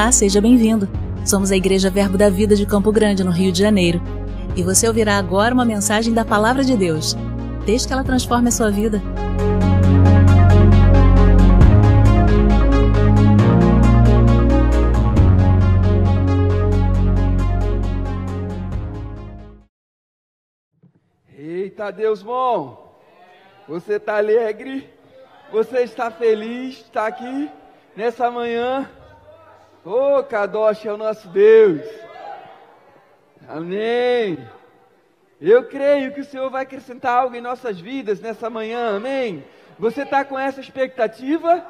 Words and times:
Olá, 0.00 0.10
seja 0.10 0.40
bem-vindo. 0.40 0.88
Somos 1.26 1.52
a 1.52 1.56
Igreja 1.56 1.90
Verbo 1.90 2.16
da 2.16 2.30
Vida 2.30 2.56
de 2.56 2.64
Campo 2.64 2.90
Grande, 2.90 3.22
no 3.22 3.30
Rio 3.30 3.52
de 3.52 3.58
Janeiro. 3.58 4.00
E 4.56 4.62
você 4.62 4.88
ouvirá 4.88 5.18
agora 5.18 5.52
uma 5.52 5.62
mensagem 5.62 6.14
da 6.14 6.24
Palavra 6.24 6.64
de 6.64 6.74
Deus. 6.74 7.14
Desde 7.66 7.86
que 7.86 7.92
ela 7.92 8.02
transforme 8.02 8.48
a 8.48 8.50
sua 8.50 8.70
vida. 8.70 9.02
Eita 21.36 21.90
Deus 21.90 22.22
bom! 22.22 22.98
Você 23.68 23.96
está 23.96 24.16
alegre? 24.16 24.88
Você 25.52 25.80
está 25.80 26.10
feliz? 26.10 26.78
Está 26.78 27.06
aqui 27.06 27.50
nessa 27.94 28.30
manhã? 28.30 28.88
Ô 29.82 30.18
oh, 30.18 30.22
Kadosh 30.22 30.84
é 30.84 30.92
o 30.92 30.98
nosso 30.98 31.26
Deus. 31.28 31.80
Amém. 33.48 34.38
Eu 35.40 35.64
creio 35.64 36.12
que 36.12 36.20
o 36.20 36.24
Senhor 36.24 36.50
vai 36.50 36.64
acrescentar 36.64 37.16
algo 37.16 37.34
em 37.34 37.40
nossas 37.40 37.80
vidas 37.80 38.20
nessa 38.20 38.50
manhã. 38.50 38.96
Amém. 38.96 39.42
Você 39.78 40.02
está 40.02 40.22
com 40.22 40.38
essa 40.38 40.60
expectativa? 40.60 41.64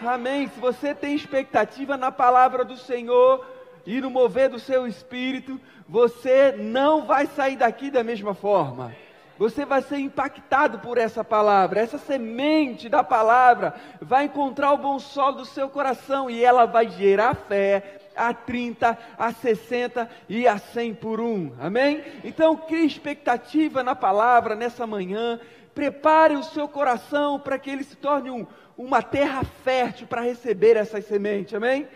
Amém. 0.00 0.48
Se 0.48 0.58
você 0.58 0.94
tem 0.94 1.14
expectativa 1.14 1.98
na 1.98 2.10
palavra 2.10 2.64
do 2.64 2.76
Senhor 2.76 3.46
e 3.84 4.00
no 4.00 4.08
mover 4.08 4.48
do 4.48 4.58
seu 4.58 4.86
espírito, 4.86 5.60
você 5.86 6.52
não 6.52 7.04
vai 7.04 7.26
sair 7.26 7.56
daqui 7.56 7.90
da 7.90 8.02
mesma 8.02 8.32
forma. 8.32 8.96
Você 9.42 9.64
vai 9.64 9.82
ser 9.82 9.98
impactado 9.98 10.78
por 10.78 10.96
essa 10.96 11.24
palavra. 11.24 11.80
Essa 11.80 11.98
semente 11.98 12.88
da 12.88 13.02
palavra 13.02 13.74
vai 14.00 14.26
encontrar 14.26 14.72
o 14.72 14.78
bom 14.78 15.00
solo 15.00 15.38
do 15.38 15.44
seu 15.44 15.68
coração 15.68 16.30
e 16.30 16.44
ela 16.44 16.64
vai 16.64 16.88
gerar 16.88 17.34
fé 17.34 17.98
a 18.14 18.32
30, 18.32 18.96
a 19.18 19.32
60 19.32 20.08
e 20.28 20.46
a 20.46 20.58
100 20.58 20.94
por 20.94 21.20
um. 21.20 21.50
Amém? 21.60 22.04
Então, 22.22 22.56
crie 22.56 22.86
expectativa 22.86 23.82
na 23.82 23.96
palavra 23.96 24.54
nessa 24.54 24.86
manhã. 24.86 25.40
Prepare 25.74 26.36
o 26.36 26.44
seu 26.44 26.68
coração 26.68 27.40
para 27.40 27.58
que 27.58 27.68
ele 27.68 27.82
se 27.82 27.96
torne 27.96 28.30
um, 28.30 28.46
uma 28.78 29.02
terra 29.02 29.42
fértil 29.64 30.06
para 30.06 30.20
receber 30.20 30.76
essas 30.76 31.04
sementes. 31.04 31.52
Amém? 31.52 31.88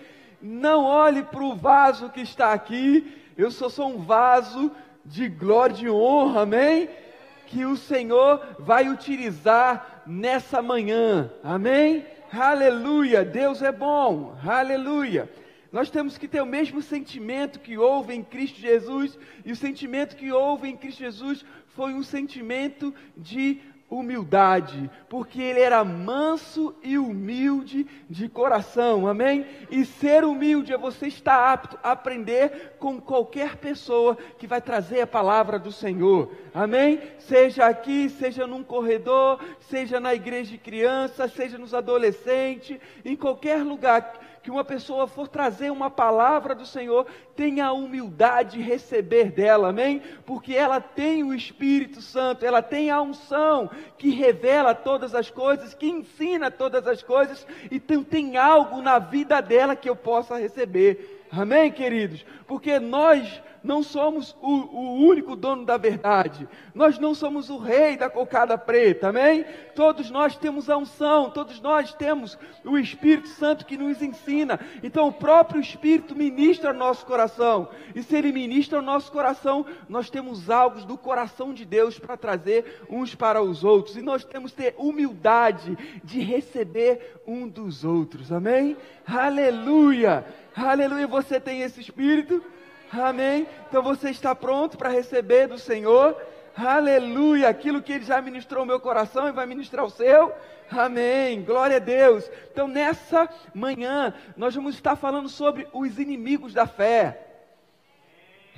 Não 0.42 0.84
olhe 0.84 1.22
para 1.22 1.44
o 1.44 1.54
vaso 1.54 2.10
que 2.10 2.22
está 2.22 2.52
aqui. 2.52 3.22
Eu 3.38 3.52
sou 3.52 3.70
só 3.70 3.86
um 3.86 3.98
vaso 3.98 4.72
de 5.04 5.28
glória 5.28 5.74
e 5.74 5.76
de 5.76 5.88
honra. 5.88 6.40
Amém? 6.40 7.05
Que 7.46 7.64
o 7.64 7.76
Senhor 7.76 8.56
vai 8.58 8.88
utilizar 8.88 10.02
nessa 10.06 10.60
manhã. 10.60 11.30
Amém? 11.42 12.04
Aleluia! 12.32 13.24
Deus 13.24 13.62
é 13.62 13.72
bom. 13.72 14.36
Aleluia! 14.44 15.30
Nós 15.72 15.90
temos 15.90 16.16
que 16.16 16.28
ter 16.28 16.40
o 16.40 16.46
mesmo 16.46 16.80
sentimento 16.80 17.60
que 17.60 17.76
houve 17.76 18.14
em 18.14 18.22
Cristo 18.22 18.60
Jesus, 18.60 19.18
e 19.44 19.52
o 19.52 19.56
sentimento 19.56 20.16
que 20.16 20.32
houve 20.32 20.68
em 20.68 20.76
Cristo 20.76 21.00
Jesus 21.00 21.44
foi 21.68 21.92
um 21.92 22.02
sentimento 22.02 22.94
de 23.16 23.60
humildade, 23.88 24.90
porque 25.08 25.40
ele 25.40 25.60
era 25.60 25.84
manso 25.84 26.74
e 26.82 26.98
humilde 26.98 27.86
de 28.10 28.28
coração, 28.28 29.06
amém? 29.06 29.46
E 29.70 29.84
ser 29.84 30.24
humilde 30.24 30.72
é 30.72 30.78
você 30.78 31.06
estar 31.06 31.52
apto 31.52 31.78
a 31.82 31.92
aprender 31.92 32.74
com 32.78 33.00
qualquer 33.00 33.56
pessoa 33.56 34.16
que 34.38 34.46
vai 34.46 34.60
trazer 34.60 35.00
a 35.02 35.06
palavra 35.06 35.58
do 35.58 35.70
Senhor, 35.70 36.32
amém? 36.52 37.00
Seja 37.18 37.66
aqui, 37.66 38.08
seja 38.08 38.46
num 38.46 38.64
corredor, 38.64 39.40
seja 39.60 40.00
na 40.00 40.14
igreja 40.14 40.50
de 40.50 40.58
criança, 40.58 41.28
seja 41.28 41.56
nos 41.56 41.72
adolescentes, 41.72 42.78
em 43.04 43.14
qualquer 43.14 43.62
lugar 43.62 44.20
que 44.46 44.50
uma 44.52 44.62
pessoa 44.62 45.08
for 45.08 45.26
trazer 45.26 45.72
uma 45.72 45.90
palavra 45.90 46.54
do 46.54 46.64
Senhor, 46.64 47.04
tenha 47.34 47.66
a 47.66 47.72
humildade 47.72 48.58
de 48.58 48.62
receber 48.62 49.32
dela, 49.32 49.70
amém? 49.70 50.00
Porque 50.24 50.54
ela 50.54 50.80
tem 50.80 51.24
o 51.24 51.34
Espírito 51.34 52.00
Santo, 52.00 52.46
ela 52.46 52.62
tem 52.62 52.88
a 52.88 53.02
unção 53.02 53.68
que 53.98 54.10
revela 54.10 54.72
todas 54.72 55.16
as 55.16 55.28
coisas, 55.28 55.74
que 55.74 55.88
ensina 55.88 56.48
todas 56.48 56.86
as 56.86 57.02
coisas, 57.02 57.44
então 57.72 58.04
tem 58.04 58.36
algo 58.36 58.80
na 58.80 59.00
vida 59.00 59.40
dela 59.40 59.74
que 59.74 59.90
eu 59.90 59.96
possa 59.96 60.38
receber. 60.38 61.26
Amém, 61.28 61.72
queridos? 61.72 62.24
Porque 62.46 62.78
nós 62.78 63.42
não 63.66 63.82
somos 63.82 64.34
o, 64.40 64.48
o, 64.48 65.06
único 65.06 65.34
dono 65.34 65.64
da 65.64 65.76
verdade, 65.76 66.48
nós 66.74 66.98
não 66.98 67.14
somos 67.14 67.50
o 67.50 67.58
rei 67.58 67.96
da 67.96 68.08
cocada 68.08 68.56
preta, 68.56 69.08
amém? 69.08 69.44
Todos 69.74 70.10
nós 70.10 70.36
temos 70.36 70.70
a 70.70 70.76
unção, 70.76 71.30
todos 71.30 71.60
nós 71.60 71.92
temos 71.92 72.38
o 72.64 72.78
Espírito 72.78 73.28
Santo 73.28 73.66
que 73.66 73.76
nos 73.76 74.00
ensina, 74.00 74.58
então 74.82 75.08
o 75.08 75.12
próprio 75.12 75.60
Espírito 75.60 76.14
ministra 76.14 76.72
nosso 76.72 77.04
coração, 77.04 77.68
e 77.94 78.02
se 78.02 78.16
ele 78.16 78.32
ministra 78.32 78.80
nosso 78.80 79.10
coração, 79.10 79.66
nós 79.88 80.08
temos 80.08 80.48
algo 80.48 80.80
do 80.82 80.96
coração 80.96 81.52
de 81.52 81.64
Deus 81.64 81.98
para 81.98 82.16
trazer 82.16 82.82
uns 82.88 83.14
para 83.14 83.42
os 83.42 83.64
outros, 83.64 83.96
e 83.96 84.02
nós 84.02 84.24
temos 84.24 84.52
que 84.52 84.62
ter 84.62 84.74
humildade 84.78 85.76
de 86.04 86.20
receber 86.20 87.20
um 87.26 87.48
dos 87.48 87.84
outros, 87.84 88.30
amém? 88.30 88.76
Aleluia! 89.06 90.24
Aleluia! 90.54 91.06
Você 91.06 91.40
tem 91.40 91.62
esse 91.62 91.80
Espírito? 91.80 92.42
Amém? 92.92 93.46
Então 93.68 93.82
você 93.82 94.10
está 94.10 94.34
pronto 94.34 94.78
para 94.78 94.88
receber 94.88 95.48
do 95.48 95.58
Senhor? 95.58 96.16
Aleluia! 96.56 97.48
Aquilo 97.48 97.82
que 97.82 97.92
Ele 97.92 98.04
já 98.04 98.20
ministrou 98.22 98.64
o 98.64 98.66
meu 98.66 98.80
coração 98.80 99.28
e 99.28 99.32
vai 99.32 99.44
ministrar 99.46 99.84
o 99.84 99.90
seu? 99.90 100.32
Amém! 100.70 101.42
Glória 101.42 101.76
a 101.76 101.80
Deus! 101.80 102.30
Então 102.50 102.66
nessa 102.66 103.28
manhã 103.54 104.14
nós 104.36 104.54
vamos 104.54 104.74
estar 104.74 104.96
falando 104.96 105.28
sobre 105.28 105.68
os 105.72 105.98
inimigos 105.98 106.54
da 106.54 106.66
fé. 106.66 107.20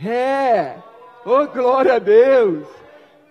É! 0.04 0.76
Oh, 1.24 1.46
glória 1.46 1.94
a 1.94 1.98
Deus! 1.98 2.68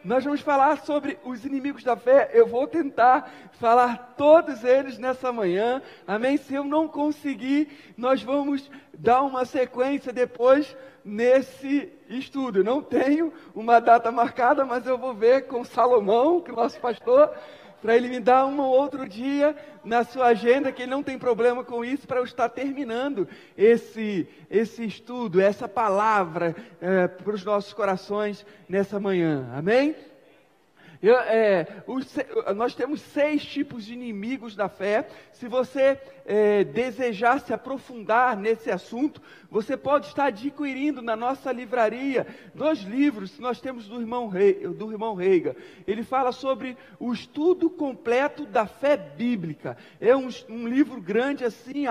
Nós 0.03 0.23
vamos 0.23 0.41
falar 0.41 0.85
sobre 0.85 1.17
os 1.23 1.43
inimigos 1.43 1.83
da 1.83 1.95
fé. 1.95 2.29
Eu 2.33 2.47
vou 2.47 2.67
tentar 2.67 3.31
falar 3.53 4.13
todos 4.17 4.63
eles 4.63 4.97
nessa 4.97 5.31
manhã. 5.31 5.81
Amém? 6.05 6.37
Se 6.37 6.53
eu 6.53 6.63
não 6.63 6.87
conseguir, 6.87 7.93
nós 7.97 8.21
vamos 8.21 8.69
dar 8.93 9.23
uma 9.23 9.43
sequência 9.43 10.13
depois 10.13 10.75
nesse 11.03 11.91
estudo. 12.09 12.63
Não 12.63 12.81
tenho 12.81 13.33
uma 13.55 13.79
data 13.79 14.11
marcada, 14.11 14.65
mas 14.65 14.85
eu 14.85 14.97
vou 14.97 15.13
ver 15.13 15.47
com 15.47 15.63
Salomão, 15.63 16.41
que 16.41 16.51
é 16.51 16.53
nosso 16.53 16.79
pastor, 16.79 17.33
para 17.81 17.95
ele 17.95 18.09
me 18.09 18.19
dar 18.19 18.45
um 18.45 18.59
ou 18.59 18.71
outro 18.71 19.07
dia 19.07 19.55
na 19.83 20.03
sua 20.03 20.27
agenda, 20.27 20.71
que 20.71 20.81
ele 20.81 20.91
não 20.91 21.03
tem 21.03 21.17
problema 21.17 21.63
com 21.63 21.83
isso, 21.85 22.07
para 22.07 22.19
eu 22.19 22.23
estar 22.23 22.49
terminando 22.49 23.27
esse, 23.57 24.27
esse 24.49 24.83
estudo, 24.85 25.39
essa 25.39 25.67
palavra 25.67 26.55
é, 26.81 27.07
para 27.07 27.33
os 27.33 27.45
nossos 27.45 27.73
corações 27.73 28.45
nessa 28.67 28.99
manhã. 28.99 29.49
Amém? 29.53 29.95
Eu, 31.01 31.15
é, 31.15 31.67
os, 31.85 32.15
nós 32.55 32.73
temos 32.73 33.01
seis 33.01 33.45
tipos 33.45 33.85
de 33.85 33.93
inimigos 33.93 34.55
da 34.55 34.67
fé. 34.67 35.07
Se 35.31 35.47
você 35.47 35.99
é, 36.25 36.63
desejar 36.63 37.39
se 37.39 37.53
aprofundar 37.53 38.35
nesse 38.35 38.71
assunto, 38.71 39.21
você 39.49 39.77
pode 39.77 40.07
estar 40.07 40.25
adquirindo 40.25 41.01
na 41.01 41.15
nossa 41.15 41.51
livraria 41.51 42.25
dois 42.53 42.79
livros 42.79 43.31
que 43.31 43.41
nós 43.41 43.61
temos 43.61 43.87
do 43.87 43.99
irmão, 44.01 44.27
Rei, 44.27 44.67
do 44.67 44.91
irmão 44.91 45.15
Reiga. 45.15 45.55
Ele 45.87 46.03
fala 46.03 46.31
sobre 46.31 46.77
o 46.99 47.13
estudo 47.13 47.69
completo 47.69 48.45
da 48.45 48.65
fé 48.65 48.97
bíblica. 48.97 49.77
É 50.01 50.15
um, 50.15 50.29
um 50.49 50.67
livro 50.67 50.99
grande 50.99 51.45
assim, 51.45 51.85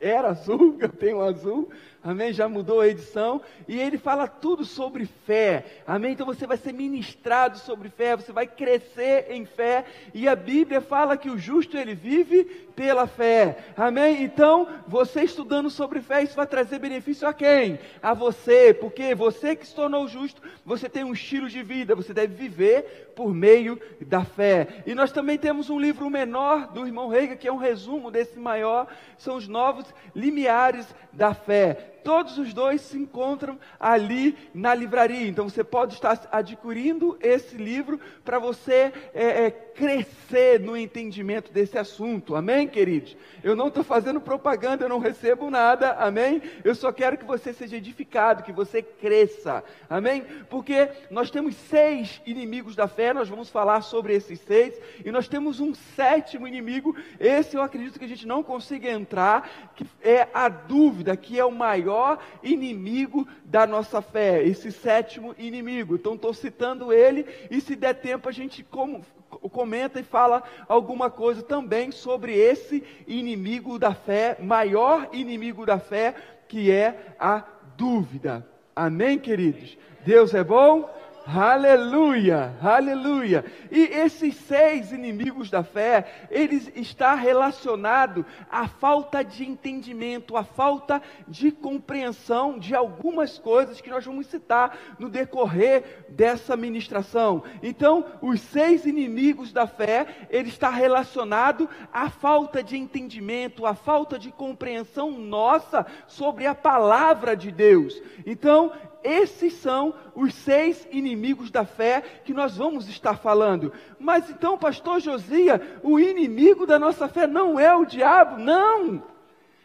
era 0.00 0.28
azul, 0.28 0.76
eu 0.80 0.88
tenho 0.88 1.20
azul, 1.22 1.68
Amém? 2.06 2.32
Já 2.32 2.48
mudou 2.48 2.80
a 2.80 2.86
edição. 2.86 3.42
E 3.66 3.80
ele 3.80 3.98
fala 3.98 4.28
tudo 4.28 4.64
sobre 4.64 5.06
fé. 5.06 5.82
Amém? 5.84 6.12
Então 6.12 6.24
você 6.24 6.46
vai 6.46 6.56
ser 6.56 6.72
ministrado 6.72 7.58
sobre 7.58 7.88
fé, 7.88 8.14
você 8.14 8.30
vai 8.30 8.46
crescer 8.46 9.26
em 9.28 9.44
fé. 9.44 9.84
E 10.14 10.28
a 10.28 10.36
Bíblia 10.36 10.80
fala 10.80 11.16
que 11.16 11.28
o 11.28 11.36
justo 11.36 11.76
ele 11.76 11.96
vive 11.96 12.44
pela 12.76 13.08
fé. 13.08 13.56
Amém? 13.76 14.22
Então, 14.22 14.68
você 14.86 15.22
estudando 15.22 15.68
sobre 15.68 16.00
fé, 16.00 16.22
isso 16.22 16.36
vai 16.36 16.46
trazer 16.46 16.78
benefício 16.78 17.26
a 17.26 17.34
quem? 17.34 17.80
A 18.00 18.14
você. 18.14 18.72
Porque 18.72 19.12
você 19.12 19.56
que 19.56 19.66
se 19.66 19.74
tornou 19.74 20.06
justo, 20.06 20.40
você 20.64 20.88
tem 20.88 21.02
um 21.02 21.12
estilo 21.12 21.48
de 21.48 21.60
vida, 21.60 21.96
você 21.96 22.14
deve 22.14 22.36
viver 22.36 23.14
por 23.16 23.34
meio 23.34 23.80
da 24.02 24.24
fé. 24.24 24.84
E 24.86 24.94
nós 24.94 25.10
também 25.10 25.38
temos 25.38 25.70
um 25.70 25.80
livro 25.80 26.08
menor 26.08 26.68
do 26.68 26.86
irmão 26.86 27.08
Reiga, 27.08 27.34
que 27.34 27.48
é 27.48 27.52
um 27.52 27.56
resumo 27.56 28.12
desse 28.12 28.38
maior, 28.38 28.86
são 29.18 29.34
os 29.34 29.48
novos 29.48 29.86
limiares 30.14 30.86
da 31.12 31.34
fé 31.34 31.94
todos 32.06 32.38
os 32.38 32.54
dois 32.54 32.82
se 32.82 32.96
encontram 32.96 33.58
ali 33.80 34.38
na 34.54 34.72
livraria. 34.72 35.26
Então 35.26 35.48
você 35.48 35.64
pode 35.64 35.94
estar 35.94 36.28
adquirindo 36.30 37.18
esse 37.20 37.56
livro 37.56 37.98
para 38.24 38.38
você 38.38 38.92
é, 39.12 39.46
é, 39.46 39.50
crescer 39.50 40.60
no 40.60 40.76
entendimento 40.76 41.50
desse 41.50 41.76
assunto. 41.76 42.36
Amém, 42.36 42.68
queridos? 42.68 43.16
Eu 43.42 43.56
não 43.56 43.66
estou 43.66 43.82
fazendo 43.82 44.20
propaganda, 44.20 44.84
eu 44.84 44.88
não 44.88 45.00
recebo 45.00 45.50
nada. 45.50 45.94
Amém? 45.94 46.40
Eu 46.62 46.76
só 46.76 46.92
quero 46.92 47.18
que 47.18 47.24
você 47.24 47.52
seja 47.52 47.76
edificado, 47.76 48.44
que 48.44 48.52
você 48.52 48.80
cresça. 48.82 49.64
Amém? 49.90 50.22
Porque 50.48 50.88
nós 51.10 51.28
temos 51.28 51.56
seis 51.56 52.22
inimigos 52.24 52.76
da 52.76 52.86
fé, 52.86 53.12
nós 53.12 53.28
vamos 53.28 53.50
falar 53.50 53.80
sobre 53.80 54.14
esses 54.14 54.38
seis, 54.38 54.80
e 55.04 55.10
nós 55.10 55.26
temos 55.26 55.58
um 55.58 55.74
sétimo 55.74 56.46
inimigo. 56.46 56.94
Esse 57.18 57.56
eu 57.56 57.62
acredito 57.62 57.98
que 57.98 58.04
a 58.04 58.08
gente 58.08 58.28
não 58.28 58.44
consiga 58.44 58.88
entrar, 58.88 59.72
que 59.74 59.84
é 60.00 60.28
a 60.32 60.48
dúvida, 60.48 61.16
que 61.16 61.36
é 61.36 61.44
o 61.44 61.50
maior 61.50 61.95
inimigo 62.42 63.26
da 63.44 63.66
nossa 63.66 64.00
fé. 64.00 64.42
Esse 64.42 64.70
sétimo 64.70 65.34
inimigo. 65.38 65.94
Então 65.94 66.14
estou 66.14 66.34
citando 66.34 66.92
ele, 66.92 67.26
e 67.50 67.60
se 67.60 67.76
der 67.76 67.94
tempo 67.94 68.28
a 68.28 68.32
gente 68.32 68.62
como 68.62 69.04
comenta 69.50 70.00
e 70.00 70.02
fala 70.04 70.42
alguma 70.68 71.10
coisa 71.10 71.42
também 71.42 71.90
sobre 71.90 72.34
esse 72.34 72.82
inimigo 73.06 73.78
da 73.78 73.92
fé, 73.94 74.36
maior 74.40 75.08
inimigo 75.12 75.66
da 75.66 75.78
fé, 75.78 76.14
que 76.48 76.70
é 76.70 77.14
a 77.18 77.44
dúvida. 77.76 78.46
Amém, 78.74 79.18
queridos? 79.18 79.76
Deus 80.04 80.34
é 80.34 80.44
bom? 80.44 80.88
Aleluia, 81.26 82.54
aleluia. 82.62 83.44
E 83.68 83.80
esses 83.82 84.36
seis 84.36 84.92
inimigos 84.92 85.50
da 85.50 85.64
fé, 85.64 86.28
eles 86.30 86.70
está 86.76 87.16
relacionado 87.16 88.24
à 88.48 88.68
falta 88.68 89.24
de 89.24 89.44
entendimento, 89.44 90.36
à 90.36 90.44
falta 90.44 91.02
de 91.26 91.50
compreensão 91.50 92.56
de 92.60 92.76
algumas 92.76 93.38
coisas 93.38 93.80
que 93.80 93.90
nós 93.90 94.04
vamos 94.04 94.28
citar 94.28 94.78
no 95.00 95.08
decorrer 95.08 96.06
dessa 96.10 96.56
ministração. 96.56 97.42
Então, 97.60 98.04
os 98.22 98.40
seis 98.40 98.86
inimigos 98.86 99.52
da 99.52 99.66
fé, 99.66 100.28
ele 100.30 100.48
está 100.48 100.70
relacionado 100.70 101.68
à 101.92 102.08
falta 102.08 102.62
de 102.62 102.76
entendimento, 102.76 103.66
à 103.66 103.74
falta 103.74 104.16
de 104.16 104.30
compreensão 104.30 105.10
nossa 105.10 105.84
sobre 106.06 106.46
a 106.46 106.54
palavra 106.54 107.36
de 107.36 107.50
Deus. 107.50 108.00
Então, 108.24 108.70
esses 109.06 109.54
são 109.54 109.94
os 110.14 110.34
seis 110.34 110.86
inimigos 110.90 111.50
da 111.50 111.64
fé 111.64 112.02
que 112.24 112.34
nós 112.34 112.56
vamos 112.56 112.88
estar 112.88 113.16
falando. 113.18 113.72
Mas 113.98 114.28
então, 114.28 114.58
pastor 114.58 115.00
Josia, 115.00 115.78
o 115.82 115.98
inimigo 115.98 116.66
da 116.66 116.78
nossa 116.78 117.06
fé 117.08 117.26
não 117.26 117.58
é 117.58 117.74
o 117.74 117.84
diabo, 117.84 118.38
não. 118.38 119.02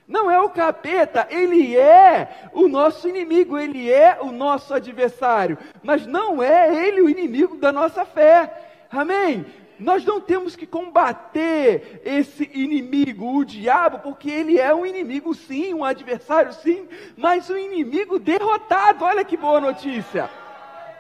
Não 0.08 0.30
é 0.30 0.40
o 0.40 0.50
capeta, 0.50 1.26
ele 1.30 1.78
é 1.78 2.50
o 2.54 2.68
nosso 2.68 3.08
inimigo, 3.08 3.58
ele 3.58 3.90
é 3.90 4.18
o 4.22 4.32
nosso 4.32 4.74
adversário, 4.74 5.58
mas 5.82 6.06
não 6.06 6.44
é 6.44 6.86
ele 6.86 7.02
o 7.02 7.10
inimigo 7.10 7.56
da 7.58 7.72
nossa 7.72 8.04
fé. 8.04 8.88
Amém? 8.92 9.46
Nós 9.82 10.06
não 10.06 10.22
temos 10.22 10.56
que 10.56 10.68
combater 10.68 12.02
esse 12.06 12.50
inimigo, 12.54 13.36
o 13.36 13.44
diabo, 13.44 13.98
porque 13.98 14.30
ele 14.30 14.60
é 14.60 14.74
um 14.74 14.86
inimigo 14.86 15.34
sim, 15.34 15.74
um 15.74 15.84
adversário 15.84 16.54
sim, 16.54 16.88
mas 17.18 17.50
um 17.50 17.58
inimigo 17.58 18.20
derrotado. 18.20 19.04
Olha 19.04 19.26
que 19.26 19.36
boa 19.36 19.60
notícia. 19.60 20.30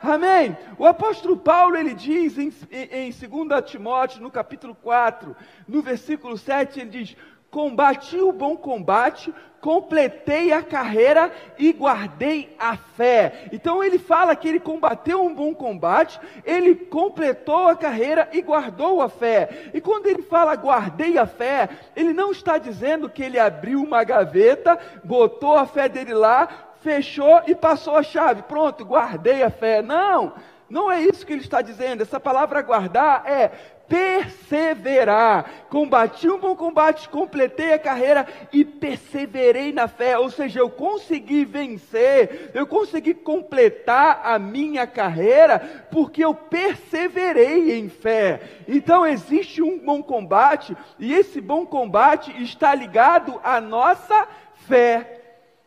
Amém? 0.01 0.57
O 0.79 0.87
apóstolo 0.87 1.37
Paulo 1.37 1.77
ele 1.77 1.93
diz 1.93 2.39
em, 2.39 2.51
em 2.71 3.11
2 3.11 3.69
Timóteo, 3.69 4.19
no 4.19 4.31
capítulo 4.31 4.73
4, 4.73 5.35
no 5.67 5.83
versículo 5.83 6.35
7, 6.35 6.79
ele 6.79 6.89
diz: 6.89 7.15
Combati 7.51 8.17
o 8.17 8.31
bom 8.31 8.57
combate, 8.57 9.31
completei 9.61 10.51
a 10.51 10.63
carreira 10.63 11.31
e 11.57 11.71
guardei 11.71 12.53
a 12.59 12.75
fé. 12.75 13.47
Então 13.53 13.83
ele 13.83 13.99
fala 13.99 14.35
que 14.35 14.47
ele 14.47 14.59
combateu 14.59 15.23
um 15.23 15.33
bom 15.33 15.53
combate, 15.53 16.19
ele 16.43 16.73
completou 16.75 17.67
a 17.67 17.75
carreira 17.75 18.27
e 18.33 18.41
guardou 18.41 19.01
a 19.01 19.07
fé. 19.07 19.69
E 19.73 19.79
quando 19.79 20.07
ele 20.07 20.23
fala 20.23 20.55
guardei 20.55 21.17
a 21.17 21.27
fé, 21.27 21.69
ele 21.95 22.11
não 22.11 22.31
está 22.31 22.57
dizendo 22.57 23.07
que 23.07 23.21
ele 23.21 23.39
abriu 23.39 23.81
uma 23.81 24.03
gaveta, 24.03 24.77
botou 25.03 25.55
a 25.55 25.65
fé 25.67 25.87
dele 25.87 26.13
lá, 26.13 26.49
fechou 26.81 27.41
e 27.45 27.53
passou 27.53 27.95
a 27.95 28.03
chave. 28.03 28.41
Pronto, 28.41 28.83
guardei 28.83 29.43
a 29.43 29.51
fé. 29.51 29.83
Não, 29.83 30.33
não 30.67 30.91
é 30.91 31.01
isso 31.01 31.25
que 31.25 31.33
ele 31.33 31.41
está 31.41 31.61
dizendo. 31.61 32.01
Essa 32.01 32.19
palavra 32.19 32.61
guardar 32.63 33.23
é 33.27 33.51
perseverar. 33.91 35.67
Combati 35.69 36.29
um 36.29 36.39
bom 36.39 36.55
combate, 36.55 37.09
completei 37.09 37.73
a 37.73 37.79
carreira 37.79 38.25
e 38.53 38.63
perseverei 38.63 39.73
na 39.73 39.89
fé. 39.89 40.17
Ou 40.17 40.29
seja, 40.29 40.61
eu 40.61 40.69
consegui 40.69 41.43
vencer, 41.43 42.51
eu 42.53 42.65
consegui 42.65 43.13
completar 43.13 44.21
a 44.23 44.39
minha 44.39 44.87
carreira 44.87 45.59
porque 45.91 46.23
eu 46.23 46.33
perseverei 46.33 47.77
em 47.77 47.89
fé. 47.89 48.39
Então 48.65 49.05
existe 49.05 49.61
um 49.61 49.77
bom 49.77 50.01
combate 50.01 50.75
e 50.97 51.13
esse 51.13 51.41
bom 51.41 51.65
combate 51.65 52.31
está 52.41 52.73
ligado 52.73 53.41
à 53.43 53.59
nossa 53.59 54.25
fé. 54.67 55.19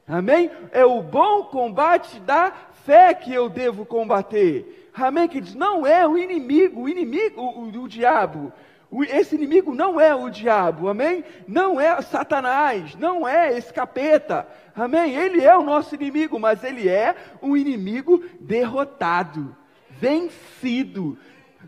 Amém? 0.09 0.50
É 0.73 0.85
o 0.85 1.03
bom 1.03 1.44
combate 1.44 2.19
da 2.20 2.53
fé 2.85 3.12
que 3.12 3.32
eu 3.32 3.50
devo 3.50 3.85
combater. 3.85 4.84
Queridos? 5.29 5.55
Não 5.55 5.87
é 5.87 6.06
o 6.06 6.17
inimigo, 6.17 6.82
o 6.82 6.88
inimigo, 6.88 7.41
o, 7.41 7.64
o, 7.64 7.82
o 7.82 7.88
diabo. 7.88 8.52
Esse 9.08 9.35
inimigo 9.35 9.75
não 9.75 10.00
é 10.00 10.14
o 10.14 10.31
diabo, 10.31 10.88
amém? 10.88 11.25
Não 11.49 11.81
é 11.81 12.00
Satanás, 12.00 12.94
não 12.94 13.26
é 13.26 13.56
esse 13.56 13.73
capeta, 13.73 14.46
amém? 14.75 15.17
Ele 15.17 15.43
é 15.43 15.56
o 15.56 15.64
nosso 15.64 15.96
inimigo, 15.96 16.38
mas 16.38 16.62
ele 16.62 16.88
é 16.88 17.17
um 17.43 17.56
inimigo 17.56 18.23
derrotado, 18.38 19.56
vencido. 19.91 21.19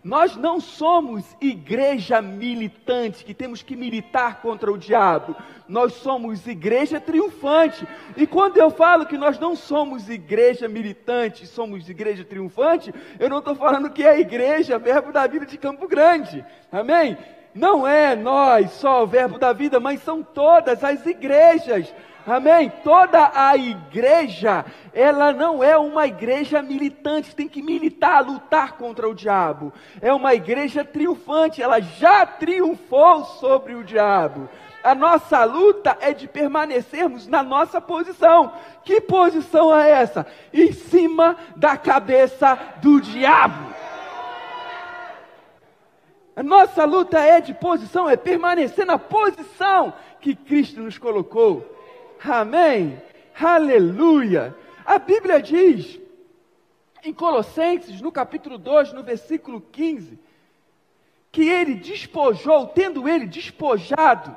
Nós 0.05 0.37
não 0.37 0.61
somos 0.61 1.25
igreja 1.41 2.23
militante 2.23 3.25
que 3.25 3.35
temos 3.35 3.63
que 3.63 3.77
militar 3.77 4.41
contra 4.41 4.71
o 4.71 4.79
diabo. 4.79 5.35
Nós 5.69 5.95
somos 5.95 6.47
igreja 6.47 7.01
triunfante. 7.01 7.87
E 8.17 8.27
quando 8.27 8.57
eu 8.57 8.71
falo 8.71 9.07
que 9.07 9.19
nós 9.19 9.39
não 9.39 9.57
somos 9.57 10.09
igreja 10.09 10.69
militante, 10.69 11.47
somos 11.47 11.89
igreja 11.89 12.25
triunfante, 12.25 12.95
eu 13.19 13.29
não 13.29 13.39
estou 13.39 13.55
falando 13.55 13.91
que 13.91 14.03
é 14.03 14.11
a 14.11 14.21
igreja 14.21 14.79
Verbo 14.79 15.13
da 15.13 15.27
Vida 15.27 15.47
de 15.47 15.59
Campo 15.59 15.89
Grande. 15.89 16.45
Amém? 16.71 17.17
Não 17.55 17.87
é 17.87 18.15
nós 18.15 18.71
só 18.73 19.03
o 19.03 19.07
Verbo 19.07 19.39
da 19.39 19.53
Vida, 19.53 19.81
mas 19.81 20.03
são 20.03 20.23
todas 20.23 20.85
as 20.85 21.07
igrejas 21.07 21.93
Amém? 22.27 22.73
Toda 22.83 23.31
a 23.33 23.57
igreja, 23.57 24.65
ela 24.93 25.33
não 25.33 25.63
é 25.63 25.79
uma 25.79 26.09
igreja 26.09 26.61
militante, 26.61 27.37
tem 27.37 27.47
que 27.47 27.63
militar, 27.63 28.27
lutar 28.27 28.73
contra 28.73 29.09
o 29.09 29.15
diabo. 29.15 29.73
É 30.01 30.13
uma 30.13 30.35
igreja 30.35 30.85
triunfante, 30.85 31.63
ela 31.63 31.81
já 31.81 32.27
triunfou 32.27 33.25
sobre 33.25 33.77
o 33.77 33.85
diabo. 33.85 34.49
A 34.83 34.93
nossa 34.93 35.45
luta 35.45 35.97
é 36.01 36.13
de 36.13 36.27
permanecermos 36.27 37.29
na 37.29 37.45
nossa 37.45 37.81
posição. 37.81 38.53
Que 38.83 39.01
posição 39.01 39.77
é 39.77 39.91
essa? 39.91 40.27
Em 40.53 40.73
cima 40.73 41.37
da 41.55 41.77
cabeça 41.77 42.59
do 42.83 43.01
diabo. 43.01 43.73
A 46.35 46.43
nossa 46.43 46.85
luta 46.85 47.19
é 47.19 47.41
de 47.41 47.55
posição, 47.55 48.11
é 48.11 48.17
permanecer 48.17 48.85
na 48.85 48.99
posição 48.99 49.95
que 50.21 50.35
Cristo 50.35 50.81
nos 50.81 50.99
colocou. 50.99 51.76
Amém? 52.25 53.01
Aleluia! 53.39 54.55
A 54.85 54.99
Bíblia 54.99 55.43
diz, 55.43 56.01
em 57.05 57.13
Colossenses, 57.13 58.01
no 58.01 58.11
capítulo 58.11 58.57
2, 58.59 58.93
no 58.93 59.03
versículo 59.03 59.61
15, 59.61 60.19
que 61.31 61.49
ele 61.49 61.75
despojou, 61.75 62.67
tendo 62.69 63.09
ele 63.09 63.27
despojado 63.27 64.37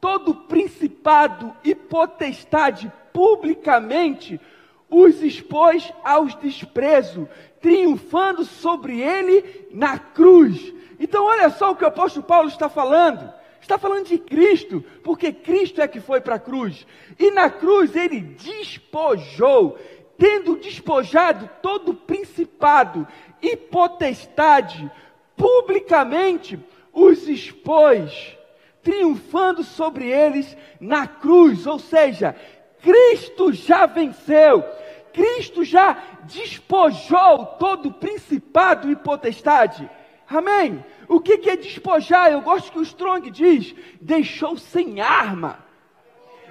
todo 0.00 0.34
principado 0.34 1.54
e 1.64 1.74
potestade 1.74 2.92
publicamente, 3.12 4.40
os 4.88 5.22
expôs 5.22 5.92
aos 6.02 6.34
desprezos, 6.36 7.28
triunfando 7.60 8.44
sobre 8.44 9.00
ele 9.00 9.68
na 9.72 9.98
cruz. 9.98 10.72
Então, 11.00 11.24
olha 11.24 11.50
só 11.50 11.72
o 11.72 11.76
que 11.76 11.84
o 11.84 11.88
apóstolo 11.88 12.24
Paulo 12.24 12.48
está 12.48 12.68
falando. 12.68 13.32
Está 13.60 13.76
falando 13.78 14.06
de 14.06 14.18
Cristo, 14.18 14.84
porque 15.02 15.32
Cristo 15.32 15.80
é 15.80 15.88
que 15.88 16.00
foi 16.00 16.20
para 16.20 16.36
a 16.36 16.40
cruz. 16.40 16.86
E 17.18 17.30
na 17.30 17.50
cruz 17.50 17.94
ele 17.94 18.20
despojou, 18.20 19.78
tendo 20.16 20.56
despojado 20.56 21.48
todo 21.62 21.94
principado 21.94 23.06
e 23.42 23.56
potestade, 23.56 24.90
publicamente 25.36 26.58
os 26.92 27.28
expôs, 27.28 28.36
triunfando 28.82 29.62
sobre 29.62 30.08
eles 30.10 30.56
na 30.80 31.06
cruz. 31.06 31.66
Ou 31.66 31.78
seja, 31.78 32.34
Cristo 32.82 33.52
já 33.52 33.86
venceu. 33.86 34.64
Cristo 35.12 35.64
já 35.64 36.02
despojou 36.24 37.46
todo 37.58 37.92
principado 37.92 38.90
e 38.90 38.96
potestade. 38.96 39.88
Amém? 40.28 40.84
O 41.08 41.20
que, 41.20 41.38
que 41.38 41.48
é 41.48 41.56
despojar? 41.56 42.30
Eu 42.30 42.42
gosto 42.42 42.70
que 42.70 42.78
o 42.78 42.82
Strong 42.82 43.30
diz: 43.30 43.74
deixou 44.00 44.56
sem 44.58 45.00
arma. 45.00 45.64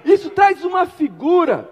Isso 0.04 0.30
traz 0.30 0.64
uma 0.64 0.86
figura 0.86 1.68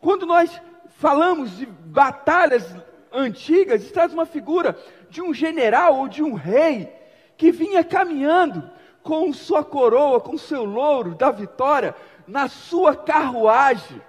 Quando 0.00 0.24
nós 0.26 0.60
falamos 0.98 1.56
de 1.56 1.66
batalhas 1.66 2.64
antigas, 3.12 3.82
isso 3.82 3.92
traz 3.92 4.12
uma 4.12 4.26
figura 4.26 4.78
de 5.08 5.22
um 5.22 5.32
general 5.32 5.98
ou 5.98 6.08
de 6.08 6.22
um 6.22 6.34
rei 6.34 6.92
que 7.36 7.50
vinha 7.50 7.82
caminhando 7.82 8.68
com 9.02 9.32
sua 9.32 9.62
coroa, 9.64 10.20
com 10.20 10.36
seu 10.36 10.64
louro 10.64 11.14
da 11.14 11.30
vitória 11.30 11.94
na 12.26 12.48
sua 12.48 12.96
carruagem. 12.96 14.00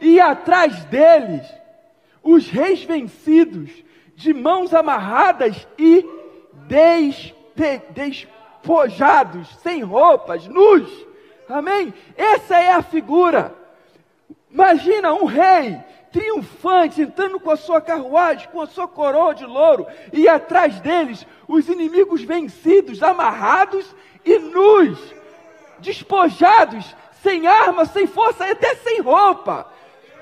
E 0.00 0.20
atrás 0.20 0.84
deles, 0.86 1.46
os 2.22 2.48
reis 2.48 2.82
vencidos, 2.82 3.70
de 4.16 4.32
mãos 4.32 4.72
amarradas 4.72 5.68
e 5.78 6.04
des, 6.66 7.34
de, 7.54 7.78
despojados, 7.90 9.48
sem 9.62 9.82
roupas, 9.82 10.46
nus. 10.46 11.06
Amém? 11.48 11.94
Essa 12.16 12.60
é 12.60 12.72
a 12.72 12.82
figura. 12.82 13.54
Imagina 14.50 15.12
um 15.12 15.24
rei 15.24 15.78
triunfante, 16.12 17.02
entrando 17.02 17.38
com 17.38 17.50
a 17.50 17.56
sua 17.56 17.80
carruagem, 17.80 18.48
com 18.48 18.60
a 18.62 18.66
sua 18.66 18.88
coroa 18.88 19.34
de 19.34 19.44
louro, 19.44 19.86
e 20.12 20.26
atrás 20.26 20.80
deles 20.80 21.26
os 21.46 21.68
inimigos 21.68 22.22
vencidos, 22.22 23.02
amarrados 23.02 23.94
e 24.24 24.38
nus, 24.38 24.98
despojados, 25.78 26.96
sem 27.22 27.46
armas, 27.46 27.90
sem 27.90 28.06
força, 28.06 28.50
até 28.50 28.74
sem 28.76 29.00
roupa. 29.00 29.70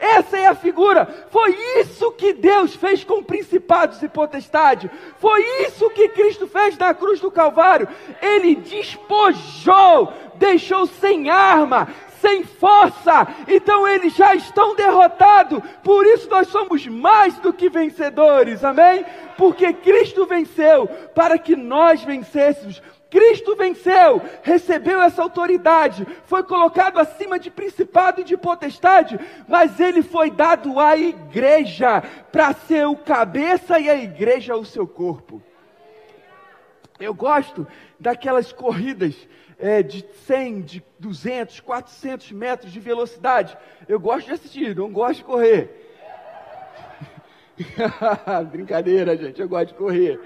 Essa 0.05 0.37
é 0.37 0.47
a 0.47 0.55
figura. 0.55 1.27
Foi 1.31 1.57
isso 1.81 2.13
que 2.13 2.35
Deus 2.35 2.75
fez 2.75 3.03
com 3.03 3.23
principados 3.23 4.03
e 4.03 4.09
potestade. 4.09 4.91
Foi 5.19 5.43
isso 5.67 5.89
que 5.91 6.11
Cristo 6.11 6.47
fez 6.47 6.77
na 6.77 6.93
cruz 6.93 7.21
do 7.21 7.31
Calvário. 7.31 7.89
Ele 8.21 8.55
despojou, 8.55 10.13
deixou 10.35 10.87
sem 10.87 11.31
arma, 11.31 11.89
sem 12.21 12.45
força. 12.45 13.27
Então 13.49 13.89
eles 13.89 14.15
já 14.15 14.35
estão 14.35 14.77
derrotados. 14.77 15.61
Por 15.83 16.05
isso 16.05 16.29
nós 16.29 16.49
somos 16.49 16.87
mais 16.87 17.39
do 17.39 17.51
que 17.51 17.71
vencedores. 17.71 18.63
Amém? 18.63 19.07
Porque 19.39 19.73
Cristo 19.73 20.27
venceu 20.27 20.87
para 21.15 21.39
que 21.39 21.57
nós 21.57 22.03
vencêssemos. 22.03 22.83
Cristo 23.15 23.55
venceu, 23.55 24.21
recebeu 24.43 25.01
essa 25.01 25.23
autoridade, 25.23 26.05
foi 26.25 26.43
colocado 26.43 26.99
acima 26.99 27.39
de 27.39 27.49
principado 27.49 28.21
e 28.21 28.25
de 28.25 28.37
potestade, 28.37 29.17
mas 29.47 29.79
ele 29.79 30.03
foi 30.03 30.33
dado 30.33 30.81
à 30.81 30.97
igreja 30.97 32.03
para 32.33 32.53
ser 32.53 32.89
o 32.89 32.97
cabeça 32.97 33.79
e 33.79 33.89
a 33.89 33.95
igreja 33.95 34.57
o 34.57 34.65
seu 34.65 34.85
corpo. 34.85 35.41
Eu 36.99 37.15
gosto 37.15 37.65
daquelas 38.01 38.53
corridas 38.53 39.15
é, 39.61 39.81
de 39.81 40.05
100, 40.27 40.63
de 40.63 40.85
200, 40.99 41.61
400 41.61 42.33
metros 42.33 42.73
de 42.73 42.81
velocidade. 42.81 43.57
Eu 43.87 44.01
gosto 44.01 44.27
de 44.27 44.33
assistir, 44.33 44.75
não 44.75 44.91
gosto 44.91 45.19
de 45.19 45.25
correr. 45.25 45.71
Brincadeira, 48.51 49.17
gente, 49.17 49.41
eu 49.41 49.49
gosto 49.49 49.69
de 49.69 49.75
correr. 49.75 50.19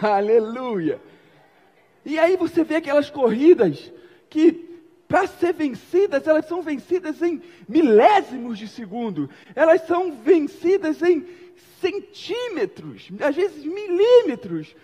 Aleluia. 0.00 1.00
E 2.04 2.18
aí 2.18 2.36
você 2.36 2.64
vê 2.64 2.76
aquelas 2.76 3.10
corridas 3.10 3.92
que, 4.30 4.80
para 5.06 5.26
ser 5.26 5.52
vencidas, 5.52 6.26
elas 6.26 6.46
são 6.46 6.62
vencidas 6.62 7.20
em 7.22 7.42
milésimos 7.68 8.58
de 8.58 8.68
segundo, 8.68 9.28
elas 9.54 9.86
são 9.86 10.12
vencidas 10.12 11.02
em 11.02 11.26
centímetros, 11.80 13.08
às 13.20 13.34
vezes 13.34 13.64
milímetros, 13.64 14.74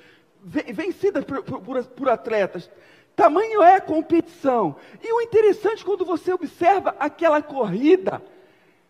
vencidas 0.42 1.24
por, 1.24 1.42
por, 1.42 1.84
por 1.84 2.08
atletas. 2.08 2.70
Tamanho 3.16 3.62
é 3.62 3.76
a 3.76 3.80
competição. 3.80 4.76
E 5.02 5.12
o 5.12 5.20
interessante, 5.20 5.84
quando 5.84 6.04
você 6.04 6.32
observa 6.32 6.96
aquela 6.98 7.40
corrida 7.40 8.22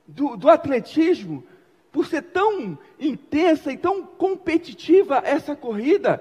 do, 0.07 0.37
do 0.37 0.49
atletismo, 0.49 1.45
por 1.93 2.07
ser 2.07 2.23
tão 2.23 2.77
intensa 2.99 3.71
e 3.71 3.77
tão 3.77 4.05
competitiva 4.05 5.23
essa 5.25 5.55
corrida, 5.55 6.21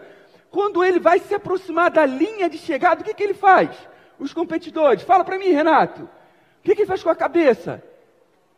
quando 0.53 0.83
ele 0.83 1.00
vai 1.00 1.17
se 1.17 1.33
aproximar 1.33 1.89
da 1.89 2.05
linha 2.05 2.48
de 2.48 2.60
chegada, 2.60 3.01
o 3.01 3.03
que, 3.03 3.15
que 3.15 3.24
ele 3.24 3.33
faz? 3.33 3.72
Os 4.19 4.31
competidores, 4.31 5.01
fala 5.01 5.24
para 5.24 5.39
mim, 5.39 5.48
Renato, 5.48 6.03
o 6.03 6.10
que, 6.62 6.75
que 6.75 6.81
ele 6.81 6.88
faz 6.88 7.01
com 7.01 7.10
a 7.10 7.15
cabeça? 7.15 7.83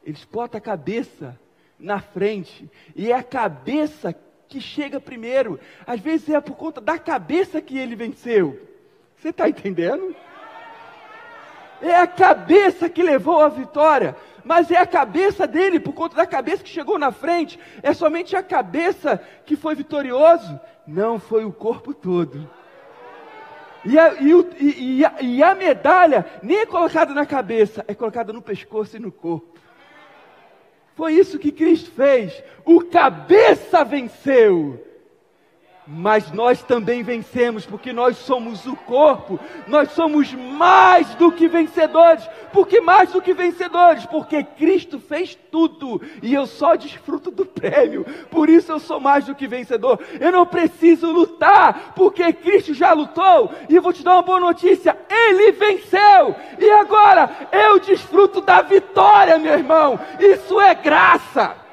Eles 0.04 0.26
botam 0.26 0.58
a 0.58 0.62
cabeça 0.62 1.40
na 1.80 2.02
frente, 2.02 2.70
e 2.98 3.14
é 3.14 3.16
a 3.16 3.24
cabeça 3.24 4.14
que 4.50 4.60
chega 4.60 5.00
primeiro. 5.00 5.58
Às 5.88 6.02
vezes 6.02 6.28
é 6.28 6.42
por 6.42 6.58
conta 6.58 6.82
da 6.82 7.00
cabeça 7.00 7.62
que 7.62 7.78
ele 7.78 7.96
venceu. 7.96 8.60
Você 9.16 9.30
está 9.30 9.48
entendendo? 9.48 10.14
É 11.82 11.96
a 11.96 12.08
cabeça 12.08 12.90
que 12.90 13.02
levou 13.02 13.40
a 13.40 13.48
vitória 13.48 14.18
mas 14.46 14.70
é 14.70 14.78
a 14.78 14.86
cabeça 14.86 15.48
dele, 15.48 15.80
por 15.80 15.94
conta 15.94 16.16
da 16.16 16.26
cabeça 16.26 16.64
que 16.64 16.70
chegou 16.70 17.00
na 17.00 17.12
frente, 17.12 17.60
é 17.82 17.94
somente 17.94 18.36
a 18.36 18.44
cabeça 18.44 19.20
que 19.44 19.56
foi 19.56 19.74
vitorioso, 19.74 20.60
não 20.86 21.20
foi 21.20 21.44
o 21.44 21.52
corpo 21.52 21.96
todo. 21.96 22.48
E 23.84 23.98
a, 23.98 24.14
e, 24.22 24.34
o, 24.34 24.50
e, 24.60 25.04
a, 25.04 25.16
e 25.22 25.44
a 25.44 25.56
medalha 25.56 26.26
nem 26.44 26.60
é 26.60 26.66
colocada 26.66 27.14
na 27.14 27.26
cabeça, 27.26 27.84
é 27.88 27.96
colocada 27.96 28.32
no 28.32 28.42
pescoço 28.42 28.96
e 28.96 29.00
no 29.00 29.12
corpo. 29.12 29.60
Foi 30.94 31.14
isso 31.14 31.40
que 31.40 31.52
Cristo 31.52 31.92
fez. 31.92 32.42
O 32.64 32.82
cabeça 32.82 33.84
venceu 33.84 34.85
mas 35.88 36.32
nós 36.32 36.64
também 36.64 37.04
vencemos, 37.04 37.66
porque 37.66 37.94
nós 37.94 38.18
somos 38.18 38.66
o 38.66 38.76
corpo, 38.76 39.40
nós 39.68 39.92
somos 39.92 40.34
mais 40.34 41.14
do 41.16 41.32
que 41.32 41.48
vencedores. 41.48 42.28
Por 42.52 42.68
que 42.68 42.82
mais 42.82 43.12
do 43.12 43.22
que 43.22 43.34
vencedores? 43.34 44.06
Porque 44.06 44.44
Cristo 44.44 45.00
fez 45.00 45.38
tudo 45.52 46.02
e 46.24 46.34
eu 46.34 46.48
só 46.48 46.76
desfruto 46.76 47.30
do 47.30 47.46
prêmio, 47.46 48.06
por 48.32 48.50
isso 48.50 48.72
eu 48.72 48.80
sou 48.80 49.00
mais 49.00 49.26
do 49.26 49.36
que 49.36 49.48
vencedor. 49.48 50.00
Eu 50.20 50.32
não 50.32 50.46
preciso 50.46 51.12
lutar, 51.12 51.94
porque 51.96 52.34
Cristo 52.34 52.74
já 52.74 52.94
lutou, 52.94 53.52
e 53.70 53.80
vou 53.80 53.94
te 53.94 54.04
dar 54.04 54.14
uma 54.14 54.22
boa 54.22 54.40
notícia: 54.40 54.98
Ele 55.10 55.52
venceu, 55.52 56.36
e 56.58 56.70
agora 56.72 57.30
eu 57.52 57.80
desfruto 57.80 58.42
da 58.42 58.62
vitória, 58.62 59.38
meu 59.38 59.54
irmão. 59.54 60.00
Isso 60.20 60.60
é 60.60 60.74
graça. 60.74 61.65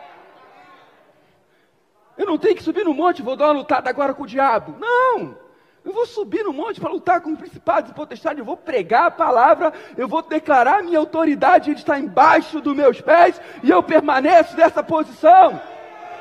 Eu 2.16 2.26
não 2.26 2.38
tenho 2.38 2.54
que 2.54 2.62
subir 2.62 2.84
no 2.84 2.94
monte, 2.94 3.22
vou 3.22 3.36
dar 3.36 3.46
uma 3.46 3.60
lutada 3.60 3.88
agora 3.88 4.14
com 4.14 4.24
o 4.24 4.26
diabo. 4.26 4.76
Não! 4.78 5.36
Eu 5.84 5.92
vou 5.92 6.06
subir 6.06 6.44
no 6.44 6.52
monte 6.52 6.80
para 6.80 6.92
lutar 6.92 7.20
com 7.20 7.34
principados 7.34 7.90
e 7.90 7.94
potestades, 7.94 8.38
eu 8.38 8.44
vou 8.44 8.56
pregar 8.56 9.06
a 9.06 9.10
palavra, 9.10 9.72
eu 9.96 10.06
vou 10.06 10.22
declarar 10.22 10.78
a 10.78 10.82
minha 10.82 10.98
autoridade, 10.98 11.70
ele 11.70 11.78
está 11.78 11.98
embaixo 11.98 12.60
dos 12.60 12.76
meus 12.76 13.00
pés 13.00 13.40
e 13.64 13.70
eu 13.70 13.82
permaneço 13.82 14.56
nessa 14.56 14.82
posição. 14.82 15.60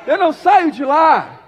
Eu 0.07 0.17
não 0.17 0.33
saio 0.33 0.71
de 0.71 0.83
lá. 0.83 1.39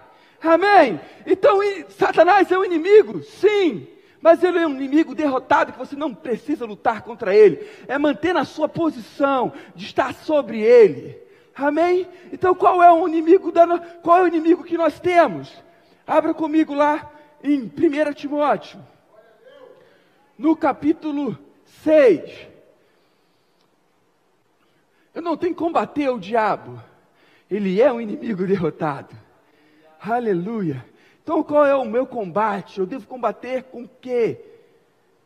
Amém? 0.43 0.99
Então, 1.25 1.59
Satanás 1.89 2.51
é 2.51 2.57
um 2.57 2.63
inimigo? 2.65 3.23
Sim. 3.23 3.87
Mas 4.21 4.43
ele 4.43 4.59
é 4.59 4.67
um 4.67 4.75
inimigo 4.75 5.15
derrotado 5.15 5.73
que 5.73 5.79
você 5.79 5.95
não 5.95 6.13
precisa 6.13 6.65
lutar 6.65 7.01
contra 7.01 7.35
ele. 7.35 7.67
É 7.87 7.97
manter 7.97 8.33
na 8.33 8.45
sua 8.45 8.69
posição 8.69 9.51
de 9.75 9.85
estar 9.85 10.13
sobre 10.13 10.61
ele. 10.61 11.22
Amém? 11.55 12.07
Então 12.31 12.55
qual 12.55 12.81
é 12.81 12.91
o 12.91 13.07
inimigo 13.07 13.51
da, 13.51 13.79
qual 14.01 14.19
é 14.19 14.23
o 14.23 14.27
inimigo 14.27 14.63
que 14.63 14.77
nós 14.77 14.99
temos? 14.99 15.53
Abra 16.05 16.33
comigo 16.33 16.73
lá 16.73 17.11
em 17.43 17.61
1 17.63 18.13
Timóteo, 18.13 18.79
no 20.37 20.55
capítulo 20.55 21.37
6. 21.83 22.47
Eu 25.13 25.21
não 25.21 25.37
tenho 25.37 25.53
que 25.53 25.59
combater 25.59 26.09
o 26.09 26.19
diabo. 26.19 26.81
Ele 27.49 27.79
é 27.79 27.91
um 27.93 28.01
inimigo 28.01 28.47
derrotado. 28.47 29.15
Aleluia. 30.01 30.83
Então 31.21 31.43
qual 31.43 31.65
é 31.65 31.75
o 31.75 31.85
meu 31.85 32.07
combate? 32.07 32.79
Eu 32.79 32.85
devo 32.85 33.07
combater 33.07 33.63
com 33.63 33.83
o 33.83 33.89
quê? 34.01 34.41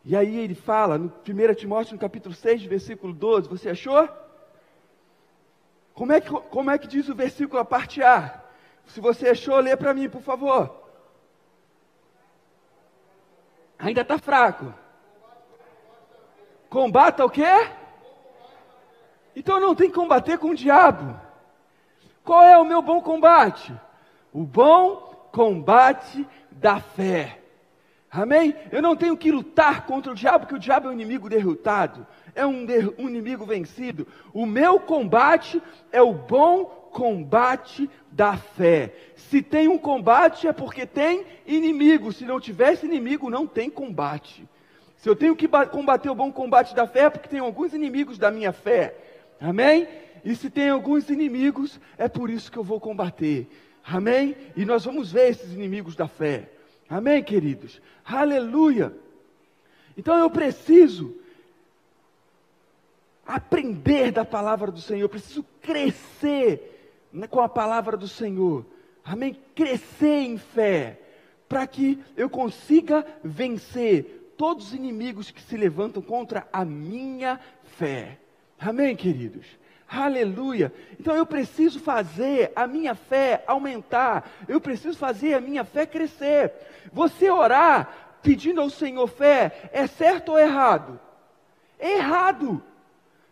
E 0.03 0.15
aí 0.15 0.37
ele 0.37 0.55
fala 0.55 0.97
no 0.97 1.07
1 1.07 1.53
Timóteo, 1.55 1.93
no 1.93 1.99
capítulo 1.99 2.35
6, 2.35 2.63
versículo 2.63 3.13
12. 3.13 3.47
Você 3.47 3.69
achou? 3.69 4.07
Como 5.97 6.13
é 6.13 6.21
que, 6.21 6.29
como 6.29 6.69
é 6.69 6.77
que 6.77 6.87
diz 6.87 7.09
o 7.09 7.15
versículo 7.15 7.59
a 7.59 7.65
parte 7.65 8.03
A? 8.03 8.39
Se 8.85 9.01
você 9.01 9.29
achou, 9.29 9.59
lê 9.59 9.75
para 9.75 9.95
mim, 9.95 10.07
por 10.07 10.21
favor. 10.21 10.79
Ainda 13.79 14.01
está 14.01 14.19
fraco. 14.19 14.71
Combata 16.69 17.25
o 17.25 17.29
quê? 17.31 17.67
Então 19.35 19.59
não 19.59 19.73
tem 19.73 19.89
que 19.89 19.95
combater 19.95 20.37
com 20.37 20.49
o 20.49 20.55
diabo. 20.55 21.19
Qual 22.23 22.43
é 22.43 22.55
o 22.59 22.65
meu 22.65 22.83
bom 22.83 23.01
combate? 23.01 23.73
O 24.31 24.43
bom 24.43 24.97
combate 25.31 26.27
da 26.51 26.79
fé. 26.79 27.41
Amém? 28.11 28.55
Eu 28.71 28.83
não 28.83 28.95
tenho 28.95 29.17
que 29.17 29.31
lutar 29.31 29.87
contra 29.87 30.11
o 30.11 30.15
diabo, 30.15 30.41
porque 30.41 30.55
o 30.55 30.59
diabo 30.59 30.85
é 30.85 30.89
um 30.91 30.93
inimigo 30.93 31.27
derrotado 31.27 32.05
é 32.37 32.45
um, 32.45 32.65
um 32.99 33.09
inimigo 33.09 33.45
vencido. 33.45 34.07
O 34.31 34.45
meu 34.45 34.79
combate 34.79 35.61
é 35.91 36.01
o 36.01 36.13
bom 36.13 36.65
combate 36.65 37.89
da 38.11 38.37
fé. 38.37 38.93
Se 39.15 39.41
tem 39.41 39.67
um 39.67 39.77
combate 39.77 40.47
é 40.47 40.53
porque 40.53 40.85
tem 40.85 41.25
inimigo. 41.45 42.13
Se 42.13 42.23
não 42.25 42.39
tivesse 42.39 42.85
inimigo, 42.85 43.29
não 43.29 43.45
tem 43.45 43.69
combate. 43.69 44.47
Se 44.97 45.09
eu 45.09 45.15
tenho 45.15 45.35
que 45.35 45.47
combater 45.71 46.09
o 46.09 46.15
bom 46.15 46.31
combate 46.31 46.75
da 46.75 46.87
fé 46.87 47.01
é 47.01 47.09
porque 47.09 47.27
tem 47.27 47.39
alguns 47.39 47.73
inimigos 47.73 48.17
da 48.17 48.31
minha 48.31 48.53
fé. 48.53 48.95
Amém? 49.41 49.87
E 50.23 50.35
se 50.35 50.49
tem 50.49 50.69
alguns 50.69 51.09
inimigos, 51.09 51.79
é 51.97 52.07
por 52.07 52.29
isso 52.29 52.51
que 52.51 52.57
eu 52.57 52.63
vou 52.63 52.79
combater. 52.79 53.47
Amém? 53.83 54.35
E 54.55 54.63
nós 54.65 54.85
vamos 54.85 55.11
ver 55.11 55.29
esses 55.29 55.53
inimigos 55.53 55.95
da 55.95 56.07
fé. 56.07 56.49
Amém, 56.89 57.23
queridos? 57.23 57.81
Aleluia! 58.05 58.93
Então 59.97 60.17
eu 60.17 60.29
preciso 60.29 61.15
aprender 63.27 64.11
da 64.11 64.23
palavra 64.23 64.71
do 64.71 64.79
Senhor, 64.79 65.09
preciso 65.09 65.43
crescer 65.61 66.99
com 67.29 67.41
a 67.41 67.49
palavra 67.49 67.97
do 67.97 68.07
Senhor. 68.07 68.65
Amém? 69.03 69.37
Crescer 69.53 70.21
em 70.21 70.37
fé, 70.37 70.99
para 71.47 71.65
que 71.67 71.99
eu 72.15 72.29
consiga 72.29 73.05
vencer 73.23 74.33
todos 74.37 74.67
os 74.67 74.73
inimigos 74.73 75.31
que 75.31 75.41
se 75.41 75.57
levantam 75.57 76.01
contra 76.01 76.47
a 76.53 76.63
minha 76.63 77.39
fé. 77.63 78.19
Amém, 78.59 78.95
queridos? 78.95 79.45
Aleluia. 79.89 80.73
Então 80.99 81.15
eu 81.15 81.25
preciso 81.25 81.79
fazer 81.79 82.51
a 82.55 82.67
minha 82.67 82.93
fé 82.93 83.43
aumentar. 83.47 84.29
Eu 84.47 84.59
preciso 84.59 84.97
fazer 84.97 85.33
a 85.33 85.41
minha 85.41 85.63
fé 85.63 85.85
crescer. 85.85 86.51
Você 86.91 87.29
orar 87.29 88.19
pedindo 88.21 88.59
ao 88.59 88.69
Senhor 88.69 89.07
fé 89.07 89.69
é 89.71 89.87
certo 89.87 90.33
ou 90.33 90.39
errado? 90.39 90.99
Errado. 91.79 92.61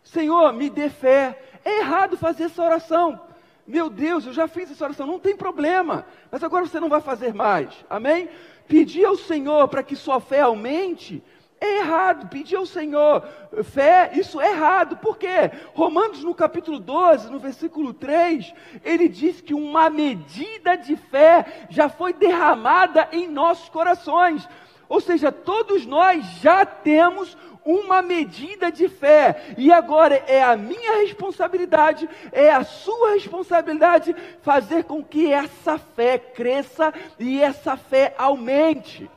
Senhor, 0.05 0.53
me 0.53 0.69
dê 0.69 0.87
fé. 0.87 1.37
É 1.65 1.79
errado 1.79 2.15
fazer 2.15 2.45
essa 2.45 2.63
oração. 2.63 3.19
Meu 3.67 3.89
Deus, 3.89 4.25
eu 4.27 4.33
já 4.33 4.47
fiz 4.47 4.71
essa 4.71 4.85
oração, 4.85 5.07
não 5.07 5.19
tem 5.19 5.35
problema. 5.35 6.05
Mas 6.31 6.43
agora 6.43 6.65
você 6.65 6.79
não 6.79 6.87
vai 6.87 7.01
fazer 7.01 7.33
mais. 7.33 7.69
Amém? 7.89 8.29
Pedir 8.67 9.05
ao 9.05 9.17
Senhor 9.17 9.67
para 9.67 9.83
que 9.83 9.95
sua 9.95 10.21
fé 10.21 10.41
aumente 10.41 11.23
é 11.59 11.79
errado. 11.79 12.29
Pedir 12.29 12.57
ao 12.57 12.65
Senhor 12.67 13.27
fé, 13.63 14.11
isso 14.13 14.39
é 14.39 14.51
errado. 14.51 14.97
Por 14.97 15.17
quê? 15.17 15.49
Romanos 15.73 16.23
no 16.23 16.35
capítulo 16.35 16.79
12, 16.79 17.31
no 17.31 17.39
versículo 17.39 17.91
3, 17.91 18.53
ele 18.83 19.09
diz 19.09 19.41
que 19.41 19.55
uma 19.55 19.89
medida 19.89 20.75
de 20.75 20.95
fé 20.95 21.65
já 21.69 21.89
foi 21.89 22.13
derramada 22.13 23.09
em 23.11 23.27
nossos 23.27 23.67
corações. 23.69 24.47
Ou 24.87 25.01
seja, 25.01 25.31
todos 25.31 25.87
nós 25.87 26.23
já 26.41 26.63
temos 26.63 27.35
uma 27.65 28.01
medida 28.01 28.71
de 28.71 28.87
fé. 28.87 29.55
E 29.57 29.71
agora 29.71 30.15
é 30.27 30.43
a 30.43 30.55
minha 30.55 30.97
responsabilidade, 31.01 32.07
é 32.31 32.51
a 32.51 32.63
sua 32.63 33.13
responsabilidade 33.13 34.15
fazer 34.41 34.83
com 34.83 35.03
que 35.03 35.33
essa 35.33 35.77
fé 35.79 36.19
cresça 36.19 36.93
e 37.19 37.41
essa 37.41 37.75
fé 37.75 38.13
aumente. 38.17 39.09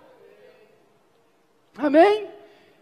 Amém? 1.77 2.38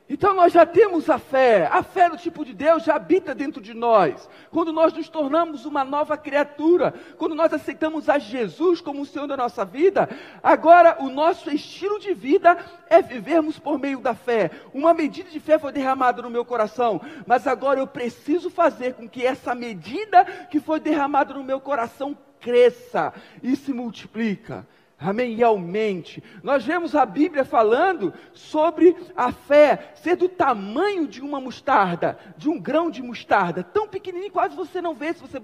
Então 0.09 0.35
nós 0.35 0.53
já 0.53 0.65
temos 0.65 1.11
a 1.11 1.19
fé, 1.19 1.69
a 1.71 1.83
fé 1.83 2.09
no 2.09 2.17
tipo 2.17 2.45
de 2.45 2.55
Deus 2.55 2.85
já 2.85 2.95
habita 2.95 3.35
dentro 3.35 3.61
de 3.61 3.75
nós. 3.75 4.29
Quando 4.53 4.73
nós 4.73 4.93
nos 4.93 5.09
tornamos 5.09 5.67
uma 5.67 5.83
nova 5.83 6.17
criatura, 6.17 6.95
quando 7.19 7.35
nós 7.35 7.53
aceitamos 7.53 8.09
a 8.09 8.17
Jesus 8.17 8.81
como 8.81 9.03
o 9.03 9.07
Senhor 9.07 9.27
da 9.27 9.37
nossa 9.37 9.65
vida, 9.65 10.09
agora 10.41 10.99
o 11.01 11.09
nosso 11.09 11.51
estilo 11.51 11.99
de 11.99 12.15
vida 12.15 12.57
é 12.89 13.03
vivermos 13.03 13.59
por 13.59 13.81
meio 13.81 13.99
da 13.99 14.15
fé. 14.15 14.53
Uma 14.73 14.95
medida 14.95 15.29
de 15.29 15.41
fé 15.41 15.59
foi 15.59 15.73
derramada 15.73 16.23
no 16.23 16.31
meu 16.31 16.45
coração, 16.45 17.01
mas 17.27 17.45
agora 17.45 17.81
eu 17.81 17.87
preciso 17.89 18.49
fazer 18.49 18.95
com 18.95 19.09
que 19.09 19.27
essa 19.27 19.57
medida 19.57 20.25
que 20.51 20.61
foi 20.61 20.79
derramada 20.79 21.35
no 21.35 21.43
meu 21.43 21.61
coração 21.61 22.17
cresça 22.41 23.13
e 23.43 23.57
se 23.57 23.73
multiplica. 23.73 24.65
Amém? 24.99 25.35
E 25.35 25.45
aumente. 25.45 26.25
Nós 26.43 26.65
vemos 26.65 26.95
a 26.95 27.05
Bíblia 27.05 27.45
falando 27.45 28.15
sobre 28.33 28.97
a 29.15 29.31
fé 29.31 29.93
ser 29.95 30.17
do 30.17 30.26
tamanho 30.26 31.07
de 31.07 31.21
uma 31.21 31.38
mostarda, 31.38 32.19
de 32.38 32.49
um 32.49 32.59
grão 32.59 32.91
de 32.91 33.03
mostarda, 33.03 33.62
tão 33.62 33.87
pequenininho, 33.87 34.33
quase 34.33 34.57
você 34.57 34.81
não 34.81 34.95
vê 34.95 35.12
se 35.12 35.21
você 35.21 35.38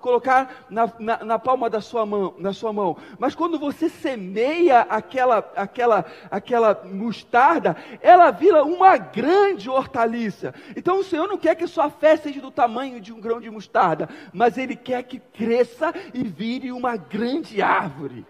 colocar 0.00 0.66
na, 0.70 0.92
na, 0.96 1.24
na, 1.24 1.38
palma 1.40 1.68
da 1.68 1.80
sua 1.80 2.06
mão, 2.06 2.34
na 2.38 2.52
sua 2.52 2.72
mão. 2.72 2.96
Mas 3.18 3.34
quando 3.34 3.58
você 3.58 3.88
semeia 3.88 4.82
aquela, 4.82 5.38
aquela, 5.56 6.04
aquela 6.30 6.80
mostarda, 6.84 7.76
ela 8.00 8.30
vira 8.30 8.62
uma 8.62 8.96
grande 8.96 9.68
hortaliça. 9.68 10.54
Então 10.76 11.00
o 11.00 11.04
Senhor 11.04 11.26
não 11.26 11.36
quer 11.36 11.56
que 11.56 11.66
sua 11.66 11.90
fé 11.90 12.16
seja 12.16 12.40
do 12.40 12.50
tamanho 12.52 13.00
de 13.00 13.12
um 13.12 13.20
grão 13.20 13.40
de 13.40 13.50
mostarda, 13.50 14.08
mas 14.32 14.56
Ele 14.56 14.76
quer 14.76 15.02
que 15.02 15.18
cresça 15.18 15.92
e 16.14 16.22
vire 16.22 16.70
uma 16.70 16.96
grande 16.96 17.60
árvore. 17.60 18.24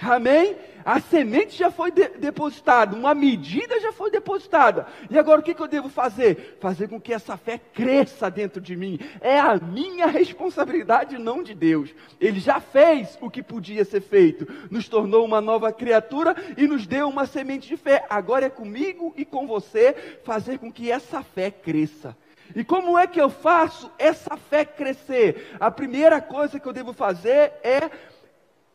Amém? 0.00 0.56
A 0.84 1.00
semente 1.00 1.54
já 1.54 1.70
foi 1.70 1.90
de 1.90 2.08
depositada, 2.08 2.96
uma 2.96 3.14
medida 3.14 3.78
já 3.78 3.92
foi 3.92 4.10
depositada. 4.10 4.86
E 5.10 5.18
agora 5.18 5.40
o 5.40 5.42
que, 5.42 5.52
que, 5.52 5.60
eu 5.60 5.68
devo 5.68 5.90
fazer? 5.90 6.56
Fazer 6.60 6.88
com 6.88 6.98
que 6.98 7.12
essa 7.12 7.36
fé 7.36 7.60
cresça 7.74 8.30
dentro 8.30 8.58
de 8.58 8.74
mim. 8.74 8.98
É 9.20 9.38
a 9.38 9.56
minha 9.56 10.06
responsabilidade, 10.06 11.18
não 11.18 11.42
de 11.42 11.52
Deus. 11.52 11.94
Ele 12.18 12.40
já 12.40 12.58
fez 12.58 13.18
o 13.20 13.28
que 13.28 13.42
podia 13.42 13.84
ser 13.84 14.00
feito, 14.00 14.46
nos 14.70 14.88
tornou 14.88 15.26
uma 15.26 15.42
nova 15.42 15.70
criatura 15.72 16.34
e 16.56 16.66
nos 16.66 16.86
deu 16.86 17.08
uma 17.08 17.26
semente 17.26 17.68
de 17.68 17.76
fé. 17.76 18.06
Agora 18.08 18.46
é 18.46 18.50
comigo 18.50 19.12
e 19.14 19.26
com 19.26 19.46
você 19.46 19.92
fazer 20.24 20.58
com 20.58 20.72
que 20.72 20.90
essa 20.90 21.22
fé 21.22 21.50
cresça. 21.50 22.16
E 22.56 22.64
como 22.64 22.98
é 22.98 23.06
que 23.06 23.20
eu 23.20 23.28
faço 23.28 23.90
essa 23.98 24.36
fé 24.36 24.64
crescer? 24.64 25.54
A 25.60 25.70
primeira 25.70 26.20
coisa 26.20 26.58
que 26.58 26.66
eu 26.66 26.72
devo 26.72 26.94
fazer 26.94 27.52
é 27.62 27.90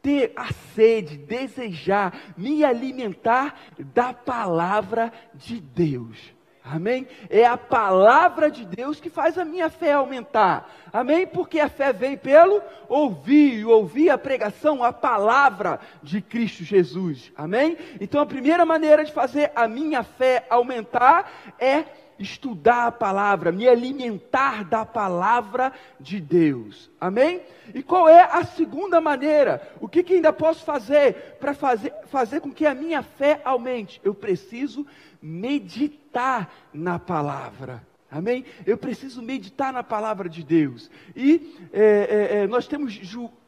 ter 0.03 0.33
a 0.35 0.51
sede, 0.75 1.17
desejar, 1.17 2.13
me 2.37 2.63
alimentar 2.63 3.57
da 3.79 4.13
palavra 4.13 5.11
de 5.33 5.61
Deus. 5.61 6.33
Amém? 6.65 7.05
É 7.29 7.45
a 7.45 7.57
palavra 7.57 8.49
de 8.49 8.65
Deus 8.65 8.99
que 8.99 9.09
faz 9.09 9.37
a 9.37 9.43
minha 9.43 9.69
fé 9.69 9.93
aumentar. 9.93 10.71
Amém? 10.93 11.27
Porque 11.27 11.59
a 11.59 11.67
fé 11.67 11.91
vem 11.91 12.15
pelo 12.15 12.61
ouvir, 12.87 13.65
ouvir 13.65 14.09
a 14.09 14.17
pregação, 14.17 14.81
a 14.81 14.93
palavra 14.93 15.79
de 16.01 16.21
Cristo 16.21 16.63
Jesus. 16.63 17.33
Amém? 17.35 17.77
Então 17.99 18.21
a 18.21 18.25
primeira 18.25 18.65
maneira 18.65 19.03
de 19.03 19.11
fazer 19.11 19.51
a 19.53 19.67
minha 19.67 20.03
fé 20.03 20.45
aumentar 20.49 21.29
é 21.59 21.83
estudar 22.23 22.88
a 22.88 22.91
palavra, 22.91 23.51
me 23.51 23.67
alimentar 23.67 24.63
da 24.63 24.86
palavra 24.86 25.71
de 25.99 26.19
Deus. 26.19 26.89
Amém? 26.99 27.41
E 27.73 27.83
qual 27.83 28.07
é 28.07 28.21
a 28.21 28.43
segunda 28.43 28.99
maneira? 28.99 29.62
O 29.79 29.88
que, 29.88 30.03
que 30.03 30.13
ainda 30.13 30.33
posso 30.33 30.63
fazer 30.63 31.38
para 31.39 31.53
fazer, 31.53 31.93
fazer 32.07 32.39
com 32.41 32.51
que 32.51 32.65
a 32.65 32.73
minha 32.73 33.03
fé 33.03 33.41
aumente? 33.43 34.01
Eu 34.03 34.13
preciso 34.13 34.86
meditar 35.21 36.51
na 36.73 36.97
palavra. 36.97 37.83
Amém? 38.09 38.45
Eu 38.65 38.77
preciso 38.77 39.23
meditar 39.23 39.73
na 39.73 39.81
palavra 39.81 40.29
de 40.29 40.43
Deus. 40.43 40.89
E 41.15 41.57
é, 41.73 41.81
é, 41.81 42.38
é, 42.38 42.47
nós 42.47 42.67
temos 42.67 42.93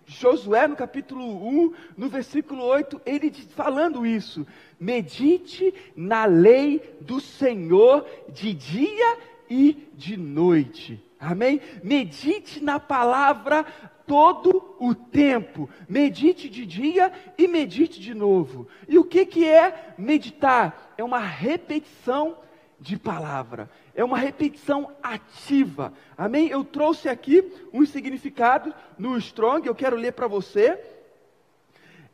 Josué 0.06 0.68
no 0.68 0.76
capítulo 0.76 1.26
1, 1.48 1.74
no 1.98 2.10
versículo 2.10 2.64
8, 2.64 3.02
ele 3.06 3.32
falando 3.32 4.06
isso. 4.06 4.46
Medite 4.80 5.74
na 5.96 6.26
lei 6.26 6.98
do 7.02 7.20
Senhor 7.20 8.06
de 8.30 8.54
dia 8.54 9.18
e 9.50 9.90
de 9.94 10.16
noite. 10.18 11.04
Amém? 11.20 11.60
Medite 11.84 12.64
na 12.64 12.80
palavra 12.80 13.66
todo 14.06 14.76
o 14.80 14.94
tempo. 14.94 15.70
Medite 15.90 16.50
de 16.50 16.66
dia 16.66 17.12
e 17.38 17.48
medite 17.48 18.00
de 18.00 18.14
novo. 18.14 18.68
E 18.88 18.98
o 18.98 19.04
que, 19.04 19.26
que 19.26 19.46
é 19.46 19.96
meditar? 19.98 20.94
É 20.98 21.04
uma 21.04 21.20
repetição 21.20 22.38
de 22.86 22.98
palavra. 22.98 23.68
É 23.96 24.04
uma 24.04 24.18
repetição 24.18 24.92
ativa. 25.02 25.92
Amém? 26.16 26.50
Eu 26.50 26.64
trouxe 26.64 27.10
aqui 27.10 27.52
um 27.74 27.84
significado 27.84 28.72
no 28.96 29.18
Strong, 29.18 29.68
eu 29.68 29.74
quero 29.74 29.96
ler 29.96 30.14
para 30.14 30.28
você. 30.28 30.80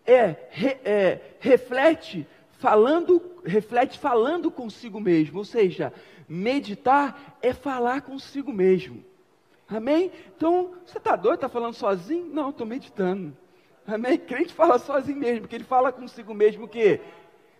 É, 0.05 0.35
re, 0.49 0.77
é, 0.85 1.19
reflete 1.41 2.25
falando, 2.51 3.21
reflete 3.45 3.99
falando 3.99 4.49
consigo 4.49 4.99
mesmo, 4.99 5.39
ou 5.39 5.45
seja, 5.45 5.93
meditar 6.27 7.37
é 7.41 7.53
falar 7.53 8.01
consigo 8.03 8.53
mesmo. 8.53 9.03
Amém? 9.67 10.09
Então, 10.35 10.71
você 10.85 10.97
está 10.97 11.17
doido? 11.17 11.35
Está 11.35 11.49
falando 11.49 11.73
sozinho? 11.73 12.27
Não, 12.27 12.49
estou 12.49 12.65
meditando. 12.65 13.35
Amém? 13.85 14.17
Crente 14.17 14.53
fala 14.53 14.79
sozinho 14.79 15.17
mesmo, 15.17 15.41
porque 15.41 15.55
ele 15.55 15.63
fala 15.65 15.91
consigo 15.91 16.33
mesmo 16.33 16.63
o 16.63 16.67
quê? 16.67 17.01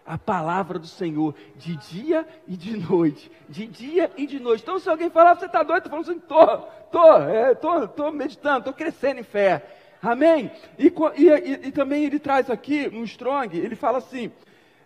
A 0.06 0.18
palavra 0.18 0.80
do 0.80 0.88
Senhor, 0.88 1.36
de 1.56 1.76
dia 1.76 2.28
e 2.48 2.58
de 2.58 2.76
noite. 2.78 3.32
De 3.48 3.68
dia 3.68 4.12
e 4.18 4.26
de 4.26 4.40
noite. 4.40 4.64
Então, 4.64 4.80
se 4.80 4.90
alguém 4.90 5.10
falar, 5.10 5.36
você 5.36 5.46
está 5.46 5.64
doido? 5.64 5.90
Falando 5.90 6.10
assim, 6.10 6.18
estou, 6.18 6.70
estou, 6.86 7.22
é, 7.24 7.52
estou, 7.52 7.84
estou 7.84 8.12
meditando, 8.12 8.60
estou 8.60 8.74
crescendo 8.74 9.20
em 9.20 9.24
fé. 9.24 9.64
Amém? 10.02 10.52
E, 10.80 10.88
e, 10.88 11.68
e, 11.68 11.72
também 11.72 12.06
ele 12.06 12.18
traz 12.18 12.50
aqui, 12.50 12.90
no 12.90 13.04
Strong, 13.04 13.56
ele 13.56 13.76
fala 13.76 14.00
assim, 14.00 14.32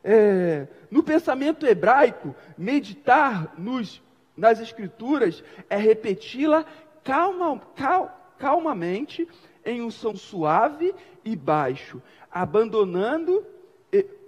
é, 0.03 0.67
no 0.91 1.01
pensamento 1.01 1.65
hebraico, 1.65 2.35
meditar 2.57 3.53
nos, 3.57 4.01
nas 4.35 4.59
escrituras 4.59 5.41
é 5.69 5.77
repeti-la 5.77 6.65
calma, 7.03 7.61
cal, 7.75 8.33
calmamente 8.37 9.27
em 9.63 9.81
um 9.81 9.89
som 9.89 10.15
suave 10.15 10.93
e 11.23 11.35
baixo, 11.35 12.01
abandonando, 12.29 13.45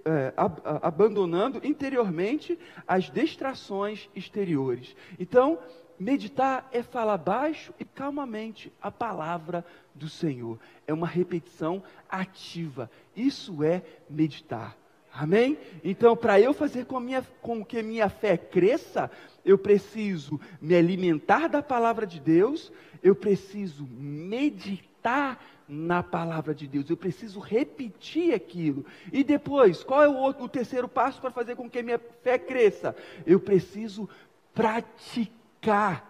é, 0.08 0.32
ab, 0.36 0.60
abandonando 0.82 1.60
interiormente 1.62 2.58
as 2.86 3.10
distrações 3.10 4.08
exteriores. 4.14 4.96
Então, 5.18 5.58
meditar 5.98 6.66
é 6.72 6.82
falar 6.82 7.18
baixo 7.18 7.74
e 7.78 7.84
calmamente 7.84 8.72
a 8.80 8.90
palavra 8.90 9.64
do 9.94 10.08
Senhor. 10.08 10.58
É 10.86 10.94
uma 10.94 11.06
repetição 11.06 11.82
ativa. 12.08 12.90
Isso 13.14 13.62
é 13.62 13.82
meditar. 14.08 14.76
Amém? 15.12 15.58
Então, 15.84 16.16
para 16.16 16.40
eu 16.40 16.54
fazer 16.54 16.86
com, 16.86 17.00
minha, 17.00 17.26
com 17.42 17.64
que 17.64 17.82
minha 17.82 18.08
fé 18.08 18.36
cresça, 18.36 19.10
eu 19.44 19.58
preciso 19.58 20.40
me 20.60 20.74
alimentar 20.74 21.48
da 21.48 21.62
palavra 21.62 22.06
de 22.06 22.20
Deus, 22.20 22.72
eu 23.02 23.14
preciso 23.14 23.86
meditar 23.90 25.38
na 25.68 26.02
palavra 26.02 26.54
de 26.54 26.66
Deus, 26.66 26.88
eu 26.88 26.96
preciso 26.96 27.38
repetir 27.38 28.32
aquilo. 28.32 28.86
E 29.12 29.22
depois, 29.22 29.84
qual 29.84 30.02
é 30.02 30.08
o, 30.08 30.16
outro, 30.16 30.44
o 30.44 30.48
terceiro 30.48 30.88
passo 30.88 31.20
para 31.20 31.30
fazer 31.30 31.56
com 31.56 31.68
que 31.68 31.82
minha 31.82 32.00
fé 32.22 32.38
cresça? 32.38 32.96
Eu 33.26 33.38
preciso 33.38 34.08
praticar 34.54 36.08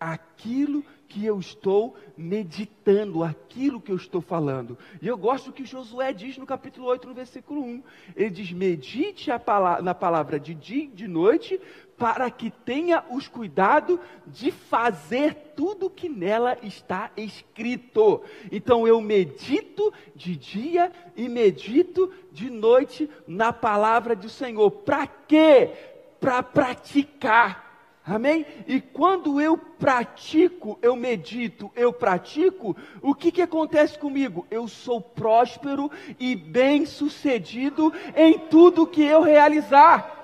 aquilo 0.00 0.84
que 1.08 1.24
eu 1.24 1.38
estou 1.38 1.96
meditando, 2.16 3.24
aquilo 3.24 3.80
que 3.80 3.90
eu 3.90 3.96
estou 3.96 4.20
falando. 4.20 4.76
E 5.00 5.08
eu 5.08 5.16
gosto 5.16 5.46
do 5.46 5.52
que 5.52 5.64
Josué 5.64 6.12
diz 6.12 6.36
no 6.36 6.44
capítulo 6.44 6.86
8, 6.86 7.08
no 7.08 7.14
versículo 7.14 7.62
1. 7.62 7.82
Ele 8.14 8.30
diz: 8.30 8.52
Medite 8.52 9.30
palavra, 9.38 9.82
na 9.82 9.94
palavra 9.94 10.38
de 10.38 10.54
dia 10.54 10.84
e 10.84 10.88
de 10.88 11.08
noite, 11.08 11.58
para 11.98 12.30
que 12.30 12.50
tenha 12.50 13.04
os 13.10 13.26
cuidado 13.26 14.00
de 14.26 14.50
fazer 14.52 15.52
tudo 15.56 15.90
que 15.90 16.08
nela 16.08 16.56
está 16.62 17.10
escrito. 17.16 18.22
Então 18.52 18.86
eu 18.86 19.00
medito 19.00 19.92
de 20.14 20.36
dia 20.36 20.92
e 21.16 21.28
medito 21.28 22.12
de 22.30 22.48
noite 22.48 23.10
na 23.26 23.52
palavra 23.52 24.14
do 24.14 24.28
Senhor. 24.28 24.70
Para 24.70 25.06
quê? 25.06 25.70
Para 26.20 26.42
praticar 26.42 27.68
Amém? 28.08 28.46
E 28.66 28.80
quando 28.80 29.38
eu 29.38 29.58
pratico, 29.58 30.78
eu 30.80 30.96
medito, 30.96 31.70
eu 31.76 31.92
pratico, 31.92 32.74
o 33.02 33.14
que, 33.14 33.30
que 33.30 33.42
acontece 33.42 33.98
comigo? 33.98 34.46
Eu 34.50 34.66
sou 34.66 34.98
próspero 34.98 35.90
e 36.18 36.34
bem-sucedido 36.34 37.92
em 38.16 38.38
tudo 38.38 38.86
que 38.86 39.04
eu 39.04 39.20
realizar. 39.20 40.17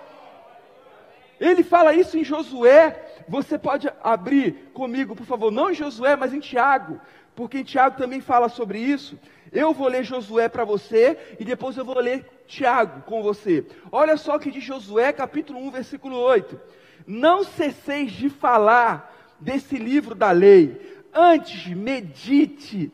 Ele 1.45 1.63
fala 1.63 1.95
isso 1.95 2.17
em 2.17 2.25
Josué. 2.25 2.99
Você 3.29 3.59
pode 3.59 3.91
abrir 4.03 4.71
comigo, 4.73 5.15
por 5.15 5.27
favor, 5.27 5.53
não 5.53 5.71
em 5.71 5.75
Josué, 5.75 6.17
mas 6.17 6.33
em 6.33 6.41
Tiago, 6.41 6.99
porque 7.37 7.59
em 7.59 7.65
Tiago 7.65 7.99
também 7.99 8.21
fala 8.21 8.49
sobre 8.49 8.79
isso. 8.79 9.19
Eu 9.53 9.75
vou 9.75 9.89
ler 9.89 10.05
Josué 10.05 10.49
para 10.49 10.65
você 10.65 11.19
e 11.39 11.45
depois 11.45 11.77
eu 11.77 11.85
vou 11.85 12.01
ler 12.01 12.27
Tiago 12.47 13.03
com 13.03 13.23
você. 13.23 13.67
Olha 13.93 14.17
só 14.17 14.37
o 14.37 14.41
que 14.41 14.51
diz 14.51 14.65
Josué, 14.65 15.13
capítulo 15.13 15.61
1, 15.67 15.71
versículo 15.71 16.17
8. 16.17 16.59
Não 17.07 17.45
cesseis 17.45 18.13
de 18.13 18.31
falar 18.31 19.15
desse 19.39 19.77
livro 19.77 20.15
da 20.15 20.31
lei, 20.31 21.05
antes 21.13 21.67
medite 21.67 22.91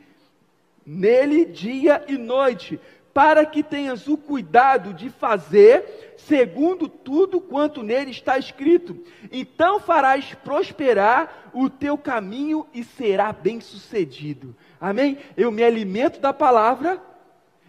nele 0.85 1.45
dia 1.45 2.05
e 2.09 2.19
noite, 2.19 2.81
para 3.13 3.45
que 3.45 3.63
tenhas 3.63 4.07
o 4.07 4.17
cuidado 4.17 4.95
de 4.95 5.11
fazer 5.11 6.15
segundo 6.17 6.89
tudo 6.89 7.41
quanto 7.41 7.83
nele 7.83 8.11
está 8.11 8.39
escrito. 8.39 9.03
Então 9.33 9.81
farás 9.81 10.35
prosperar 10.45 11.51
o 11.53 11.69
teu 11.69 11.99
caminho 11.99 12.67
e 12.73 12.85
será 12.85 13.33
bem-sucedido. 13.33 14.55
Amém? 14.81 15.19
Eu 15.37 15.51
me 15.51 15.63
alimento 15.63 16.21
da 16.21 16.33
palavra, 16.33 17.03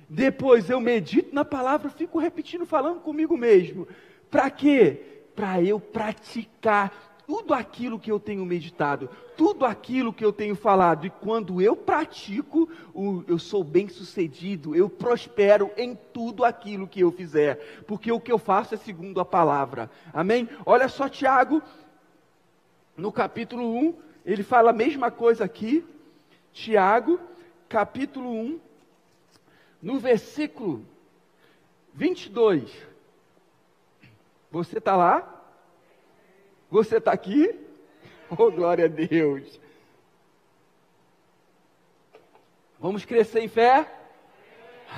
depois 0.07 0.69
eu 0.69 0.79
medito 0.79 1.33
na 1.33 1.45
palavra, 1.45 1.89
fico 1.89 2.19
repetindo, 2.19 2.65
falando 2.65 2.99
comigo 2.99 3.35
mesmo. 3.37 3.87
Para 4.29 4.49
quê? 4.49 5.11
para 5.35 5.61
eu 5.61 5.79
praticar 5.79 7.10
tudo 7.27 7.53
aquilo 7.53 7.99
que 7.99 8.11
eu 8.11 8.19
tenho 8.19 8.45
meditado, 8.45 9.09
tudo 9.37 9.65
aquilo 9.65 10.13
que 10.13 10.23
eu 10.23 10.33
tenho 10.33 10.55
falado. 10.55 11.05
E 11.05 11.09
quando 11.09 11.61
eu 11.61 11.75
pratico, 11.75 12.69
eu 13.27 13.39
sou 13.39 13.63
bem 13.63 13.87
sucedido, 13.87 14.75
eu 14.75 14.89
prospero 14.89 15.71
em 15.77 15.95
tudo 16.13 16.43
aquilo 16.43 16.87
que 16.87 16.99
eu 16.99 17.11
fizer, 17.11 17.83
porque 17.87 18.11
o 18.11 18.19
que 18.19 18.31
eu 18.31 18.37
faço 18.37 18.75
é 18.75 18.77
segundo 18.77 19.19
a 19.19 19.25
palavra. 19.25 19.89
Amém? 20.13 20.49
Olha 20.65 20.87
só, 20.87 21.07
Tiago, 21.07 21.61
no 22.95 23.11
capítulo 23.11 23.75
1, 23.75 23.95
ele 24.25 24.43
fala 24.43 24.71
a 24.71 24.73
mesma 24.73 25.09
coisa 25.09 25.43
aqui. 25.43 25.85
Tiago, 26.53 27.19
capítulo 27.69 28.29
1, 28.29 28.59
no 29.81 29.99
versículo 29.99 30.85
22. 31.93 32.69
Você 34.51 34.79
está 34.79 34.97
lá? 34.97 35.40
Você 36.71 36.97
está 36.97 37.11
aqui? 37.11 37.53
Oh, 38.29 38.49
glória 38.49 38.85
a 38.85 38.87
Deus. 38.87 39.59
Vamos 42.79 43.03
crescer 43.03 43.41
em 43.41 43.49
fé? 43.49 43.85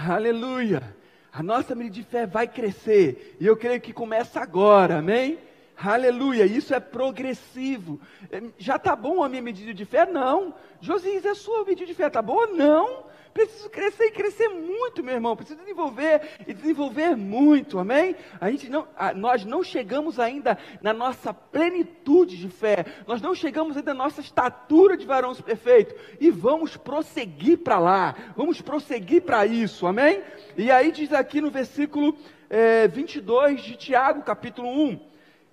Aleluia. 0.07 0.95
A 1.33 1.41
nossa 1.41 1.73
medida 1.73 1.95
de 1.95 2.03
fé 2.03 2.27
vai 2.27 2.47
crescer. 2.47 3.35
E 3.39 3.47
eu 3.47 3.57
creio 3.57 3.81
que 3.81 3.91
começa 3.91 4.39
agora, 4.39 4.99
amém? 4.99 5.39
Aleluia, 5.75 6.45
isso 6.45 6.75
é 6.75 6.79
progressivo. 6.79 7.99
É, 8.31 8.39
já 8.59 8.75
está 8.75 8.95
bom 8.95 9.23
a 9.23 9.27
minha 9.27 9.41
medida 9.41 9.73
de 9.73 9.83
fé? 9.83 10.05
Não. 10.05 10.53
Josias, 10.79 11.25
a 11.25 11.33
sua 11.33 11.65
medida 11.65 11.87
de 11.87 11.95
fé 11.95 12.05
está 12.05 12.21
boa? 12.21 12.45
Não. 12.45 13.03
Preciso 13.33 13.69
crescer 13.69 14.05
e 14.05 14.11
crescer 14.11 14.47
muito, 14.47 15.03
meu 15.03 15.15
irmão. 15.15 15.35
Preciso 15.35 15.59
desenvolver 15.59 16.21
e 16.47 16.53
desenvolver 16.53 17.15
muito, 17.15 17.79
amém? 17.79 18.15
A 18.39 18.51
gente 18.51 18.69
não, 18.69 18.87
a, 18.95 19.13
nós 19.13 19.43
não 19.43 19.63
chegamos 19.63 20.19
ainda 20.19 20.57
na 20.81 20.93
nossa 20.93 21.33
plenitude 21.33 22.37
de 22.37 22.47
fé. 22.47 22.85
Nós 23.07 23.21
não 23.21 23.33
chegamos 23.33 23.75
ainda 23.75 23.93
na 23.93 24.03
nossa 24.03 24.21
estatura 24.21 24.95
de 24.95 25.05
varão 25.05 25.33
perfeito. 25.35 25.95
E 26.19 26.29
vamos 26.29 26.77
prosseguir 26.77 27.59
para 27.59 27.79
lá. 27.79 28.15
Vamos 28.35 28.61
prosseguir 28.61 29.23
para 29.23 29.45
isso, 29.45 29.87
amém? 29.87 30.21
E 30.55 30.69
aí 30.69 30.91
diz 30.91 31.11
aqui 31.11 31.41
no 31.41 31.49
versículo 31.49 32.15
é, 32.49 32.87
22 32.87 33.63
de 33.63 33.75
Tiago, 33.75 34.21
capítulo 34.21 34.69
1. 34.69 34.99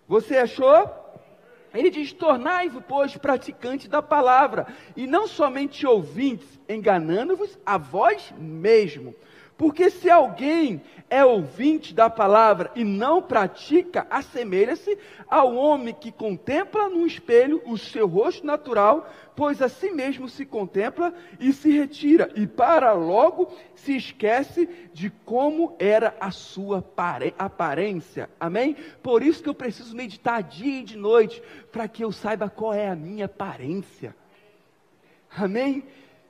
Você 0.06 0.36
achou? 0.36 0.99
Ele 1.72 1.90
diz: 1.90 2.12
Tornai-vos, 2.12 2.82
pois, 2.88 3.16
praticantes 3.16 3.88
da 3.88 4.02
palavra, 4.02 4.66
e 4.96 5.06
não 5.06 5.26
somente 5.26 5.86
ouvintes, 5.86 6.60
enganando-vos 6.68 7.58
a 7.64 7.78
vós 7.78 8.32
mesmo. 8.38 9.14
Porque 9.60 9.90
se 9.90 10.08
alguém 10.08 10.80
é 11.10 11.22
ouvinte 11.22 11.92
da 11.92 12.08
palavra 12.08 12.70
e 12.74 12.82
não 12.82 13.20
pratica, 13.20 14.06
assemelha-se 14.08 14.96
ao 15.28 15.54
homem 15.54 15.92
que 15.92 16.10
contempla 16.10 16.88
no 16.88 17.06
espelho 17.06 17.60
o 17.66 17.76
seu 17.76 18.06
rosto 18.06 18.46
natural, 18.46 19.06
pois 19.40 19.62
a 19.62 19.70
si 19.70 19.90
mesmo 19.90 20.28
se 20.28 20.44
contempla 20.44 21.14
e 21.38 21.50
se 21.50 21.70
retira, 21.70 22.30
e 22.36 22.46
para 22.46 22.92
logo 22.92 23.50
se 23.74 23.96
esquece 23.96 24.68
de 24.92 25.08
como 25.08 25.74
era 25.78 26.14
a 26.20 26.30
sua 26.30 26.84
aparência. 27.38 28.28
Amém? 28.38 28.76
Por 29.02 29.22
isso 29.22 29.42
que 29.42 29.48
eu 29.48 29.54
preciso 29.54 29.96
meditar 29.96 30.42
dia 30.42 30.80
e 30.80 30.84
de 30.84 30.98
noite, 30.98 31.42
para 31.72 31.88
que 31.88 32.04
eu 32.04 32.12
saiba 32.12 32.50
qual 32.50 32.74
é 32.74 32.90
a 32.90 32.94
minha 32.94 33.24
aparência. 33.24 34.14
Amém? 35.34 35.84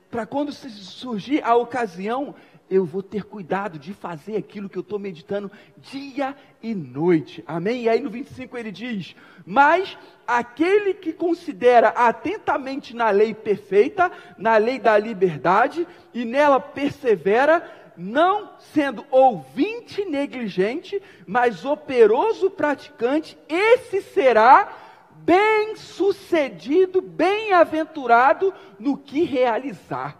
Para 0.09 0.25
quando 0.25 0.53
surgir 0.53 1.43
a 1.43 1.53
ocasião, 1.53 2.33
eu 2.71 2.85
vou 2.85 3.03
ter 3.03 3.25
cuidado 3.25 3.77
de 3.77 3.93
fazer 3.93 4.37
aquilo 4.37 4.69
que 4.69 4.77
eu 4.77 4.81
estou 4.81 4.97
meditando 4.97 5.51
dia 5.75 6.33
e 6.63 6.73
noite. 6.73 7.43
Amém? 7.45 7.83
E 7.83 7.89
aí 7.89 7.99
no 7.99 8.09
25 8.09 8.57
ele 8.57 8.71
diz: 8.71 9.13
Mas 9.45 9.97
aquele 10.25 10.93
que 10.93 11.11
considera 11.11 11.89
atentamente 11.89 12.95
na 12.95 13.09
lei 13.09 13.33
perfeita, 13.33 14.09
na 14.37 14.55
lei 14.55 14.79
da 14.79 14.97
liberdade, 14.97 15.85
e 16.13 16.23
nela 16.23 16.61
persevera, 16.61 17.69
não 17.97 18.51
sendo 18.73 19.05
ouvinte 19.11 20.05
negligente, 20.05 21.01
mas 21.27 21.65
operoso 21.65 22.49
praticante, 22.49 23.37
esse 23.49 24.01
será 24.01 24.73
bem 25.11 25.75
sucedido, 25.75 27.01
bem-aventurado 27.01 28.53
no 28.79 28.97
que 28.97 29.23
realizar. 29.23 30.17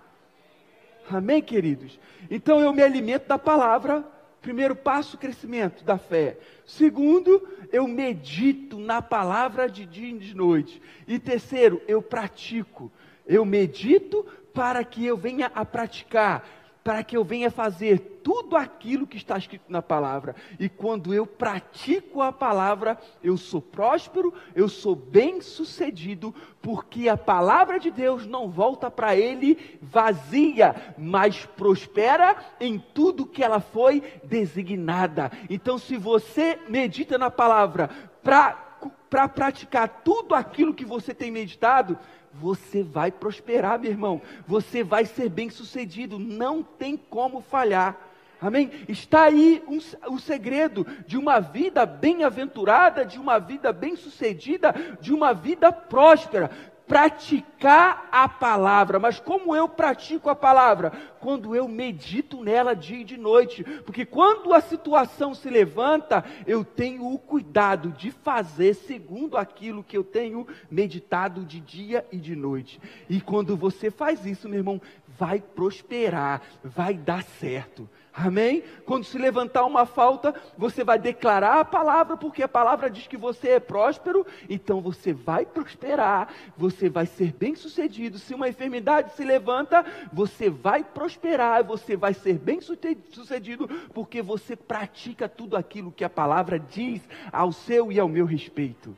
Amém, 1.09 1.41
queridos? 1.41 1.97
Então 2.29 2.59
eu 2.59 2.73
me 2.73 2.81
alimento 2.81 3.27
da 3.27 3.37
palavra. 3.37 4.05
Primeiro 4.41 4.75
passo, 4.75 5.17
crescimento 5.17 5.83
da 5.83 5.97
fé. 5.99 6.37
Segundo, 6.65 7.47
eu 7.71 7.87
medito 7.87 8.79
na 8.79 9.01
palavra 9.01 9.69
de 9.69 9.85
dia 9.85 10.09
e 10.09 10.17
de 10.17 10.35
noite. 10.35 10.81
E 11.07 11.19
terceiro, 11.19 11.79
eu 11.87 12.01
pratico. 12.01 12.91
Eu 13.27 13.45
medito 13.45 14.25
para 14.51 14.83
que 14.83 15.05
eu 15.05 15.15
venha 15.15 15.51
a 15.53 15.63
praticar 15.63 16.43
para 16.83 17.03
que 17.03 17.15
eu 17.15 17.23
venha 17.23 17.51
fazer 17.51 18.19
tudo 18.23 18.55
aquilo 18.55 19.05
que 19.05 19.17
está 19.17 19.37
escrito 19.37 19.65
na 19.69 19.81
palavra. 19.81 20.35
E 20.59 20.67
quando 20.67 21.13
eu 21.13 21.25
pratico 21.25 22.21
a 22.21 22.31
palavra, 22.31 22.97
eu 23.23 23.37
sou 23.37 23.61
próspero, 23.61 24.33
eu 24.55 24.67
sou 24.67 24.95
bem-sucedido, 24.95 26.33
porque 26.61 27.07
a 27.07 27.17
palavra 27.17 27.79
de 27.79 27.91
Deus 27.91 28.25
não 28.25 28.49
volta 28.49 28.89
para 28.89 29.15
ele 29.15 29.79
vazia, 29.81 30.75
mas 30.97 31.45
prospera 31.45 32.35
em 32.59 32.79
tudo 32.79 33.25
que 33.25 33.43
ela 33.43 33.59
foi 33.59 34.03
designada. 34.23 35.31
Então, 35.49 35.77
se 35.77 35.97
você 35.97 36.59
medita 36.67 37.17
na 37.17 37.29
palavra 37.29 37.89
para 38.23 38.71
para 39.11 39.27
praticar 39.27 40.01
tudo 40.05 40.33
aquilo 40.33 40.73
que 40.73 40.85
você 40.85 41.13
tem 41.13 41.29
meditado, 41.29 41.99
você 42.33 42.83
vai 42.83 43.11
prosperar, 43.11 43.79
meu 43.79 43.91
irmão. 43.91 44.21
Você 44.47 44.83
vai 44.83 45.05
ser 45.05 45.29
bem 45.29 45.49
sucedido. 45.49 46.17
Não 46.17 46.63
tem 46.63 46.95
como 46.97 47.41
falhar. 47.41 47.97
Amém? 48.41 48.71
Está 48.87 49.25
aí 49.25 49.61
um, 49.67 49.77
o 50.11 50.17
segredo 50.17 50.85
de 51.05 51.15
uma 51.15 51.39
vida 51.39 51.85
bem-aventurada, 51.85 53.05
de 53.05 53.19
uma 53.19 53.37
vida 53.37 53.71
bem-sucedida, 53.71 54.73
de 54.99 55.13
uma 55.13 55.31
vida 55.31 55.71
próspera 55.71 56.49
praticar 56.91 58.09
a 58.11 58.27
palavra. 58.27 58.99
Mas 58.99 59.17
como 59.17 59.55
eu 59.55 59.69
pratico 59.69 60.29
a 60.29 60.35
palavra? 60.35 60.91
Quando 61.21 61.55
eu 61.55 61.65
medito 61.65 62.43
nela 62.43 62.75
dia 62.75 62.99
e 62.99 63.05
de 63.05 63.15
noite. 63.15 63.63
Porque 63.85 64.05
quando 64.05 64.53
a 64.53 64.59
situação 64.59 65.33
se 65.33 65.49
levanta, 65.49 66.25
eu 66.45 66.65
tenho 66.65 67.09
o 67.09 67.17
cuidado 67.17 67.93
de 67.93 68.11
fazer 68.11 68.73
segundo 68.73 69.37
aquilo 69.37 69.85
que 69.85 69.97
eu 69.97 70.03
tenho 70.03 70.45
meditado 70.69 71.45
de 71.45 71.61
dia 71.61 72.05
e 72.11 72.17
de 72.17 72.35
noite. 72.35 72.81
E 73.09 73.21
quando 73.21 73.55
você 73.55 73.89
faz 73.89 74.25
isso, 74.25 74.49
meu 74.49 74.59
irmão, 74.59 74.81
vai 75.07 75.39
prosperar, 75.39 76.41
vai 76.61 76.93
dar 76.93 77.23
certo. 77.23 77.89
Amém? 78.13 78.61
Quando 78.85 79.05
se 79.05 79.17
levantar 79.17 79.63
uma 79.65 79.85
falta, 79.85 80.35
você 80.57 80.83
vai 80.83 80.99
declarar 80.99 81.61
a 81.61 81.65
palavra, 81.65 82.17
porque 82.17 82.43
a 82.43 82.47
palavra 82.47 82.89
diz 82.89 83.07
que 83.07 83.15
você 83.15 83.51
é 83.51 83.59
próspero, 83.59 84.25
então 84.49 84.81
você 84.81 85.13
vai 85.13 85.45
prosperar, 85.45 86.27
você 86.57 86.89
vai 86.89 87.05
ser 87.05 87.31
bem 87.31 87.55
sucedido. 87.55 88.19
Se 88.19 88.33
uma 88.33 88.49
enfermidade 88.49 89.15
se 89.15 89.23
levanta, 89.23 89.85
você 90.11 90.49
vai 90.49 90.83
prosperar, 90.83 91.63
você 91.63 91.95
vai 91.95 92.13
ser 92.13 92.37
bem 92.37 92.59
sucedido, 92.59 93.67
porque 93.93 94.21
você 94.21 94.57
pratica 94.57 95.29
tudo 95.29 95.55
aquilo 95.55 95.91
que 95.91 96.03
a 96.03 96.09
palavra 96.09 96.59
diz 96.59 97.01
ao 97.31 97.53
seu 97.53 97.91
e 97.91 97.99
ao 97.99 98.09
meu 98.09 98.25
respeito. 98.25 98.95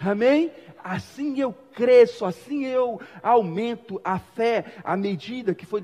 Amém? 0.00 0.50
Assim 0.82 1.38
eu 1.38 1.52
cresço, 1.74 2.24
assim 2.24 2.64
eu 2.64 2.98
aumento 3.22 4.00
a 4.02 4.18
fé 4.18 4.64
à 4.82 4.96
medida 4.96 5.54
que 5.54 5.66
foi 5.66 5.82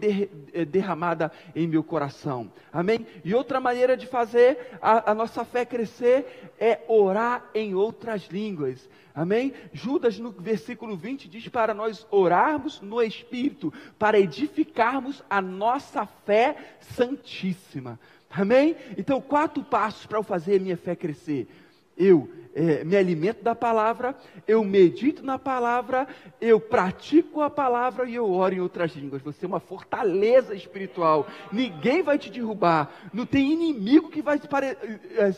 eh, 0.55 0.65
derramada 0.65 1.31
em 1.55 1.69
meu 1.69 1.85
coração. 1.85 2.51
Amém? 2.73 3.07
E 3.23 3.35
outra 3.35 3.61
maneira 3.61 3.95
de 3.95 4.07
fazer 4.07 4.79
a, 4.81 5.11
a 5.11 5.15
nossa 5.15 5.45
fé 5.45 5.67
crescer 5.67 6.51
é 6.59 6.81
orar 6.89 7.45
em 7.55 7.75
outras 7.75 8.23
línguas. 8.29 8.89
Amém? 9.15 9.53
Judas, 9.71 10.19
no 10.19 10.31
versículo 10.31 10.97
20, 10.97 11.29
diz 11.29 11.47
para 11.49 11.75
nós 11.75 12.07
orarmos 12.11 12.81
no 12.81 13.03
Espírito, 13.03 13.73
para 13.99 14.19
edificarmos 14.19 15.23
a 15.29 15.43
nossa 15.43 16.07
fé 16.07 16.57
santíssima. 16.81 18.01
Amém? 18.31 18.77
Então, 18.97 19.21
quatro 19.21 19.63
passos 19.63 20.07
para 20.07 20.19
eu 20.19 20.23
fazer 20.23 20.57
a 20.57 20.61
minha 20.61 20.77
fé 20.77 20.97
crescer. 20.97 21.49
Eu 21.97 22.29
é, 22.57 22.83
me 22.85 22.97
alimento 22.97 23.45
da 23.45 23.55
palavra, 23.55 24.17
eu 24.49 24.65
medito 24.65 25.23
na 25.23 25.39
palavra, 25.39 26.09
eu 26.41 26.59
pratico 26.59 27.43
a 27.43 27.51
palavra 27.51 28.09
e 28.09 28.15
eu 28.15 28.31
oro 28.31 28.55
em 28.55 28.61
outras 28.61 28.93
línguas. 28.93 29.21
Você 29.21 29.45
é 29.45 29.49
uma 29.49 29.61
fortaleza 29.61 30.55
espiritual. 30.55 31.27
Ninguém 31.53 32.03
vai 32.03 32.19
te 32.19 32.31
derrubar. 32.31 32.91
Não 33.13 33.27
tem 33.27 33.53
inimigo 33.53 34.09
que 34.09 34.23
vai 34.23 34.39
é, 34.39 35.35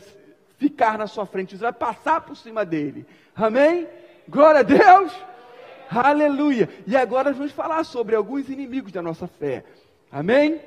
ficar 0.57 0.97
na 0.97 1.07
sua 1.07 1.25
frente. 1.25 1.57
Você 1.57 1.63
vai 1.63 1.73
passar 1.73 2.21
por 2.21 2.37
cima 2.37 2.63
dele. 2.63 3.05
Amém? 3.35 3.85
Glória 4.25 4.61
a 4.61 4.63
Deus. 4.63 5.13
Aleluia. 5.91 6.69
E 6.87 6.95
agora 6.95 7.33
vamos 7.33 7.51
falar 7.51 7.83
sobre 7.83 8.15
alguns 8.15 8.47
inimigos 8.47 8.93
da 8.93 9.01
nossa 9.01 9.27
fé. 9.27 9.65
Amém? 10.09 10.61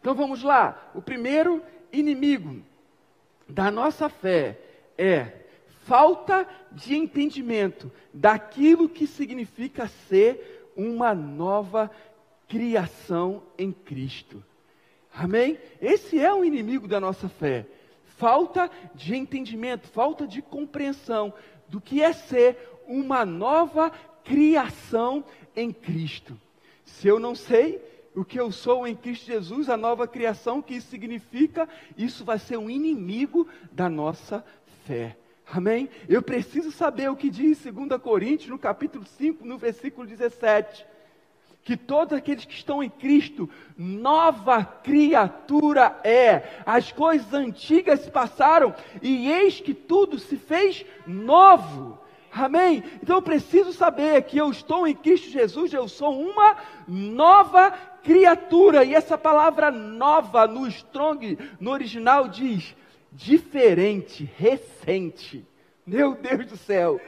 Então 0.00 0.14
vamos 0.14 0.44
lá. 0.44 0.90
O 0.94 1.02
primeiro 1.02 1.60
inimigo 1.92 2.62
da 3.48 3.68
nossa 3.68 4.08
fé 4.08 4.60
é 4.96 5.44
falta 5.84 6.46
de 6.72 6.96
entendimento 6.96 7.90
daquilo 8.12 8.88
que 8.88 9.06
significa 9.06 9.86
ser 10.08 10.70
uma 10.76 11.14
nova 11.14 11.90
criação 12.48 13.42
em 13.58 13.72
Cristo. 13.72 14.42
Amém? 15.14 15.58
Esse 15.80 16.18
é 16.18 16.32
o 16.32 16.44
inimigo 16.44 16.88
da 16.88 16.98
nossa 16.98 17.28
fé. 17.28 17.66
Falta 18.16 18.70
de 18.94 19.14
entendimento, 19.14 19.88
falta 19.88 20.26
de 20.26 20.40
compreensão 20.40 21.32
do 21.68 21.80
que 21.80 22.02
é 22.02 22.12
ser 22.12 22.56
uma 22.86 23.24
nova 23.24 23.90
criação 24.24 25.24
em 25.54 25.72
Cristo. 25.72 26.38
Se 26.84 27.08
eu 27.08 27.18
não 27.18 27.34
sei 27.34 27.80
o 28.14 28.24
que 28.24 28.38
eu 28.38 28.52
sou 28.52 28.86
em 28.86 28.94
Cristo 28.94 29.26
Jesus, 29.26 29.68
a 29.68 29.76
nova 29.76 30.06
criação, 30.06 30.58
o 30.58 30.62
que 30.62 30.74
isso 30.74 30.88
significa, 30.88 31.68
isso 31.96 32.24
vai 32.24 32.38
ser 32.38 32.56
um 32.56 32.70
inimigo 32.70 33.48
da 33.72 33.88
nossa 33.88 34.44
fé. 34.86 35.16
Amém? 35.52 35.88
Eu 36.08 36.22
preciso 36.22 36.72
saber 36.72 37.10
o 37.10 37.16
que 37.16 37.28
diz 37.28 37.64
em 37.66 37.72
2 37.72 38.00
Coríntios, 38.00 38.50
no 38.50 38.58
capítulo 38.58 39.04
5, 39.04 39.44
no 39.44 39.58
versículo 39.58 40.06
17. 40.06 40.86
Que 41.62 41.76
todos 41.76 42.16
aqueles 42.16 42.44
que 42.44 42.54
estão 42.54 42.82
em 42.82 42.90
Cristo, 42.90 43.48
nova 43.76 44.64
criatura 44.64 45.98
é. 46.04 46.60
As 46.66 46.92
coisas 46.92 47.32
antigas 47.32 48.08
passaram 48.08 48.74
e 49.00 49.30
eis 49.30 49.60
que 49.60 49.72
tudo 49.72 50.18
se 50.18 50.36
fez 50.36 50.84
novo. 51.06 51.98
Amém? 52.32 52.82
Então 53.02 53.16
eu 53.16 53.22
preciso 53.22 53.72
saber 53.72 54.22
que 54.22 54.36
eu 54.36 54.50
estou 54.50 54.86
em 54.86 54.94
Cristo 54.94 55.30
Jesus, 55.30 55.72
eu 55.72 55.88
sou 55.88 56.20
uma 56.20 56.56
nova 56.86 57.70
criatura. 58.02 58.84
E 58.84 58.94
essa 58.94 59.16
palavra 59.16 59.70
nova 59.70 60.46
no 60.46 60.66
Strong, 60.66 61.38
no 61.60 61.70
original, 61.70 62.28
diz 62.28 62.74
diferente, 63.14 64.28
recente. 64.36 65.46
Meu 65.86 66.14
Deus 66.14 66.46
do 66.46 66.56
céu. 66.56 67.00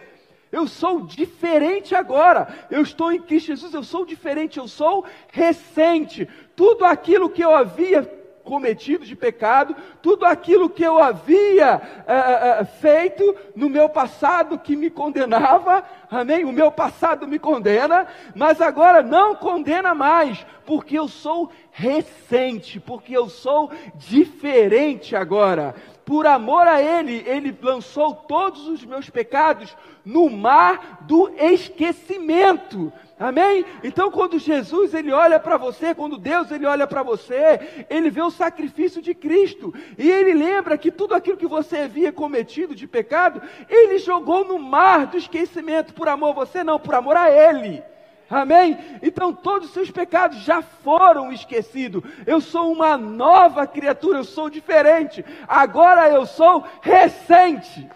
Eu 0.52 0.68
sou 0.68 1.02
diferente 1.02 1.94
agora. 1.94 2.66
Eu 2.70 2.82
estou 2.82 3.12
em 3.12 3.20
Cristo 3.20 3.48
Jesus, 3.48 3.74
eu 3.74 3.82
sou 3.82 4.06
diferente, 4.06 4.58
eu 4.58 4.68
sou 4.68 5.04
recente. 5.32 6.28
Tudo 6.54 6.84
aquilo 6.84 7.28
que 7.28 7.42
eu 7.42 7.54
havia 7.54 8.04
cometido 8.44 9.04
de 9.04 9.16
pecado, 9.16 9.74
tudo 10.00 10.24
aquilo 10.24 10.70
que 10.70 10.84
eu 10.84 11.02
havia 11.02 11.76
uh, 11.78 12.62
uh, 12.62 12.66
feito 12.80 13.34
no 13.56 13.68
meu 13.68 13.88
passado 13.88 14.56
que 14.56 14.76
me 14.76 14.88
condenava, 14.88 15.84
amém? 16.08 16.44
O 16.44 16.52
meu 16.52 16.70
passado 16.70 17.26
me 17.26 17.40
condena, 17.40 18.06
mas 18.36 18.60
agora 18.60 19.02
não 19.02 19.34
condena 19.34 19.96
mais, 19.96 20.46
porque 20.64 20.96
eu 20.96 21.08
sou 21.08 21.50
recente, 21.72 22.78
porque 22.78 23.16
eu 23.16 23.28
sou 23.28 23.68
diferente 23.96 25.16
agora 25.16 25.74
por 26.06 26.24
amor 26.24 26.68
a 26.68 26.80
Ele, 26.80 27.24
Ele 27.26 27.58
lançou 27.60 28.14
todos 28.14 28.68
os 28.68 28.84
meus 28.84 29.10
pecados 29.10 29.76
no 30.04 30.30
mar 30.30 31.00
do 31.00 31.28
esquecimento. 31.36 32.92
Amém? 33.18 33.64
Então, 33.82 34.08
quando 34.10 34.38
Jesus 34.38 34.94
ele 34.94 35.10
olha 35.10 35.40
para 35.40 35.56
você, 35.56 35.94
quando 35.94 36.16
Deus 36.16 36.50
ele 36.50 36.64
olha 36.64 36.86
para 36.86 37.02
você, 37.02 37.86
ele 37.90 38.08
vê 38.08 38.22
o 38.22 38.30
sacrifício 38.30 39.02
de 39.02 39.14
Cristo 39.14 39.74
e 39.98 40.08
ele 40.08 40.32
lembra 40.32 40.78
que 40.78 40.92
tudo 40.92 41.14
aquilo 41.14 41.36
que 41.38 41.46
você 41.46 41.78
havia 41.78 42.12
cometido 42.12 42.74
de 42.74 42.86
pecado, 42.86 43.42
ele 43.68 43.98
jogou 43.98 44.44
no 44.44 44.58
mar 44.58 45.06
do 45.06 45.16
esquecimento 45.16 45.92
por 45.92 46.08
amor 46.08 46.30
a 46.30 46.44
você, 46.44 46.62
não, 46.62 46.78
por 46.78 46.94
amor 46.94 47.16
a 47.16 47.28
Ele. 47.30 47.82
Amém? 48.28 48.76
Então 49.02 49.32
todos 49.32 49.68
os 49.68 49.74
seus 49.74 49.90
pecados 49.90 50.38
já 50.38 50.60
foram 50.60 51.32
esquecidos. 51.32 52.02
Eu 52.26 52.40
sou 52.40 52.72
uma 52.72 52.96
nova 52.96 53.66
criatura, 53.66 54.18
eu 54.18 54.24
sou 54.24 54.50
diferente. 54.50 55.24
Agora 55.46 56.08
eu 56.08 56.26
sou 56.26 56.64
recente. 56.82 57.88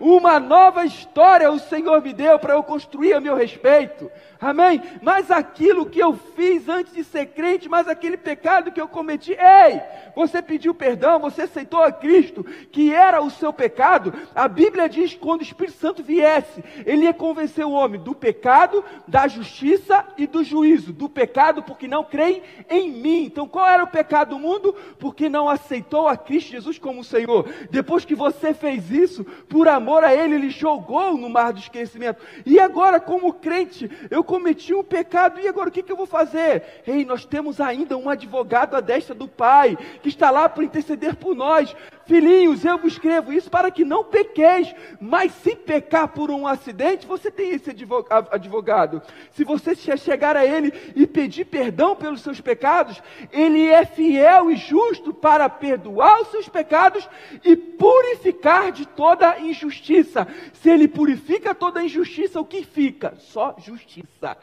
Uma 0.00 0.40
nova 0.40 0.84
história 0.84 1.50
o 1.50 1.58
Senhor 1.58 2.02
me 2.02 2.12
deu 2.12 2.38
para 2.38 2.54
eu 2.54 2.62
construir 2.62 3.14
a 3.14 3.20
meu 3.20 3.36
respeito. 3.36 4.10
Amém? 4.44 4.82
Mas 5.00 5.30
aquilo 5.30 5.86
que 5.86 5.98
eu 5.98 6.14
fiz 6.36 6.68
antes 6.68 6.92
de 6.92 7.02
ser 7.02 7.28
crente, 7.28 7.66
mas 7.66 7.88
aquele 7.88 8.18
pecado 8.18 8.70
que 8.70 8.78
eu 8.78 8.86
cometi, 8.86 9.32
ei, 9.32 9.80
você 10.14 10.42
pediu 10.42 10.74
perdão, 10.74 11.18
você 11.18 11.42
aceitou 11.42 11.82
a 11.82 11.90
Cristo, 11.90 12.44
que 12.70 12.92
era 12.92 13.22
o 13.22 13.30
seu 13.30 13.54
pecado. 13.54 14.12
A 14.34 14.46
Bíblia 14.46 14.86
diz 14.86 15.14
que 15.14 15.18
quando 15.18 15.40
o 15.40 15.44
Espírito 15.44 15.78
Santo 15.78 16.02
viesse, 16.02 16.62
ele 16.84 17.04
ia 17.04 17.14
convencer 17.14 17.64
o 17.64 17.72
homem 17.72 17.98
do 17.98 18.14
pecado, 18.14 18.84
da 19.08 19.26
justiça 19.26 20.04
e 20.18 20.26
do 20.26 20.44
juízo. 20.44 20.92
Do 20.92 21.08
pecado, 21.08 21.62
porque 21.62 21.88
não 21.88 22.04
creem 22.04 22.42
em 22.68 22.90
mim. 22.90 23.24
Então, 23.24 23.48
qual 23.48 23.66
era 23.66 23.82
o 23.82 23.88
pecado 23.88 24.30
do 24.30 24.38
mundo? 24.38 24.74
Porque 24.98 25.26
não 25.26 25.48
aceitou 25.48 26.06
a 26.06 26.18
Cristo 26.18 26.50
Jesus 26.50 26.78
como 26.78 27.02
Senhor. 27.02 27.48
Depois 27.70 28.04
que 28.04 28.14
você 28.14 28.52
fez 28.52 28.90
isso, 28.90 29.24
por 29.48 29.68
amor 29.68 30.04
a 30.04 30.14
Ele, 30.14 30.34
Ele 30.34 30.50
jogou 30.50 31.16
no 31.16 31.30
mar 31.30 31.50
do 31.54 31.60
esquecimento. 31.60 32.20
E 32.44 32.60
agora, 32.60 33.00
como 33.00 33.32
crente, 33.32 33.90
eu 34.10 34.22
cometi 34.34 34.74
um 34.74 34.82
pecado, 34.82 35.38
e 35.38 35.46
agora 35.46 35.68
o 35.68 35.72
que, 35.72 35.80
que 35.80 35.92
eu 35.92 35.96
vou 35.96 36.06
fazer? 36.06 36.82
Ei, 36.84 37.04
nós 37.04 37.24
temos 37.24 37.60
ainda 37.60 37.96
um 37.96 38.10
advogado 38.10 38.74
à 38.74 38.80
destra 38.80 39.14
do 39.14 39.28
Pai, 39.28 39.78
que 40.02 40.08
está 40.08 40.28
lá 40.28 40.48
para 40.48 40.64
interceder 40.64 41.14
por 41.14 41.36
nós. 41.36 41.74
Filhinhos, 42.06 42.64
eu 42.64 42.78
vos 42.78 42.94
escrevo 42.94 43.32
isso 43.32 43.50
para 43.50 43.70
que 43.70 43.84
não 43.84 44.04
pequeis, 44.04 44.74
mas 45.00 45.32
se 45.32 45.56
pecar 45.56 46.08
por 46.08 46.30
um 46.30 46.46
acidente, 46.46 47.06
você 47.06 47.30
tem 47.30 47.50
esse 47.50 47.70
advogado. 47.70 49.02
Se 49.32 49.44
você 49.44 49.74
chegar 49.74 50.36
a 50.36 50.44
ele 50.44 50.72
e 50.94 51.06
pedir 51.06 51.44
perdão 51.46 51.96
pelos 51.96 52.20
seus 52.20 52.40
pecados, 52.40 53.02
ele 53.32 53.66
é 53.66 53.84
fiel 53.84 54.50
e 54.50 54.56
justo 54.56 55.12
para 55.12 55.48
perdoar 55.48 56.22
os 56.22 56.28
seus 56.28 56.48
pecados 56.48 57.08
e 57.44 57.56
purificar 57.56 58.70
de 58.72 58.86
toda 58.86 59.38
injustiça. 59.40 60.26
Se 60.54 60.70
ele 60.70 60.88
purifica 60.88 61.54
toda 61.54 61.84
injustiça, 61.84 62.40
o 62.40 62.44
que 62.44 62.64
fica? 62.64 63.14
Só 63.16 63.54
justiça. 63.58 64.36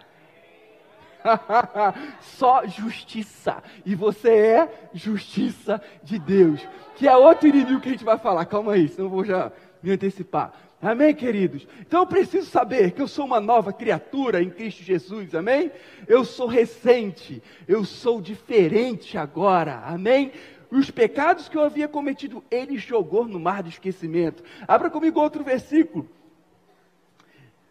Só 2.21 2.65
justiça. 2.65 3.63
E 3.85 3.95
você 3.95 4.29
é 4.29 4.89
justiça 4.93 5.81
de 6.03 6.19
Deus. 6.19 6.61
Que 6.95 7.07
é 7.07 7.15
outro 7.15 7.47
inimigo 7.47 7.81
que 7.81 7.89
a 7.89 7.91
gente 7.91 8.03
vai 8.03 8.17
falar. 8.17 8.45
Calma 8.45 8.73
aí, 8.73 8.87
senão 8.87 9.05
eu 9.05 9.09
vou 9.09 9.25
já 9.25 9.51
me 9.81 9.91
antecipar. 9.91 10.53
Amém, 10.81 11.13
queridos? 11.13 11.67
Então 11.79 12.01
eu 12.01 12.07
preciso 12.07 12.49
saber 12.49 12.91
que 12.91 13.01
eu 13.01 13.07
sou 13.07 13.25
uma 13.25 13.39
nova 13.39 13.71
criatura 13.71 14.41
em 14.41 14.49
Cristo 14.49 14.81
Jesus, 14.81 15.35
amém? 15.35 15.71
Eu 16.07 16.25
sou 16.25 16.47
recente, 16.47 17.41
eu 17.67 17.85
sou 17.85 18.19
diferente 18.19 19.15
agora, 19.15 19.83
amém? 19.85 20.31
Os 20.71 20.89
pecados 20.89 21.47
que 21.47 21.55
eu 21.55 21.63
havia 21.63 21.87
cometido, 21.87 22.43
ele 22.49 22.77
jogou 22.77 23.27
no 23.27 23.39
mar 23.39 23.61
do 23.61 23.69
esquecimento. 23.69 24.43
Abra 24.67 24.89
comigo 24.89 25.19
outro 25.19 25.43
versículo. 25.43 26.09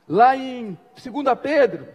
Lá 0.06 0.36
em 0.36 0.78
2 0.94 1.38
Pedro, 1.42 1.88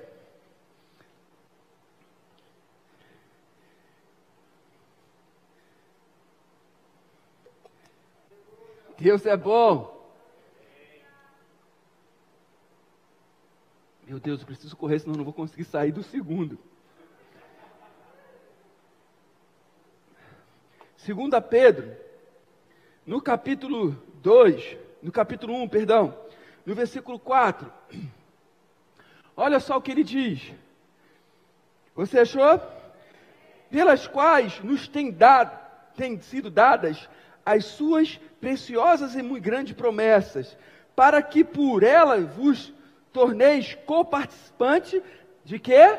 Deus 8.98 9.26
é 9.26 9.36
bom. 9.36 9.94
Meu 14.08 14.20
Deus, 14.20 14.42
eu 14.42 14.46
preciso 14.46 14.78
correr, 14.78 15.00
senão 15.00 15.16
eu 15.16 15.18
não 15.18 15.26
vou 15.26 15.34
conseguir 15.34 15.64
sair 15.64 15.92
do 15.92 16.04
segundo. 16.04 16.60
Segunda 20.96 21.42
Pedro, 21.42 21.96
no 23.06 23.22
capítulo 23.22 23.92
2, 24.22 24.78
no 25.02 25.12
capítulo 25.12 25.54
1, 25.64 25.70
perdão, 25.70 26.18
no 26.66 26.74
versículo 26.74 27.20
4. 27.20 27.72
Olha 29.36 29.60
só 29.60 29.78
o 29.78 29.82
que 29.82 29.92
ele 29.92 30.04
diz. 30.04 30.54
Você 31.96 32.20
achou? 32.20 32.60
Pelas 33.70 34.08
quais 34.08 34.60
nos 34.64 34.88
tem 34.88 35.12
dado, 35.12 35.58
têm 35.96 36.20
sido 36.22 36.50
dadas 36.50 37.10
as 37.46 37.66
suas 37.66 38.20
preciosas 38.42 39.16
e 39.16 39.22
muito 39.22 39.44
grandes 39.44 39.74
promessas, 39.74 40.58
para 40.96 41.22
que 41.22 41.44
por 41.44 41.84
ela 41.84 42.20
vos 42.22 42.74
torneis 43.14 43.78
coparticipante 43.86 45.02
de 45.44 45.60
quê? 45.60 45.98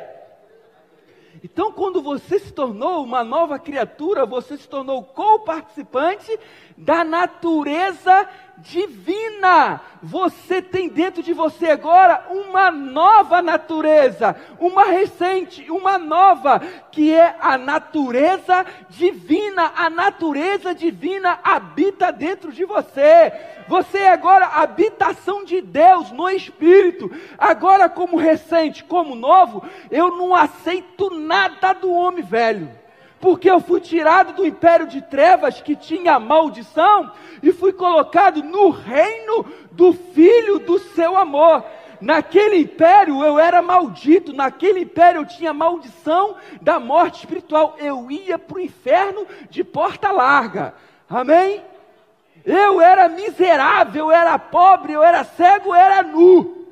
Então, 1.45 1.71
quando 1.71 2.03
você 2.03 2.39
se 2.39 2.53
tornou 2.53 3.05
uma 3.05 3.23
nova 3.23 3.59
criatura, 3.59 4.27
você 4.27 4.57
se 4.57 4.69
tornou 4.69 5.05
co-participante 5.05 6.39
da 6.77 7.05
natureza 7.05 8.29
divina. 8.59 9.81
Você 10.03 10.63
tem 10.63 10.89
dentro 10.89 11.23
de 11.23 11.33
você 11.33 11.67
agora 11.71 12.27
uma 12.31 12.71
nova 12.71 13.43
natureza, 13.43 14.37
uma 14.59 14.85
recente, 14.85 15.71
uma 15.71 15.99
nova, 15.99 16.61
que 16.91 17.13
é 17.13 17.37
a 17.41 17.59
natureza 17.59 18.65
divina. 18.89 19.73
A 19.77 19.91
natureza 19.91 20.75
divina 20.75 21.39
habita 21.43 22.13
dentro 22.13 22.53
de 22.53 22.65
você. 22.65 23.33
Você 23.69 23.99
é 23.99 24.13
agora 24.13 24.47
habitação 24.47 25.45
de 25.45 25.61
Deus 25.61 26.11
no 26.13 26.29
Espírito. 26.29 27.11
Agora, 27.37 27.89
como 27.89 28.17
recente, 28.17 28.85
como 28.85 29.15
novo, 29.15 29.65
eu 29.91 30.17
não 30.17 30.35
aceito 30.35 31.11
nada 31.11 31.73
do 31.73 31.91
homem 31.93 32.23
velho 32.23 32.86
porque 33.27 33.51
eu 33.51 33.59
fui 33.59 33.81
tirado 33.81 34.35
do 34.35 34.47
império 34.47 34.87
de 34.87 35.03
trevas 35.03 35.61
que 35.61 35.75
tinha 35.75 36.17
maldição 36.17 37.11
e 37.43 37.51
fui 37.51 37.73
colocado 37.73 38.41
no 38.41 38.71
reino 38.71 39.45
do 39.73 39.93
filho 39.93 40.61
do 40.61 40.79
seu 40.79 41.17
amor. 41.17 41.65
Naquele 42.01 42.59
império 42.59 43.25
eu 43.25 43.37
era 43.37 43.61
maldito, 43.61 44.33
naquele 44.33 44.79
império 44.79 45.23
eu 45.23 45.27
tinha 45.27 45.53
maldição 45.53 46.37
da 46.63 46.79
morte 46.79 47.19
espiritual. 47.19 47.75
Eu 47.81 48.09
ia 48.13 48.39
para 48.39 48.59
o 48.59 48.61
inferno 48.61 49.27
de 49.51 49.65
porta 49.65 50.13
larga. 50.13 50.73
Amém? 51.11 51.65
Eu 52.45 52.81
era 52.81 53.09
miserável, 53.09 54.05
eu 54.05 54.13
era 54.13 54.39
pobre, 54.39 54.93
eu 54.93 55.03
era 55.03 55.25
cego, 55.25 55.71
eu 55.71 55.75
era 55.75 56.01
nu. 56.05 56.65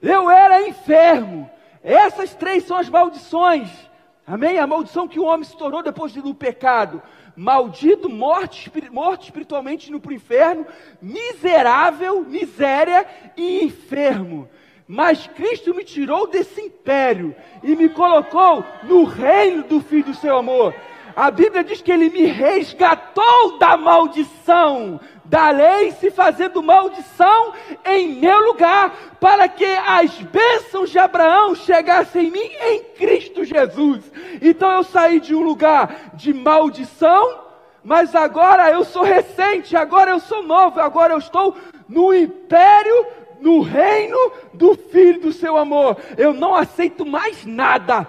Eu 0.00 0.30
era 0.30 0.68
enfermo. 0.68 1.50
Essas 1.82 2.32
três 2.32 2.62
são 2.62 2.76
as 2.76 2.88
maldições 2.88 3.90
Amém? 4.26 4.58
A 4.58 4.66
maldição 4.66 5.08
que 5.08 5.18
o 5.18 5.24
homem 5.24 5.44
se 5.44 5.56
tornou 5.56 5.82
depois 5.82 6.12
do 6.12 6.34
pecado. 6.34 7.02
Maldito, 7.34 8.08
morte, 8.08 8.70
morte 8.90 9.24
espiritualmente 9.24 9.90
no 9.90 10.00
inferno, 10.12 10.66
miserável, 11.00 12.22
miséria 12.22 13.06
e 13.36 13.64
enfermo. 13.64 14.48
Mas 14.86 15.26
Cristo 15.26 15.74
me 15.74 15.84
tirou 15.84 16.26
desse 16.26 16.60
império 16.60 17.34
e 17.62 17.74
me 17.74 17.88
colocou 17.88 18.64
no 18.82 19.04
reino 19.04 19.62
do 19.64 19.80
Filho 19.80 20.04
do 20.04 20.14
seu 20.14 20.36
amor. 20.36 20.74
A 21.16 21.30
Bíblia 21.30 21.62
diz 21.62 21.82
que 21.82 21.90
ele 21.92 22.08
me 22.08 22.24
resgatou 22.24 23.58
da 23.58 23.76
maldição 23.76 25.00
da 25.32 25.48
lei, 25.48 25.92
se 25.92 26.10
fazendo 26.10 26.62
maldição 26.62 27.54
em 27.86 28.16
meu 28.16 28.38
lugar, 28.44 28.94
para 29.18 29.48
que 29.48 29.64
as 29.64 30.10
bênçãos 30.18 30.90
de 30.90 30.98
Abraão 30.98 31.54
chegassem 31.54 32.26
em 32.26 32.30
mim 32.30 32.50
em 32.60 32.84
Cristo 32.94 33.42
Jesus. 33.42 34.12
Então 34.42 34.70
eu 34.70 34.84
saí 34.84 35.20
de 35.20 35.34
um 35.34 35.40
lugar 35.40 36.10
de 36.12 36.34
maldição, 36.34 37.40
mas 37.82 38.14
agora 38.14 38.70
eu 38.72 38.84
sou 38.84 39.04
recente, 39.04 39.74
agora 39.74 40.10
eu 40.10 40.20
sou 40.20 40.42
novo, 40.42 40.78
agora 40.78 41.14
eu 41.14 41.18
estou 41.18 41.56
no 41.88 42.12
império 42.12 43.06
no 43.40 43.62
reino 43.62 44.18
do 44.52 44.74
Filho 44.74 45.18
do 45.18 45.32
seu 45.32 45.56
amor. 45.56 45.96
Eu 46.18 46.34
não 46.34 46.54
aceito 46.54 47.06
mais 47.06 47.46
nada 47.46 48.06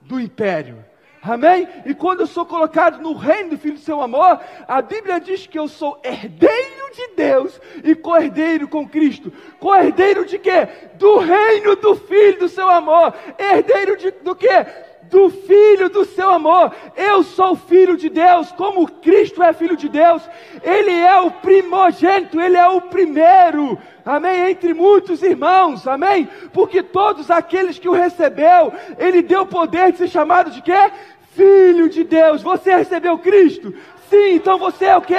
do 0.00 0.18
império. 0.18 0.84
Amém? 1.26 1.66
E 1.86 1.94
quando 1.94 2.20
eu 2.20 2.26
sou 2.26 2.44
colocado 2.44 3.00
no 3.00 3.14
reino 3.14 3.50
do 3.50 3.58
Filho 3.58 3.74
do 3.74 3.80
seu 3.80 4.02
amor, 4.02 4.38
a 4.68 4.82
Bíblia 4.82 5.18
diz 5.18 5.46
que 5.46 5.58
eu 5.58 5.66
sou 5.66 5.98
herdeiro 6.04 6.92
de 6.94 7.08
Deus 7.16 7.58
e 7.82 7.94
co-herdeiro 7.94 8.68
com 8.68 8.86
Cristo. 8.86 9.32
Co-herdeiro 9.58 10.26
de 10.26 10.38
quê? 10.38 10.68
Do 10.94 11.18
reino 11.18 11.76
do 11.76 11.94
Filho 11.96 12.40
do 12.40 12.48
seu 12.48 12.68
amor. 12.68 13.14
Herdeiro 13.38 13.96
de, 13.96 14.10
do 14.10 14.36
quê? 14.36 14.66
do 15.04 15.30
Filho 15.30 15.88
do 15.88 16.04
seu 16.04 16.30
amor. 16.30 16.74
Eu 16.96 17.22
sou 17.22 17.54
filho 17.54 17.96
de 17.96 18.08
Deus, 18.08 18.50
como 18.52 18.90
Cristo 18.90 19.42
é 19.42 19.52
filho 19.52 19.76
de 19.76 19.88
Deus. 19.88 20.22
Ele 20.62 20.92
é 20.92 21.20
o 21.20 21.30
primogênito, 21.30 22.40
ele 22.40 22.56
é 22.56 22.68
o 22.68 22.80
primeiro. 22.80 23.78
Amém? 24.04 24.50
Entre 24.50 24.74
muitos 24.74 25.22
irmãos, 25.22 25.86
amém? 25.86 26.28
Porque 26.52 26.82
todos 26.82 27.30
aqueles 27.30 27.78
que 27.78 27.88
o 27.88 27.92
recebeu, 27.92 28.72
ele 28.98 29.22
deu 29.22 29.46
poder 29.46 29.92
de 29.92 29.98
ser 29.98 30.08
chamado 30.08 30.50
de 30.50 30.60
quê? 30.60 30.92
Filho 31.34 31.88
de 31.88 32.04
Deus. 32.04 32.42
Você 32.42 32.74
recebeu 32.74 33.18
Cristo? 33.18 33.74
Sim, 34.08 34.34
então 34.34 34.58
você 34.58 34.86
é 34.86 34.96
o 34.96 35.02
que? 35.02 35.14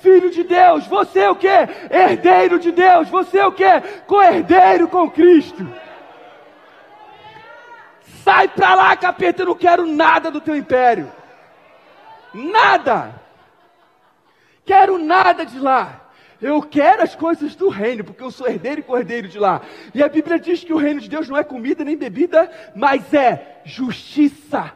Filho 0.00 0.30
de 0.30 0.42
Deus. 0.42 0.86
Você 0.86 1.20
é 1.20 1.30
o 1.30 1.36
que? 1.36 1.48
Herdeiro 1.90 2.58
de 2.58 2.72
Deus. 2.72 3.08
Você 3.08 3.38
é 3.38 3.46
o 3.46 3.52
que? 3.52 3.80
Co-herdeiro 4.06 4.88
com 4.88 5.10
Cristo. 5.10 5.66
Sai 8.22 8.48
para 8.48 8.74
lá, 8.74 8.96
capeta, 8.96 9.42
eu 9.42 9.46
não 9.46 9.54
quero 9.54 9.86
nada 9.86 10.30
do 10.30 10.40
teu 10.40 10.56
império. 10.56 11.10
Nada. 12.34 13.14
Quero 14.64 14.98
nada 14.98 15.46
de 15.46 15.58
lá. 15.58 16.08
Eu 16.40 16.62
quero 16.62 17.02
as 17.02 17.16
coisas 17.16 17.56
do 17.56 17.68
reino, 17.68 18.04
porque 18.04 18.22
eu 18.22 18.30
sou 18.30 18.46
herdeiro 18.46 18.80
e 18.80 18.84
cordeiro 18.84 19.26
de 19.26 19.38
lá. 19.38 19.60
E 19.92 20.02
a 20.02 20.08
Bíblia 20.08 20.38
diz 20.38 20.62
que 20.62 20.72
o 20.72 20.76
reino 20.76 21.00
de 21.00 21.08
Deus 21.08 21.28
não 21.28 21.36
é 21.36 21.42
comida 21.42 21.84
nem 21.84 21.96
bebida, 21.96 22.50
mas 22.76 23.12
é 23.12 23.60
justiça, 23.64 24.72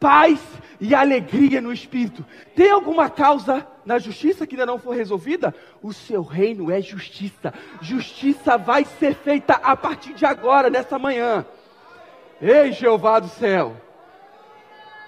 paz 0.00 0.40
e 0.80 0.94
alegria 0.94 1.60
no 1.60 1.72
espírito. 1.72 2.24
Tem 2.56 2.70
alguma 2.70 3.10
causa 3.10 3.66
na 3.84 3.98
justiça 3.98 4.46
que 4.46 4.54
ainda 4.54 4.64
não 4.64 4.78
foi 4.78 4.96
resolvida? 4.96 5.54
O 5.82 5.92
seu 5.92 6.22
reino 6.22 6.70
é 6.70 6.80
justiça. 6.80 7.52
Justiça 7.82 8.56
vai 8.56 8.84
ser 8.84 9.14
feita 9.14 9.52
a 9.62 9.76
partir 9.76 10.14
de 10.14 10.24
agora, 10.24 10.70
nessa 10.70 10.98
manhã. 10.98 11.44
Ei, 12.40 12.72
Jeová 12.72 13.20
do 13.20 13.28
céu. 13.28 13.76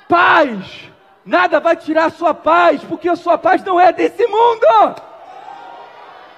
Paz. 0.07 0.91
Nada 1.25 1.59
vai 1.59 1.77
tirar 1.77 2.07
a 2.07 2.11
sua 2.11 2.35
paz, 2.35 2.83
porque 2.85 3.09
a 3.09 3.17
sua 3.17 3.39
paz 3.39 3.65
não 3.65 3.81
é 3.81 3.93
desse 3.93 4.27
mundo. 4.27 4.67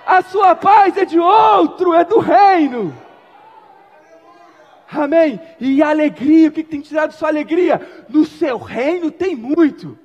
A 0.07 0.23
sua 0.23 0.55
paz 0.55 0.97
é 0.97 1.05
de 1.05 1.19
outro, 1.19 1.95
é 1.95 2.05
do 2.05 2.19
reino. 2.21 2.95
Amém? 4.91 5.41
E 5.61 5.83
alegria, 5.83 6.49
o 6.49 6.53
que 6.53 6.63
tem 6.63 6.81
tirado 6.81 7.13
sua 7.13 7.29
alegria? 7.29 7.81
No 8.09 8.25
seu 8.25 8.59
reino 8.59 9.11
tem 9.11 9.35
muito. 9.35 9.99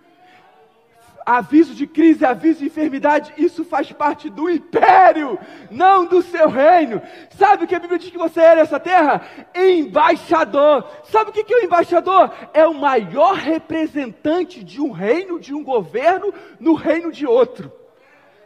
aviso 1.25 1.75
de 1.75 1.85
crise, 1.85 2.25
aviso 2.25 2.59
de 2.59 2.65
enfermidade, 2.65 3.31
isso 3.37 3.63
faz 3.63 3.91
parte 3.91 4.31
do 4.31 4.49
império, 4.49 5.37
não 5.69 6.05
do 6.05 6.23
seu 6.23 6.49
reino. 6.49 7.01
Sabe 7.37 7.63
o 7.63 7.67
que 7.67 7.75
a 7.75 7.79
Bíblia 7.79 7.99
diz 7.99 8.09
que 8.09 8.17
você 8.17 8.41
é 8.41 8.55
nessa 8.55 8.79
terra? 8.79 9.21
Embaixador. 9.53 10.83
Sabe 11.03 11.29
o 11.29 11.33
que 11.33 11.53
é 11.53 11.57
o 11.57 11.63
embaixador? 11.65 12.31
É 12.51 12.65
o 12.65 12.73
maior 12.73 13.35
representante 13.35 14.63
de 14.63 14.81
um 14.81 14.89
reino, 14.89 15.39
de 15.39 15.53
um 15.53 15.63
governo, 15.63 16.33
no 16.59 16.73
reino 16.73 17.11
de 17.11 17.27
outro. 17.27 17.71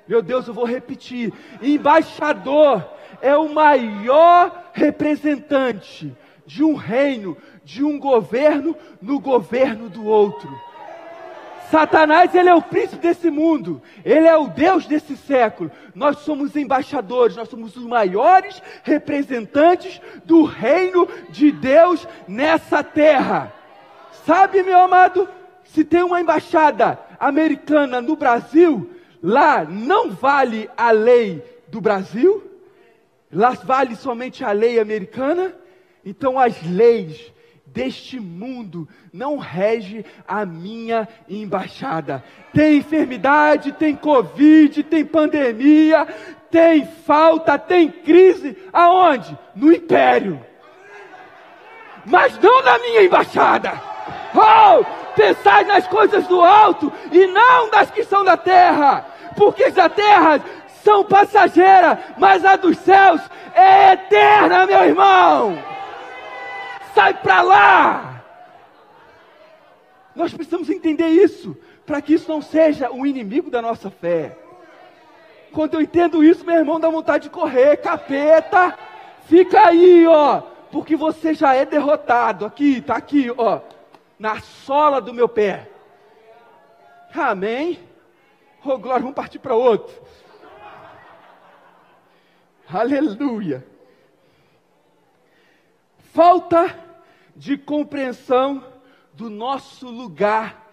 Meu 0.06 0.22
Deus, 0.22 0.46
eu 0.46 0.54
vou 0.54 0.66
repetir: 0.66 1.32
embaixador 1.62 2.84
é 3.22 3.38
o 3.38 3.48
maior 3.48 4.72
representante 4.74 6.14
de 6.46 6.64
um 6.64 6.76
reino, 6.76 7.38
de 7.64 7.84
um 7.84 8.00
governo, 8.00 8.76
no 9.02 9.20
governo 9.20 9.90
do 9.90 10.06
outro. 10.06 10.50
Satanás, 11.74 12.36
ele 12.36 12.50
é 12.50 12.54
o 12.54 12.62
príncipe 12.62 13.02
desse 13.02 13.32
mundo, 13.32 13.82
ele 14.06 14.28
é 14.28 14.38
o 14.38 14.48
Deus 14.48 14.86
desse 14.86 15.18
século. 15.18 15.72
Nós 15.96 16.20
somos 16.20 16.56
embaixadores, 16.56 17.36
nós 17.36 17.50
somos 17.50 17.76
os 17.76 17.84
maiores 17.84 18.62
representantes 18.84 20.00
do 20.24 20.44
reino 20.44 21.08
de 21.30 21.52
Deus 21.52 22.08
nessa 22.28 22.84
terra. 22.84 23.52
Sabe, 24.24 24.62
meu 24.62 24.78
amado, 24.78 25.28
se 25.64 25.84
tem 25.84 26.04
uma 26.04 26.22
embaixada 26.22 27.00
americana 27.20 28.00
no 28.00 28.16
Brasil, 28.16 28.92
lá 29.22 29.64
não 29.64 30.12
vale 30.12 30.70
a 30.78 30.92
lei 30.92 31.44
do 31.70 31.82
Brasil, 31.82 32.44
lá 33.32 33.52
vale 33.52 33.96
somente 33.96 34.44
a 34.44 34.52
lei 34.52 34.80
americana. 34.80 35.56
Então 36.06 36.38
as 36.38 36.62
leis 36.64 37.32
deste 37.66 38.20
mundo 38.20 38.88
não 39.12 39.38
rege 39.38 40.06
a 40.28 40.46
minha 40.46 41.08
embaixada. 41.28 42.24
Tem 42.54 42.78
enfermidade, 42.78 43.72
tem 43.72 43.96
covid, 43.96 44.84
tem 44.84 45.04
pandemia, 45.04 46.08
tem 46.52 46.86
falta, 46.86 47.58
tem 47.58 47.90
crise. 47.90 48.56
Aonde? 48.72 49.38
No 49.56 49.74
império. 49.74 50.40
Mas 52.06 52.38
não 52.38 52.64
na 52.64 52.78
minha 52.80 53.04
embaixada. 53.04 53.82
Oh, 54.36 54.84
pensai 55.16 55.64
nas 55.64 55.88
coisas 55.88 56.28
do 56.28 56.42
alto 56.42 56.92
e 57.12 57.26
não 57.28 57.70
das 57.70 57.90
que 57.90 58.04
são 58.04 58.24
da 58.26 58.36
terra, 58.36 59.06
porque 59.38 59.64
as 59.64 59.74
da 59.74 59.88
terra 59.88 60.42
são 60.84 61.04
passageiras, 61.06 61.98
mas 62.18 62.44
a 62.44 62.56
dos 62.56 62.78
céus 62.80 63.22
é 63.56 63.94
eterna, 63.94 64.66
meu 64.66 64.84
irmão 64.84 65.74
sai 66.94 67.14
para 67.16 67.42
lá. 67.42 68.24
Nós 70.16 70.34
precisamos 70.34 70.70
entender 70.70 71.08
isso, 71.08 71.58
para 71.86 72.02
que 72.02 72.14
isso 72.14 72.30
não 72.30 72.42
seja 72.42 72.92
um 72.92 73.06
inimigo 73.06 73.50
da 73.50 73.62
nossa 73.62 73.90
fé. 73.90 74.38
Quando 75.52 75.76
eu 75.76 75.82
entendo 75.82 76.24
isso, 76.24 76.46
meu 76.46 76.56
irmão 76.56 76.80
dá 76.80 76.90
vontade 76.90 77.26
de 77.26 77.30
correr, 77.30 77.78
capeta, 77.78 78.78
fica 79.26 79.68
aí, 79.68 80.06
ó, 80.08 80.42
porque 80.72 80.96
você 80.96 81.34
já 81.34 81.54
é 81.54 81.66
derrotado. 81.66 82.46
Aqui, 82.46 82.82
tá 82.82 82.96
aqui, 82.96 83.32
ó, 83.38 83.62
na 84.18 84.40
sola 84.40 85.02
do 85.02 85.14
meu 85.14 85.28
pé. 85.28 85.70
Amém? 87.14 87.80
Oh, 88.66 88.78
glória, 88.78 89.02
vamos 89.02 89.16
partir 89.16 89.40
para 89.40 89.56
outro. 89.56 89.94
Aleluia. 92.72 93.66
Falta 96.14 96.83
de 97.36 97.58
compreensão 97.58 98.64
do 99.14 99.30
nosso 99.30 99.90
lugar 99.90 100.72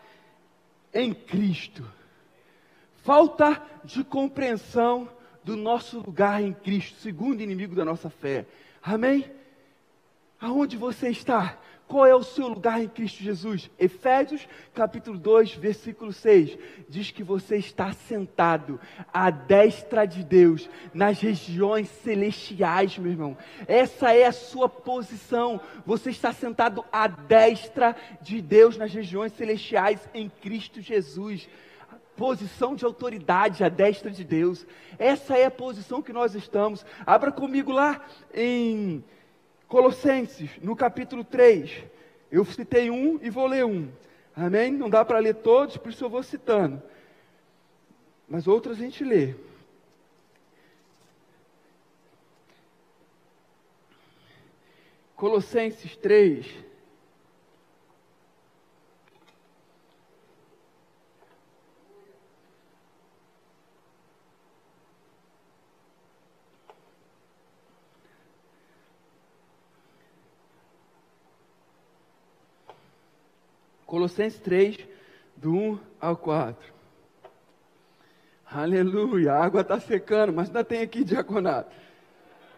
em 0.93 1.13
Cristo. 1.13 1.85
Falta 3.03 3.63
de 3.85 4.05
compreensão 4.05 5.09
do 5.43 5.57
nosso 5.57 6.01
lugar 6.01 6.43
em 6.43 6.53
Cristo, 6.53 6.99
segundo 6.99 7.41
inimigo 7.41 7.75
da 7.75 7.85
nossa 7.85 8.11
fé. 8.11 8.47
Amém? 8.83 9.31
Aonde 10.41 10.77
você 10.77 11.09
está? 11.09 11.59
Qual 11.91 12.07
é 12.07 12.15
o 12.15 12.23
seu 12.23 12.47
lugar 12.47 12.81
em 12.81 12.87
Cristo 12.87 13.21
Jesus? 13.21 13.69
Efésios 13.77 14.47
capítulo 14.73 15.19
2, 15.19 15.55
versículo 15.55 16.13
6 16.13 16.57
diz 16.89 17.11
que 17.11 17.25
você 17.25 17.57
está 17.57 17.93
sentado 17.93 18.79
à 19.13 19.29
destra 19.29 20.07
de 20.07 20.23
Deus, 20.23 20.71
nas 20.95 21.19
regiões 21.19 21.89
celestiais, 21.89 22.97
meu 22.97 23.11
irmão. 23.11 23.37
Essa 23.67 24.15
é 24.15 24.25
a 24.25 24.31
sua 24.31 24.69
posição. 24.69 25.61
Você 25.85 26.11
está 26.11 26.33
sentado 26.33 26.85
à 26.93 27.09
destra 27.09 27.97
de 28.23 28.41
Deus 28.41 28.77
nas 28.77 28.95
regiões 28.95 29.33
celestiais 29.33 30.09
em 30.15 30.29
Cristo 30.29 30.81
Jesus 30.81 31.49
posição 32.17 32.77
de 32.77 32.85
autoridade 32.85 33.65
à 33.65 33.71
destra 33.71 34.11
de 34.11 34.23
Deus. 34.23 34.67
Essa 34.99 35.39
é 35.39 35.47
a 35.47 35.51
posição 35.51 36.03
que 36.03 36.13
nós 36.13 36.35
estamos. 36.35 36.85
Abra 37.07 37.33
comigo 37.33 37.73
lá 37.73 38.05
em 38.35 39.03
Colossenses, 39.71 40.51
no 40.61 40.75
capítulo 40.75 41.23
3. 41.23 41.85
Eu 42.29 42.45
citei 42.45 42.91
um 42.91 43.21
e 43.23 43.31
vou 43.31 43.47
ler 43.47 43.65
um. 43.65 43.89
Amém? 44.35 44.73
Não 44.73 44.91
dá 44.91 45.05
para 45.05 45.21
ler 45.21 45.37
todos, 45.37 45.77
por 45.77 45.91
isso 45.91 46.05
eu 46.05 46.11
vou 46.11 46.25
citando. 46.25 46.83
Mas 48.29 48.49
outros 48.49 48.79
a 48.79 48.81
gente 48.81 49.05
lê. 49.05 49.37
Colossenses 55.15 55.97
3. 55.99 56.47
Colossenses 73.91 74.39
3, 74.39 74.79
do 75.37 75.53
1 75.53 75.79
ao 76.01 76.17
4. 76.17 76.73
Aleluia, 78.49 79.33
a 79.33 79.45
água 79.45 79.63
está 79.63 79.81
secando, 79.81 80.33
mas 80.33 80.47
ainda 80.47 80.63
tem 80.63 80.81
aqui 80.81 81.03
diaconato. 81.03 81.75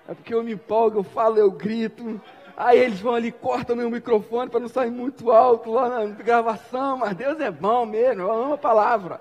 É 0.07 0.13
porque 0.13 0.35
eu 0.35 0.43
me 0.43 0.53
empolgo, 0.53 0.99
eu 0.99 1.03
falo, 1.03 1.39
eu 1.39 1.51
grito. 1.51 2.21
Aí 2.55 2.79
eles 2.79 3.01
vão 3.01 3.15
ali, 3.15 3.33
cortam 3.33 3.75
meu 3.75 3.91
microfone 3.91 4.51
para 4.51 4.61
não 4.61 4.69
sair 4.69 4.91
muito 4.91 5.33
alto 5.33 5.71
lá 5.71 5.89
na 5.89 6.05
gravação, 6.05 6.99
mas 6.99 7.17
Deus 7.17 7.41
é 7.41 7.51
bom 7.51 7.87
mesmo, 7.87 8.21
eu 8.21 8.31
amo 8.31 8.53
a 8.53 8.59
palavra. 8.59 9.19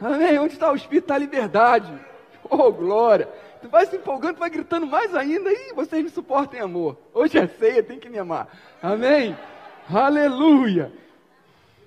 Amém? 0.00 0.38
Onde 0.38 0.52
está 0.52 0.70
o 0.70 0.76
Espírito, 0.76 1.06
está 1.06 1.16
a 1.16 1.18
liberdade. 1.18 1.92
Oh, 2.48 2.70
glória. 2.70 3.28
Tu 3.60 3.68
vai 3.68 3.86
se 3.86 3.96
empolgando, 3.96 4.36
tu 4.36 4.40
vai 4.40 4.50
gritando 4.50 4.86
mais 4.86 5.16
ainda, 5.16 5.50
e 5.50 5.72
vocês 5.72 6.02
me 6.02 6.10
suportem 6.10 6.60
amor. 6.60 6.96
Hoje 7.12 7.38
é 7.38 7.48
ceia, 7.48 7.82
tem 7.82 7.98
que 7.98 8.08
me 8.08 8.18
amar. 8.18 8.46
Amém? 8.80 9.36
Aleluia! 9.92 10.92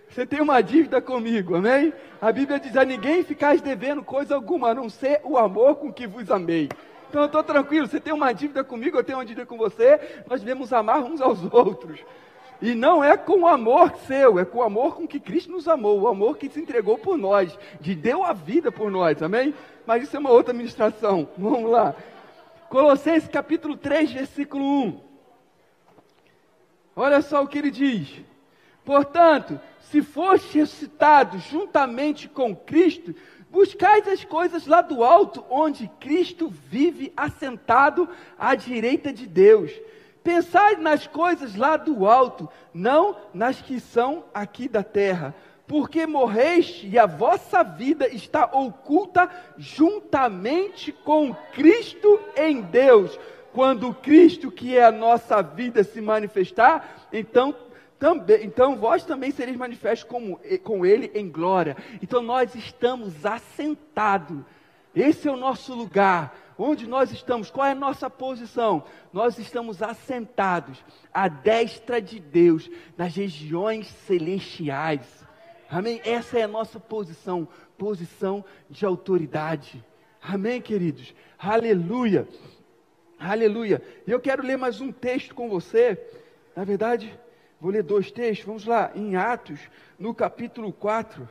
Você 0.10 0.26
tem 0.26 0.42
uma 0.42 0.62
dívida 0.62 1.02
comigo, 1.02 1.56
amém? 1.56 1.94
A 2.22 2.32
Bíblia 2.32 2.60
diz: 2.60 2.76
a 2.76 2.84
ninguém 2.84 3.24
ficais 3.24 3.62
devendo 3.62 4.04
coisa 4.04 4.36
alguma, 4.36 4.70
a 4.70 4.74
não 4.76 4.90
ser 4.90 5.22
o 5.24 5.38
amor 5.38 5.78
com 5.78 5.92
que 5.92 6.06
vos 6.06 6.30
amei. 6.30 6.70
Então 7.10 7.22
eu 7.22 7.28
estou 7.28 7.44
tranquilo, 7.44 7.88
você 7.88 8.00
tem 8.00 8.14
uma 8.14 8.34
dívida 8.34 8.64
comigo, 8.64 8.98
eu 8.98 9.04
tenho 9.04 9.20
uma 9.20 9.26
dívida 9.26 9.46
com 9.46 9.58
você, 9.58 10.00
nós 10.28 10.42
devemos 10.42 10.74
amar 10.74 11.02
uns 11.02 11.22
aos 11.22 11.42
outros. 11.54 12.00
E 12.62 12.76
não 12.76 13.04
é 13.04 13.16
com 13.16 13.42
o 13.42 13.48
amor 13.48 13.94
seu, 14.08 14.38
é 14.40 14.46
com 14.46 14.60
o 14.60 14.64
amor 14.64 14.96
com 14.96 15.08
que 15.08 15.20
Cristo 15.20 15.52
nos 15.52 15.68
amou, 15.68 16.02
o 16.02 16.08
amor 16.08 16.38
que 16.38 16.50
se 16.50 16.60
entregou 16.60 16.98
por 16.98 17.18
nós, 17.18 17.58
que 17.82 17.94
deu 17.96 18.24
a 18.24 18.34
vida 18.34 18.72
por 18.72 18.90
nós, 18.92 19.22
amém? 19.22 19.54
Mas 19.86 20.04
isso 20.04 20.16
é 20.16 20.20
uma 20.20 20.32
outra 20.32 20.54
ministração. 20.54 21.28
Vamos 21.38 21.70
lá. 21.70 21.96
Colossenses 22.70 23.30
capítulo 23.30 23.78
3, 23.78 24.12
versículo 24.12 24.64
1. 24.64 25.13
Olha 26.96 27.22
só 27.22 27.44
o 27.44 27.48
que 27.48 27.58
ele 27.58 27.72
diz. 27.72 28.22
Portanto, 28.86 29.60
se 29.90 30.02
foste 30.02 30.60
ressuscitado 30.60 31.38
juntamente 31.40 32.28
com 32.28 32.56
Cristo, 32.56 33.16
buscais 33.50 34.08
as 34.08 34.24
coisas 34.24 34.68
lá 34.68 34.82
do 34.82 35.04
alto, 35.04 35.46
onde 35.50 35.90
Cristo 36.00 36.50
vive 36.50 37.14
assentado 37.16 38.10
à 38.38 38.56
direita 38.56 39.14
de 39.14 39.26
Deus. 39.26 39.72
Pensai 40.24 40.76
nas 40.78 41.06
coisas 41.06 41.56
lá 41.56 41.78
do 41.78 42.08
alto, 42.08 42.50
não 42.74 43.18
nas 43.34 43.62
que 43.62 43.80
são 43.80 44.26
aqui 44.34 44.68
da 44.68 44.84
terra. 44.84 45.36
Porque 45.68 46.06
morreste 46.06 46.88
e 46.88 47.00
a 47.00 47.06
vossa 47.06 47.64
vida 47.64 48.08
está 48.08 48.46
oculta 48.46 49.30
juntamente 49.58 50.92
com 50.92 51.34
Cristo 51.54 52.20
em 52.36 52.62
Deus 52.62 53.18
quando 53.54 53.94
Cristo, 53.94 54.52
que 54.52 54.76
é 54.76 54.84
a 54.84 54.92
nossa 54.92 55.42
vida, 55.42 55.84
se 55.84 56.02
manifestar, 56.02 57.08
então 57.14 57.56
também, 58.00 58.44
então 58.44 58.76
vós 58.76 59.06
também 59.06 59.32
sereis 59.32 59.56
manifestos 59.56 60.10
com, 60.10 60.38
com 60.64 60.86
Ele 60.86 61.12
em 61.14 61.30
glória. 61.30 61.78
Então 62.02 62.22
nós 62.22 62.54
estamos 62.56 63.26
assentados. 63.26 64.40
Esse 64.94 65.28
é 65.28 65.32
o 65.32 65.38
nosso 65.38 65.74
lugar. 65.74 66.36
Onde 66.58 66.86
nós 66.88 67.12
estamos? 67.12 67.50
Qual 67.50 67.66
é 67.66 67.72
a 67.72 67.76
nossa 67.76 68.10
posição? 68.10 68.84
Nós 69.12 69.40
estamos 69.40 69.82
assentados 69.82 70.84
à 71.14 71.28
destra 71.28 72.02
de 72.02 72.20
Deus, 72.20 72.70
nas 72.98 73.16
regiões 73.16 73.88
celestiais. 73.88 75.26
Amém? 75.70 76.02
Essa 76.04 76.40
é 76.40 76.44
a 76.44 76.48
nossa 76.48 76.80
posição, 76.80 77.48
posição 77.78 78.44
de 78.70 78.86
autoridade. 78.86 79.84
Amém, 80.22 80.62
queridos? 80.62 81.14
Aleluia. 81.40 82.28
Aleluia. 83.26 83.82
E 84.06 84.12
eu 84.12 84.20
quero 84.20 84.44
ler 84.44 84.58
mais 84.58 84.82
um 84.82 84.92
texto 84.92 85.34
com 85.34 85.48
você. 85.48 85.98
Na 86.54 86.66
verdade, 86.66 87.18
vou 87.60 87.72
ler 87.72 87.82
dois 87.82 88.12
textos. 88.12 88.46
Vamos 88.46 88.66
lá, 88.66 88.92
em 88.94 89.16
Atos, 89.16 89.62
no 89.98 90.14
capítulo 90.14 90.74
4. 90.74 91.28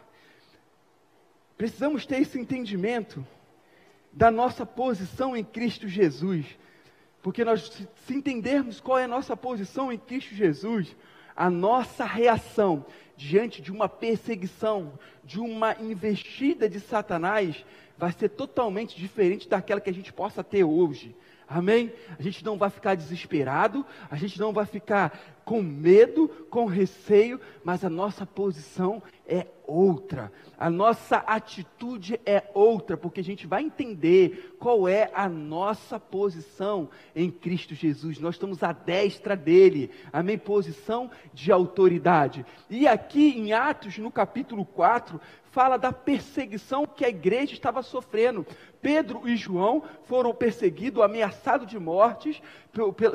Precisamos 1.54 2.06
ter 2.06 2.22
esse 2.22 2.40
entendimento 2.40 3.26
da 4.10 4.30
nossa 4.30 4.64
posição 4.64 5.36
em 5.36 5.44
Cristo 5.44 5.86
Jesus. 5.86 6.46
Porque 7.20 7.44
nós, 7.44 7.86
se 8.06 8.14
entendermos 8.14 8.80
qual 8.80 8.98
é 8.98 9.04
a 9.04 9.08
nossa 9.08 9.36
posição 9.36 9.92
em 9.92 9.98
Cristo 9.98 10.34
Jesus, 10.34 10.96
a 11.36 11.50
nossa 11.50 12.06
reação 12.06 12.86
diante 13.18 13.60
de 13.60 13.70
uma 13.70 13.86
perseguição, 13.86 14.98
de 15.22 15.38
uma 15.38 15.76
investida 15.78 16.70
de 16.70 16.80
Satanás, 16.80 17.66
vai 17.98 18.12
ser 18.12 18.30
totalmente 18.30 18.96
diferente 18.96 19.46
daquela 19.46 19.80
que 19.80 19.90
a 19.90 19.94
gente 19.94 20.10
possa 20.10 20.42
ter 20.42 20.64
hoje. 20.64 21.14
Amém? 21.54 21.92
A 22.18 22.22
gente 22.22 22.42
não 22.44 22.56
vai 22.56 22.70
ficar 22.70 22.94
desesperado, 22.94 23.84
a 24.10 24.16
gente 24.16 24.40
não 24.40 24.52
vai 24.52 24.64
ficar 24.64 25.12
com 25.44 25.62
medo, 25.62 26.28
com 26.50 26.66
receio, 26.66 27.40
mas 27.64 27.84
a 27.84 27.90
nossa 27.90 28.24
posição 28.24 29.02
é 29.26 29.46
outra. 29.66 30.32
A 30.58 30.68
nossa 30.68 31.16
atitude 31.16 32.20
é 32.26 32.44
outra, 32.54 32.96
porque 32.96 33.20
a 33.20 33.24
gente 33.24 33.46
vai 33.46 33.62
entender 33.62 34.54
qual 34.58 34.86
é 34.86 35.10
a 35.14 35.28
nossa 35.28 35.98
posição 35.98 36.88
em 37.16 37.30
Cristo 37.30 37.74
Jesus. 37.74 38.18
Nós 38.18 38.34
estamos 38.34 38.62
à 38.62 38.72
destra 38.72 39.34
dele. 39.34 39.90
Amém? 40.12 40.38
Posição 40.38 41.10
de 41.32 41.50
autoridade. 41.50 42.44
E 42.68 42.86
aqui 42.86 43.38
em 43.38 43.52
Atos, 43.52 43.98
no 43.98 44.10
capítulo 44.10 44.64
4, 44.64 45.20
fala 45.52 45.76
da 45.76 45.92
perseguição 45.92 46.86
que 46.86 47.04
a 47.04 47.08
igreja 47.08 47.52
estava 47.52 47.82
sofrendo. 47.82 48.46
Pedro 48.80 49.28
e 49.28 49.36
João 49.36 49.82
foram 50.04 50.34
perseguidos, 50.34 51.02
ameaçados 51.02 51.66
de 51.66 51.78
mortes 51.78 52.42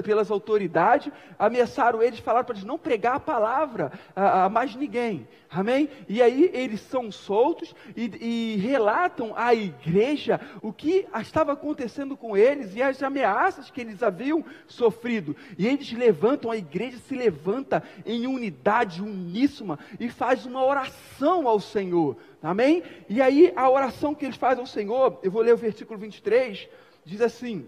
pelas 0.04 0.30
autoridades, 0.30 1.12
ameaçaram 1.38 2.02
eles, 2.02 2.20
falaram 2.20 2.46
para 2.46 2.56
eles 2.56 2.68
não 2.68 2.78
pregar 2.78 3.16
a 3.16 3.20
palavra 3.20 3.92
a, 4.16 4.46
a 4.46 4.50
mais 4.50 4.76
ninguém. 4.76 5.28
Amém? 5.50 5.90
E 6.08 6.22
aí 6.22 6.52
eles 6.54 6.82
são 6.82 7.12
soltos 7.12 7.74
e, 7.96 8.12
e, 8.22 8.58
relatam 8.58 9.34
à 9.36 9.56
igreja 9.56 10.40
o 10.62 10.72
que 10.72 11.08
estava 11.20 11.54
acontecendo 11.54 12.16
com 12.16 12.38
eles 12.38 12.76
e 12.76 12.82
as 12.82 13.02
ameaças 13.02 13.72
que 13.72 13.82
eles 13.82 14.04
haviam 14.04 14.46
sofrido. 14.68 15.36
E 15.58 15.66
eles 15.66 15.92
levantam, 15.92 16.52
a 16.52 16.58
igreja 16.58 16.98
se 16.98 17.16
levanta 17.16 17.82
em 18.06 18.28
unidade, 18.28 19.02
uníssima, 19.02 19.80
e 20.00 20.10
faz 20.10 20.46
uma 20.46 20.64
oração 20.64 21.48
ao 21.48 21.60
Senhor. 21.60 22.18
Amém? 22.44 22.84
E 23.10 23.22
aí 23.22 23.52
a 23.56 23.70
oração 23.70 24.14
que 24.14 24.26
eles 24.26 24.38
fazem 24.38 24.60
ao 24.60 24.68
Senhor, 24.68 25.20
eu 25.24 25.32
vou 25.32 25.42
ler 25.42 25.54
o 25.54 25.58
versículo 25.58 25.98
23, 25.98 26.68
diz 27.06 27.22
assim: 27.22 27.68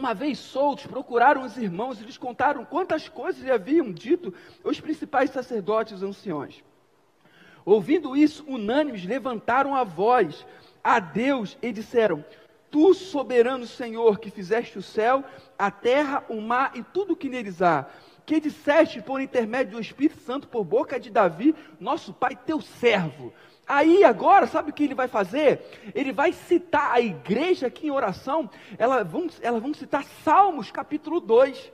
uma 0.00 0.14
vez 0.14 0.38
soltos, 0.38 0.86
procuraram 0.86 1.44
os 1.44 1.56
irmãos 1.58 2.00
e 2.00 2.04
lhes 2.04 2.16
contaram 2.16 2.64
quantas 2.64 3.08
coisas 3.08 3.42
lhe 3.42 3.50
haviam 3.50 3.92
dito 3.92 4.34
os 4.64 4.80
principais 4.80 5.30
sacerdotes 5.30 6.02
anciões. 6.02 6.64
Ouvindo 7.64 8.16
isso, 8.16 8.42
unânimes 8.48 9.04
levantaram 9.04 9.76
a 9.76 9.84
voz 9.84 10.46
a 10.82 10.98
Deus 10.98 11.56
e 11.60 11.70
disseram: 11.70 12.24
Tu, 12.70 12.94
soberano 12.94 13.66
Senhor, 13.66 14.18
que 14.18 14.30
fizeste 14.30 14.78
o 14.78 14.82
céu, 14.82 15.22
a 15.58 15.70
terra, 15.70 16.24
o 16.30 16.40
mar 16.40 16.72
e 16.74 16.82
tudo 16.82 17.12
o 17.12 17.16
que 17.16 17.28
neles 17.28 17.60
há, 17.60 17.86
que 18.24 18.40
disseste 18.40 19.02
por 19.02 19.20
intermédio 19.20 19.72
do 19.72 19.80
Espírito 19.80 20.22
Santo 20.22 20.48
por 20.48 20.64
boca 20.64 20.98
de 20.98 21.10
Davi, 21.10 21.54
nosso 21.78 22.14
pai, 22.14 22.34
teu 22.34 22.62
servo 22.62 23.32
Aí 23.72 24.02
agora, 24.02 24.48
sabe 24.48 24.70
o 24.70 24.72
que 24.72 24.82
ele 24.82 24.96
vai 24.96 25.06
fazer? 25.06 25.60
Ele 25.94 26.10
vai 26.10 26.32
citar 26.32 26.90
a 26.90 27.00
igreja 27.00 27.68
aqui 27.68 27.86
em 27.86 27.92
oração, 27.92 28.50
elas 28.76 29.06
vão, 29.06 29.28
elas 29.40 29.62
vão 29.62 29.72
citar 29.72 30.02
Salmos 30.24 30.72
capítulo 30.72 31.20
2. 31.20 31.70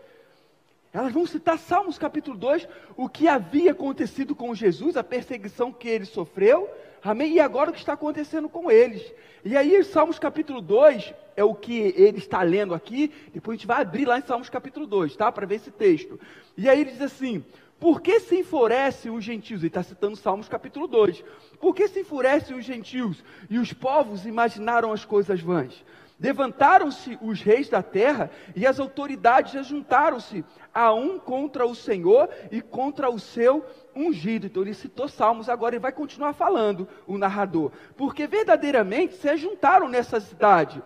Elas 0.93 1.11
vão 1.11 1.25
citar 1.25 1.59
Salmos 1.59 1.97
capítulo 1.97 2.37
2, 2.37 2.69
o 2.99 3.09
que 3.09 3.27
havia 3.27 3.71
acontecido 3.71 4.35
com 4.35 4.55
Jesus, 4.55 4.95
a 4.95 5.03
perseguição 5.03 5.73
que 5.73 5.89
ele 5.89 6.05
sofreu, 6.05 6.69
amém? 7.03 7.33
E 7.33 7.41
agora 7.41 7.71
o 7.71 7.73
que 7.73 7.79
está 7.79 7.95
acontecendo 7.95 8.47
com 8.47 8.71
eles. 8.71 9.03
E 9.43 9.57
aí, 9.57 9.83
Salmos 9.83 10.19
capítulo 10.19 10.61
2 10.61 11.15
é 11.35 11.45
o 11.45 11.55
que 11.55 11.95
ele 11.97 12.19
está 12.19 12.43
lendo 12.43 12.75
aqui, 12.75 13.11
depois 13.33 13.55
a 13.55 13.57
gente 13.57 13.67
vai 13.67 13.81
abrir 13.81 14.05
lá 14.05 14.19
em 14.19 14.23
Salmos 14.23 14.51
capítulo 14.51 14.87
2, 14.87 15.17
tá? 15.17 15.33
Para 15.33 15.47
ver 15.47 15.55
esse 15.55 15.71
texto. 15.71 16.21
E 16.59 16.69
aí 16.69 16.79
ele 16.79 16.91
diz 16.91 17.01
assim: 17.01 17.43
por 17.79 18.01
que 18.01 18.21
se 18.21 18.37
enfurece 18.41 19.11
os 19.11 19.23
gentios? 19.23 19.61
Ele 19.61 19.69
está 19.69 19.83
citando 19.83 20.17
Salmos 20.17 20.49
capítulo 20.49 20.87
2. 20.87 21.23
Por 21.61 21.75
que 21.75 21.87
se 21.89 22.01
enfurece 22.01 22.55
os 22.55 22.65
gentios 22.65 23.23
e 23.51 23.59
os 23.59 23.73
povos 23.73 24.25
imaginaram 24.25 24.93
as 24.93 25.05
coisas 25.05 25.41
vãs? 25.41 25.85
Levantaram-se 26.19 27.19
os 27.21 27.43
reis 27.43 27.69
da 27.69 27.83
terra 27.83 28.31
e 28.55 28.67
as 28.67 28.81
autoridades 28.81 29.55
ajuntaram-se 29.55 30.43
a 30.73 30.93
um 30.95 31.19
contra 31.19 31.67
o 31.67 31.75
Senhor 31.75 32.31
e 32.51 32.63
contra 32.63 33.11
o 33.11 33.19
seu 33.19 33.63
ungido. 33.95 34.47
Então 34.47 34.63
ele 34.63 34.73
citou 34.73 35.09
Salmos, 35.09 35.51
agora 35.51 35.75
ele 35.75 35.83
vai 35.83 35.93
continuar 35.93 36.33
falando, 36.33 36.89
o 37.07 37.19
narrador. 37.19 37.71
Porque 37.95 38.27
verdadeiramente 38.27 39.17
se 39.17 39.29
ajuntaram 39.29 39.89
nessa 39.89 40.19
cidade 40.19 40.83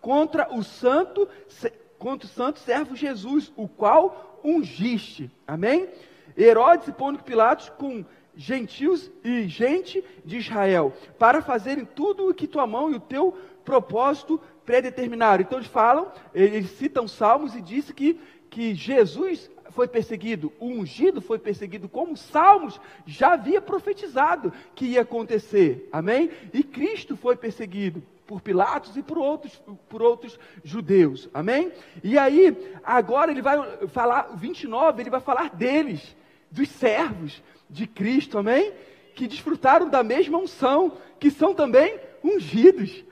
contra 0.00 0.52
o 0.52 0.64
santo, 0.64 1.28
contra 1.96 2.26
o 2.26 2.30
santo 2.30 2.58
servo 2.58 2.96
Jesus, 2.96 3.52
o 3.54 3.68
qual 3.68 4.40
ungiste. 4.42 5.30
Amém? 5.46 5.88
Herodes 6.36 6.88
e 6.88 6.92
Pôncio 6.92 7.24
Pilatos 7.24 7.68
com 7.70 8.04
gentios 8.34 9.10
e 9.22 9.46
gente 9.46 10.02
de 10.24 10.38
Israel, 10.38 10.92
para 11.18 11.42
fazerem 11.42 11.84
tudo 11.84 12.28
o 12.28 12.34
que 12.34 12.46
tua 12.46 12.66
mão 12.66 12.90
e 12.90 12.94
o 12.94 13.00
teu 13.00 13.36
propósito 13.64 14.40
predeterminaram. 14.64 15.42
Então 15.42 15.58
eles 15.58 15.68
falam, 15.68 16.10
eles 16.34 16.70
citam 16.70 17.06
salmos 17.06 17.54
e 17.54 17.60
dizem 17.60 17.94
que, 17.94 18.18
que 18.48 18.74
Jesus 18.74 19.50
foi 19.72 19.88
perseguido, 19.88 20.52
o 20.60 20.66
ungido 20.66 21.20
foi 21.20 21.38
perseguido, 21.38 21.88
como 21.88 22.16
Salmos 22.16 22.78
já 23.06 23.32
havia 23.32 23.60
profetizado 23.60 24.52
que 24.74 24.84
ia 24.84 25.00
acontecer, 25.00 25.88
amém? 25.90 26.30
E 26.52 26.62
Cristo 26.62 27.16
foi 27.16 27.36
perseguido 27.36 28.02
por 28.26 28.40
Pilatos 28.40 28.96
e 28.96 29.02
por 29.02 29.18
outros, 29.18 29.60
por 29.88 30.02
outros 30.02 30.38
judeus, 30.62 31.28
amém? 31.34 31.72
E 32.04 32.18
aí, 32.18 32.56
agora 32.84 33.30
ele 33.30 33.42
vai 33.42 33.88
falar, 33.88 34.36
29, 34.36 35.02
ele 35.02 35.10
vai 35.10 35.20
falar 35.20 35.50
deles, 35.50 36.14
dos 36.52 36.68
servos 36.68 37.42
de 37.68 37.86
Cristo, 37.86 38.38
amém? 38.38 38.72
Que 39.14 39.26
desfrutaram 39.26 39.88
da 39.88 40.02
mesma 40.02 40.38
unção, 40.38 40.98
que 41.18 41.30
são 41.30 41.54
também 41.54 41.98
ungidos. 42.22 43.04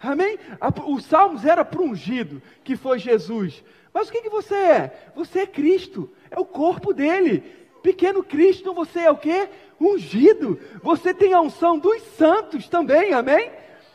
Amém? 0.00 0.38
O 0.86 1.00
Salmos 1.00 1.44
era 1.44 1.64
para 1.64 1.82
ungido, 1.82 2.40
que 2.62 2.76
foi 2.76 2.98
Jesus. 2.98 3.62
Mas 3.92 4.08
o 4.08 4.12
que, 4.12 4.22
que 4.22 4.30
você 4.30 4.54
é? 4.54 5.10
Você 5.14 5.40
é 5.40 5.46
Cristo, 5.46 6.10
é 6.30 6.38
o 6.38 6.44
corpo 6.44 6.92
dele. 6.92 7.42
Pequeno 7.82 8.22
Cristo, 8.22 8.72
você 8.72 9.00
é 9.00 9.10
o 9.10 9.16
que? 9.16 9.48
Ungido. 9.80 10.58
Você 10.82 11.12
tem 11.12 11.32
a 11.34 11.40
unção 11.40 11.78
dos 11.78 12.02
santos 12.16 12.68
também, 12.68 13.12
amém? 13.12 13.50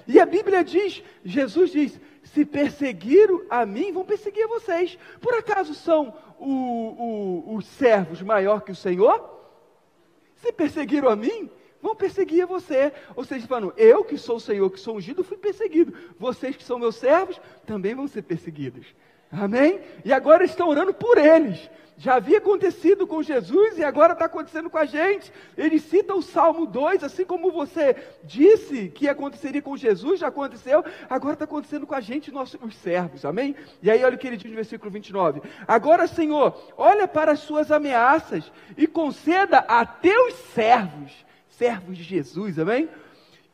E 0.08 0.20
a 0.20 0.26
Bíblia 0.26 0.64
diz, 0.64 1.04
Jesus 1.24 1.72
diz: 1.72 2.00
se 2.34 2.46
perseguiram 2.46 3.44
a 3.50 3.66
mim, 3.66 3.92
vão 3.92 4.06
perseguir 4.06 4.44
a 4.44 4.48
vocês. 4.48 4.98
Por 5.20 5.34
acaso 5.34 5.74
são 5.74 6.14
o, 6.40 6.46
o, 6.48 7.56
os 7.56 7.66
servos 7.66 8.22
maior 8.22 8.62
que 8.62 8.72
o 8.72 8.76
Senhor? 8.76 9.38
Se 10.36 10.52
perseguiram 10.52 11.10
a 11.10 11.16
mim, 11.16 11.50
vão 11.82 11.96
perseguir 11.96 12.44
a 12.44 12.46
você. 12.46 12.94
Ou 13.16 13.24
seja, 13.24 13.48
falando, 13.48 13.74
eu 13.78 14.04
que 14.04 14.18
sou 14.18 14.38
o 14.38 14.40
Senhor, 14.40 14.70
que 14.70 14.80
sou 14.80 14.96
ungido, 14.96 15.24
fui 15.24 15.38
perseguido. 15.38 15.94
Vocês 16.18 16.56
que 16.56 16.64
são 16.64 16.80
meus 16.80 16.96
servos, 16.96 17.40
também 17.66 17.96
vão 17.96 18.08
ser 18.08 18.22
perseguidos. 18.22 18.88
Amém? 19.32 19.80
E 20.04 20.12
agora 20.12 20.44
estão 20.44 20.68
orando 20.68 20.94
por 20.94 21.18
eles. 21.18 21.70
Já 22.00 22.16
havia 22.16 22.38
acontecido 22.38 23.06
com 23.06 23.22
Jesus 23.22 23.78
e 23.78 23.84
agora 23.84 24.14
está 24.14 24.24
acontecendo 24.24 24.70
com 24.70 24.78
a 24.78 24.86
gente. 24.86 25.34
Ele 25.58 25.78
cita 25.80 26.14
o 26.16 26.22
Salmo 26.22 26.66
2, 26.66 27.04
assim 27.04 27.26
como 27.26 27.52
você 27.52 27.94
disse 28.24 28.88
que 28.88 29.10
aconteceria 29.10 29.62
com 29.62 29.76
Jesus, 29.76 30.22
já 30.22 30.30
aconteceu, 30.30 30.82
agora 31.10 31.34
está 31.34 31.44
acontecendo 31.44 31.86
com 31.86 31.94
a 31.94 32.00
gente, 32.00 32.32
nossos 32.32 32.58
os 32.64 32.74
servos. 32.78 33.26
Amém? 33.26 33.54
E 33.84 33.92
aí 33.92 34.02
olha 34.02 34.16
o 34.16 34.18
que 34.18 34.28
ele 34.28 34.38
diz 34.38 34.50
no 34.50 34.56
versículo 34.56 34.90
29. 34.90 35.42
Agora, 35.68 36.08
Senhor, 36.08 36.58
olha 36.78 37.06
para 37.06 37.34
as 37.34 37.40
suas 37.40 37.70
ameaças 37.70 38.50
e 38.78 38.88
conceda 38.88 39.58
a 39.58 39.86
teus 39.86 40.36
servos, 40.56 41.12
servos 41.50 41.98
de 41.98 42.04
Jesus, 42.04 42.58
amém? 42.58 42.88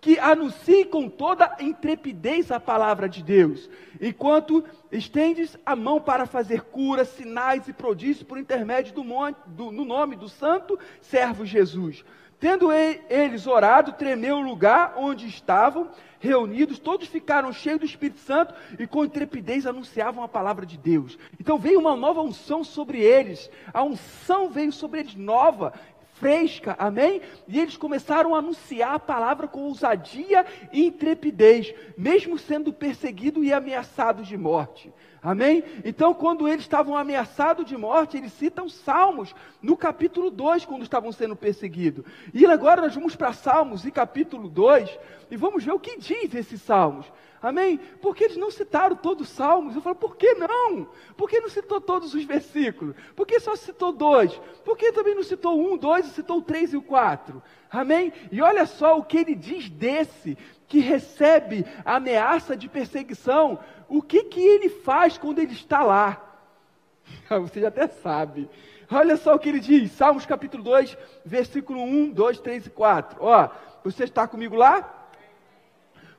Que 0.06 0.20
anuncie 0.20 0.86
com 0.86 1.10
toda 1.10 1.56
intrepidez 1.60 2.52
a 2.52 2.60
palavra 2.60 3.10
de 3.10 3.24
Deus, 3.24 3.68
enquanto 4.00 4.64
estendes 4.92 5.58
a 5.66 5.76
mão 5.76 6.00
para 6.00 6.28
fazer 6.28 6.62
curas, 6.62 7.08
sinais 7.08 7.68
e 7.68 7.74
prodígios 7.74 8.22
por 8.22 8.38
intermédio 8.38 8.94
do, 8.94 9.04
monte, 9.04 9.36
do 9.48 9.72
no 9.72 9.84
nome 9.84 10.16
do 10.16 10.30
santo 10.30 10.78
servo 11.02 11.44
Jesus. 11.44 12.06
Tendo 12.40 12.72
eles 12.72 13.48
orado, 13.48 13.94
tremeu 13.94 14.36
o 14.36 14.42
lugar 14.42 14.94
onde 14.96 15.26
estavam 15.26 15.90
reunidos, 16.20 16.78
todos 16.78 17.08
ficaram 17.08 17.52
cheios 17.52 17.80
do 17.80 17.86
Espírito 17.86 18.20
Santo 18.20 18.54
e 18.78 18.86
com 18.86 19.06
intrepidez 19.06 19.66
anunciavam 19.66 20.24
a 20.24 20.28
palavra 20.28 20.68
de 20.68 20.78
Deus. 20.78 21.18
Então 21.40 21.58
veio 21.58 21.80
uma 21.80 21.96
nova 21.96 22.22
unção 22.22 22.64
sobre 22.64 23.00
eles, 23.00 23.50
a 23.74 23.84
unção 23.84 24.50
veio 24.50 24.72
sobre 24.72 25.00
eles 25.00 25.16
nova, 25.16 25.74
fresca, 26.16 26.76
amém? 26.80 27.22
E 27.48 27.60
eles 27.60 27.78
começaram 27.78 28.34
a 28.34 28.40
anunciar 28.40 28.96
a 28.96 29.00
palavra 29.00 29.48
com 29.48 29.64
ousadia 29.64 30.46
e 30.72 30.86
intrepidez, 30.88 31.74
mesmo 31.98 32.38
sendo 32.38 32.74
perseguidos 32.74 33.46
e 33.46 33.54
ameaçados 33.54 34.28
de 34.28 34.38
morte. 34.38 34.92
Amém? 35.22 35.64
Então, 35.84 36.14
quando 36.14 36.48
eles 36.48 36.62
estavam 36.62 36.96
ameaçados 36.96 37.66
de 37.66 37.76
morte, 37.76 38.16
eles 38.16 38.32
citam 38.34 38.70
Salmos 38.70 39.34
no 39.62 39.76
capítulo 39.76 40.30
2, 40.30 40.66
quando 40.66 40.84
estavam 40.84 41.12
sendo 41.12 41.36
perseguidos. 41.36 42.06
E 42.34 42.46
agora 42.46 42.82
nós 42.82 42.94
vamos 42.94 43.16
para 43.16 43.34
Salmos, 43.34 43.86
e 43.86 43.92
capítulo 43.92 44.48
2, 44.48 45.00
e 45.32 45.36
vamos 45.36 45.64
ver 45.64 45.74
o 45.74 45.80
que 45.80 45.98
diz 45.98 46.34
esses 46.34 46.62
Salmos. 46.62 47.12
Amém? 47.42 47.80
Porque 48.02 48.24
eles 48.24 48.38
não 48.38 48.50
citaram 48.50 48.96
todos 48.96 49.30
os 49.30 49.36
salmos. 49.36 49.76
Eu 49.76 49.82
falo, 49.82 49.96
por 49.96 50.16
que 50.16 50.34
não? 50.34 50.88
Por 51.16 51.30
que 51.30 51.40
não 51.40 51.50
citou 51.50 51.80
todos 51.80 52.14
os 52.14 52.24
versículos? 52.24 52.96
Por 53.16 53.26
que 53.28 53.40
só 53.40 53.56
citou 53.56 53.92
dois? 53.92 54.34
Por 54.64 54.78
que 54.78 54.92
também 54.92 55.16
não 55.16 55.24
citou 55.24 55.60
um, 55.60 55.78
dois, 55.78 56.06
citou 56.08 56.42
três 56.42 56.74
e 56.74 56.78
o 56.78 56.82
quatro? 56.82 57.42
Amém? 57.70 58.12
E 58.32 58.42
olha 58.42 58.66
só 58.66 58.98
o 58.98 59.04
que 59.04 59.18
ele 59.18 59.36
diz 59.36 59.70
desse 59.70 60.38
que 60.68 60.80
recebe 60.80 61.66
ameaça 61.84 62.56
de 62.56 62.68
perseguição. 62.68 63.60
O 63.88 64.02
que, 64.02 64.24
que 64.24 64.42
ele 64.42 64.70
faz 64.70 65.18
quando 65.18 65.40
ele 65.40 65.54
está 65.54 65.84
lá? 65.84 66.22
Você 67.30 67.62
já 67.62 67.68
até 67.68 67.88
sabe. 67.88 68.50
Olha 68.92 69.18
só 69.18 69.36
o 69.36 69.40
que 69.40 69.50
ele 69.50 69.60
diz, 69.60 69.92
Salmos 69.92 70.26
capítulo 70.26 70.64
2, 70.64 70.98
versículo 71.26 71.82
1, 71.82 72.12
2, 72.12 72.40
3 72.40 72.68
e 72.68 72.70
4. 72.70 73.18
Ó, 73.20 73.50
você 73.84 74.04
está 74.04 74.28
comigo 74.28 74.56
lá? 74.56 75.05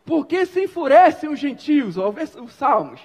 Porque 0.06 0.46
se 0.46 0.62
enfurecem 0.62 1.28
os 1.28 1.40
gentios, 1.40 1.98
ó, 1.98 2.14
os 2.40 2.52
salmos, 2.52 3.00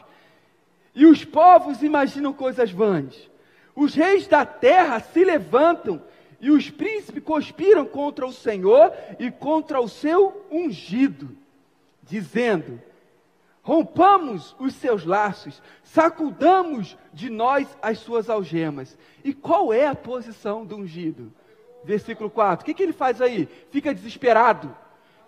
e 0.94 1.06
os 1.08 1.26
povos 1.26 1.82
imaginam 1.82 2.32
coisas 2.32 2.72
vãs. 2.72 3.30
Os 3.76 3.96
reis 3.96 4.28
da 4.28 4.46
terra 4.46 5.00
se 5.00 5.24
levantam 5.24 6.02
e 6.40 6.52
os 6.52 6.70
príncipes 6.70 7.24
conspiram 7.24 7.86
contra 7.86 8.26
o 8.26 8.32
Senhor 8.32 8.94
e 9.18 9.32
contra 9.32 9.82
o 9.82 9.90
seu 9.90 10.46
ungido, 10.52 11.36
dizendo: 12.04 12.80
Rompamos 13.64 14.56
os 14.60 14.76
seus 14.76 15.04
laços, 15.04 15.62
sacudamos 15.84 16.96
de 17.12 17.32
nós 17.32 17.68
as 17.82 17.98
suas 18.00 18.30
algemas. 18.30 18.96
E 19.24 19.34
qual 19.34 19.74
é 19.74 19.88
a 19.88 19.96
posição 19.96 20.66
do 20.66 20.76
ungido? 20.76 21.32
Versículo 21.84 22.30
4. 22.30 22.62
O 22.62 22.66
que, 22.66 22.74
que 22.76 22.84
ele 22.84 22.94
faz 22.94 23.22
aí? 23.22 23.48
Fica 23.72 23.94
desesperado 23.94 24.76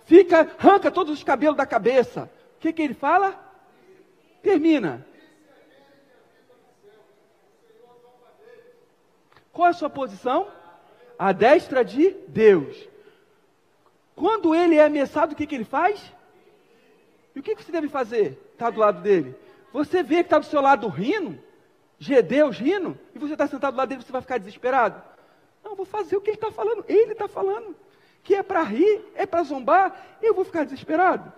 fica, 0.06 0.51
arranca 0.58 0.91
todos 0.91 1.14
os 1.14 1.24
cabelos 1.24 1.58
da 1.58 1.66
cabeça. 1.66 2.30
O 2.58 2.60
que, 2.60 2.74
que 2.74 2.82
ele 2.82 2.93
fala? 2.93 3.39
Termina. 4.41 5.06
Qual 9.51 9.68
é 9.68 9.72
a 9.72 9.74
sua 9.74 9.89
posição? 9.89 10.47
A 11.18 11.32
destra 11.32 11.86
de 11.86 12.12
Deus. 12.28 12.89
Quando 14.16 14.54
ele 14.54 14.76
é 14.76 14.86
ameaçado, 14.86 15.34
o 15.34 15.36
que, 15.36 15.45
que 15.45 15.56
ele 15.56 15.64
faz? 15.64 16.01
E 17.36 17.39
o 17.39 17.43
que, 17.43 17.56
que 17.56 17.64
você 17.64 17.72
deve 17.72 17.88
fazer? 17.88 18.38
Está 18.54 18.70
do 18.70 18.80
lado 18.80 19.01
dele. 19.01 19.36
Você 19.72 20.04
vê 20.04 20.18
que 20.18 20.22
está 20.22 20.39
do 20.39 20.45
seu 20.45 20.62
lado 20.62 20.88
rindo, 20.88 21.39
Gedeus 21.97 22.60
rindo, 22.60 22.97
e 23.16 23.20
você 23.20 23.34
está 23.34 23.47
sentado 23.47 23.74
do 23.74 23.78
lado 23.78 23.89
dele, 23.89 24.04
você 24.04 24.12
vai 24.12 24.22
ficar 24.22 24.38
desesperado. 24.38 25.01
Não, 25.64 25.76
vou 25.76 25.86
fazer 25.86 26.16
o 26.16 26.22
que 26.22 26.32
ele 26.32 26.38
está 26.38 26.51
falando. 26.51 26.86
Ele 26.88 27.14
está 27.14 27.28
falando 27.28 27.76
que 28.24 28.34
é 28.36 28.41
para 28.41 28.63
rir, 28.63 29.01
é 29.15 29.26
para 29.26 29.43
zombar, 29.43 29.93
eu 30.21 30.34
vou 30.34 30.45
ficar 30.45 30.63
desesperado. 30.63 31.32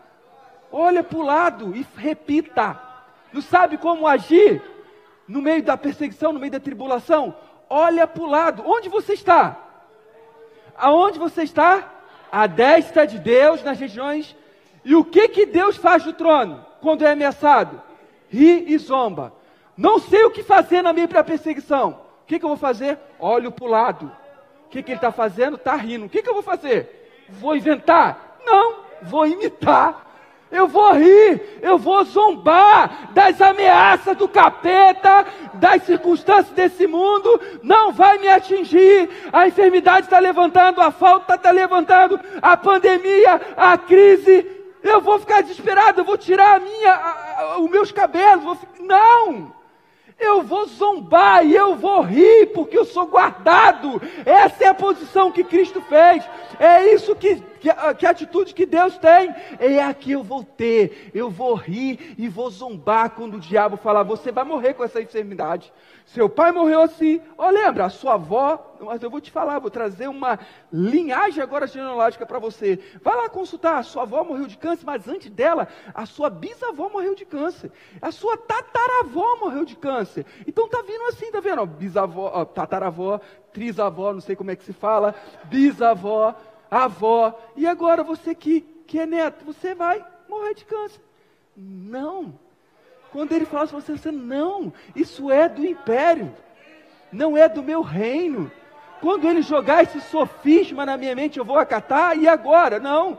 Olha 0.72 1.04
para 1.04 1.18
o 1.18 1.24
lado 1.24 1.76
e 1.76 1.86
repita. 1.98 2.80
Não 3.34 3.42
sabe 3.42 3.78
como 3.78 4.08
agir 4.08 4.62
no 5.28 5.42
meio 5.42 5.64
da 5.64 5.76
perseguição, 5.76 6.32
no 6.32 6.40
meio 6.40 6.52
da 6.52 6.60
tribulação? 6.60 7.36
Olha 7.68 8.06
para 8.06 8.24
o 8.24 8.28
lado. 8.28 8.64
Onde 8.66 8.88
você 8.88 9.14
está? 9.14 9.58
Aonde 10.78 11.18
você 11.18 11.44
está? 11.44 11.92
À 12.32 12.46
destra 12.46 13.08
de 13.08 13.18
Deus 13.18 13.64
nas 13.64 13.80
regiões. 13.80 14.36
E 14.84 14.96
o 14.96 15.04
que 15.04 15.28
que 15.30 15.46
Deus 15.46 15.78
faz 15.78 16.06
no 16.06 16.14
trono 16.14 16.64
quando 16.82 17.04
é 17.04 17.12
ameaçado? 17.12 17.82
Ri 18.30 18.72
e 18.72 18.78
zomba. 18.78 19.34
Não 19.76 20.00
sei 20.00 20.24
o 20.26 20.32
que 20.32 20.44
fazer 20.44 20.84
na 20.84 20.94
minha 20.94 21.08
perseguição. 21.08 22.02
O 22.22 22.26
que, 22.28 22.38
que 22.38 22.46
eu 22.46 22.50
vou 22.50 22.58
fazer? 22.58 23.00
Olho 23.20 23.52
para 23.52 23.66
o 23.66 23.70
lado 23.70 24.25
que, 24.76 24.84
que 24.84 24.92
ele 24.92 24.98
está 24.98 25.12
fazendo? 25.12 25.56
Está 25.56 25.76
rindo. 25.76 26.06
O 26.06 26.10
que, 26.10 26.22
que 26.22 26.30
eu 26.30 26.34
vou 26.34 26.44
fazer? 26.44 27.26
Vou 27.30 27.56
inventar? 27.56 28.38
Não, 28.46 28.78
vou 29.02 29.26
imitar. 29.26 30.04
Eu 30.52 30.68
vou 30.68 30.94
rir, 30.94 31.60
eu 31.62 31.78
vou 31.78 32.04
zombar 32.06 33.12
das 33.14 33.42
ameaças 33.42 34.16
do 34.16 34.28
capeta, 34.28 35.26
das 35.56 35.84
circunstâncias 35.84 36.56
desse 36.56 36.88
mundo, 36.88 37.42
não 37.64 37.92
vai 37.92 38.20
me 38.20 38.28
atingir. 38.28 39.10
A 39.34 39.48
enfermidade 39.48 40.06
está 40.06 40.20
levantando, 40.20 40.82
a 40.82 40.92
falta 40.92 41.34
está 41.36 41.52
levantando, 41.52 42.20
a 42.42 42.56
pandemia, 42.56 43.42
a 43.58 43.78
crise. 43.78 44.48
Eu 44.84 45.02
vou 45.02 45.20
ficar 45.20 45.42
desesperado, 45.42 46.02
eu 46.02 46.06
vou 46.06 46.18
tirar 46.18 46.56
a 46.56 46.60
minha, 46.60 46.94
a, 46.94 47.42
a, 47.42 47.58
os 47.58 47.70
meus 47.70 47.92
cabelos. 47.92 48.44
Vou, 48.44 48.58
não! 48.82 49.52
Eu 50.18 50.44
vou 50.44 50.66
zombar 50.66 51.46
e 51.46 51.54
eu 51.54 51.76
vou 51.76 52.02
rir, 52.02 52.48
porque 52.54 52.78
eu 52.78 52.86
sou 52.86 53.06
guardado. 53.06 54.02
Essa 54.26 54.64
é 54.64 54.68
a 54.68 54.74
posição 54.74 55.32
que 55.32 55.44
Cristo 55.44 55.82
fez. 55.82 56.24
É 56.58 56.94
isso 56.94 57.16
que, 57.16 57.36
que, 57.60 57.70
que 57.98 58.06
atitude 58.06 58.54
que 58.54 58.66
Deus 58.66 58.98
tem. 58.98 59.34
É 59.60 59.84
aqui 59.84 60.14
eu 60.14 60.24
vou 60.24 60.44
ter. 60.44 61.12
Eu 61.14 61.30
vou 61.30 61.54
rir 61.54 62.16
e 62.18 62.30
vou 62.30 62.50
zombar 62.50 63.10
quando 63.12 63.36
o 63.36 63.40
diabo 63.40 63.76
falar: 63.76 64.04
você 64.04 64.32
vai 64.32 64.46
morrer 64.46 64.74
com 64.74 64.84
essa 64.84 65.02
enfermidade. 65.02 65.72
Seu 66.06 66.30
pai 66.30 66.52
morreu 66.52 66.82
assim. 66.82 67.20
Ó, 67.36 67.48
oh, 67.48 67.50
lembra, 67.50 67.86
a 67.86 67.90
sua 67.90 68.14
avó, 68.14 68.78
mas 68.80 69.02
eu 69.02 69.10
vou 69.10 69.20
te 69.20 69.32
falar, 69.32 69.58
vou 69.58 69.72
trazer 69.72 70.08
uma 70.08 70.40
linhagem 70.72 71.42
agora 71.42 71.66
genealógica 71.66 72.26
para 72.28 72.38
você. 72.38 72.80
Vai 73.02 73.16
lá 73.16 73.28
consultar, 73.28 73.80
a 73.80 73.84
sua 73.84 74.04
avó 74.04 74.24
morreu 74.24 74.46
de 74.46 74.56
câncer, 74.56 74.86
mas 74.86 75.08
antes 75.08 75.32
dela, 75.32 75.68
a 75.94 76.06
sua 76.06 76.30
bisavó 76.30 76.90
morreu 76.90 77.16
de 77.16 77.26
câncer. 77.26 77.72
A 78.00 78.12
sua 78.12 78.38
tataravó 78.38 79.38
morreu 79.38 79.66
de 79.66 79.76
câncer. 79.76 80.28
Então 80.46 80.70
tá 80.70 80.84
vindo 80.84 81.06
assim, 81.06 81.32
tá 81.32 81.40
vendo? 81.40 81.66
bisavó, 81.66 82.46
tataravó, 82.46 83.20
trisavó, 83.52 84.14
não 84.14 84.22
sei 84.22 84.36
como 84.36 84.52
é 84.52 84.56
que 84.56 84.64
se 84.64 84.74
fala, 84.74 85.16
bisavó, 85.46 86.36
avó. 86.70 87.36
E 87.56 87.66
agora 87.66 88.04
você 88.04 88.36
que, 88.36 88.62
que 88.86 89.00
é 89.00 89.08
neto, 89.08 89.44
você 89.44 89.74
vai 89.74 90.06
morrer 90.30 90.54
de 90.54 90.66
câncer. 90.66 91.02
Não. 91.58 92.45
Quando 93.16 93.32
ele 93.32 93.46
fala 93.46 93.66
para 93.66 93.80
você, 93.80 93.94
você 93.94 94.12
não, 94.12 94.74
isso 94.94 95.32
é 95.32 95.48
do 95.48 95.66
império, 95.66 96.36
não 97.14 97.38
é 97.38 97.48
do 97.48 97.64
meu 97.64 97.82
reino. 97.82 98.52
Quando 99.00 99.26
ele 99.26 99.42
jogar 99.42 99.84
esse 99.84 100.02
sofisma 100.02 100.86
na 100.86 100.98
minha 100.98 101.16
mente, 101.16 101.40
eu 101.40 101.46
vou 101.46 101.58
acatar, 101.58 102.18
e 102.18 102.28
agora? 102.28 102.78
Não. 102.78 103.18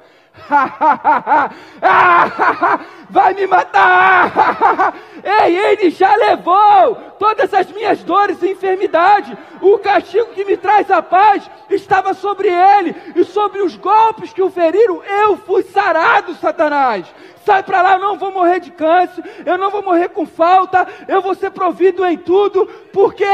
Vai 3.08 3.34
me 3.34 3.46
matar! 3.46 4.92
Ei, 5.22 5.56
ele 5.56 5.90
já 5.90 6.16
levou 6.16 6.96
todas 7.18 7.54
as 7.54 7.70
minhas 7.70 8.02
dores 8.02 8.42
e 8.42 8.50
enfermidade. 8.52 9.38
O 9.60 9.78
castigo 9.78 10.32
que 10.32 10.44
me 10.44 10.56
traz 10.56 10.90
a 10.90 11.00
paz 11.02 11.48
estava 11.70 12.14
sobre 12.14 12.48
ele, 12.48 12.96
e 13.14 13.22
sobre 13.24 13.60
os 13.60 13.76
golpes 13.76 14.32
que 14.32 14.42
o 14.42 14.50
feriram, 14.50 15.04
eu 15.04 15.36
fui 15.38 15.62
sarado, 15.62 16.34
Satanás 16.34 17.06
sai 17.46 17.62
para 17.62 17.80
lá, 17.80 17.94
eu 17.94 18.00
não 18.00 18.18
vou 18.18 18.32
morrer 18.32 18.58
de 18.58 18.72
câncer, 18.72 19.22
eu 19.46 19.56
não 19.56 19.70
vou 19.70 19.80
morrer 19.80 20.08
com 20.08 20.26
falta, 20.26 20.84
eu 21.06 21.22
vou 21.22 21.32
ser 21.32 21.50
provido 21.50 22.04
em 22.04 22.18
tudo, 22.18 22.66
porque 22.92 23.24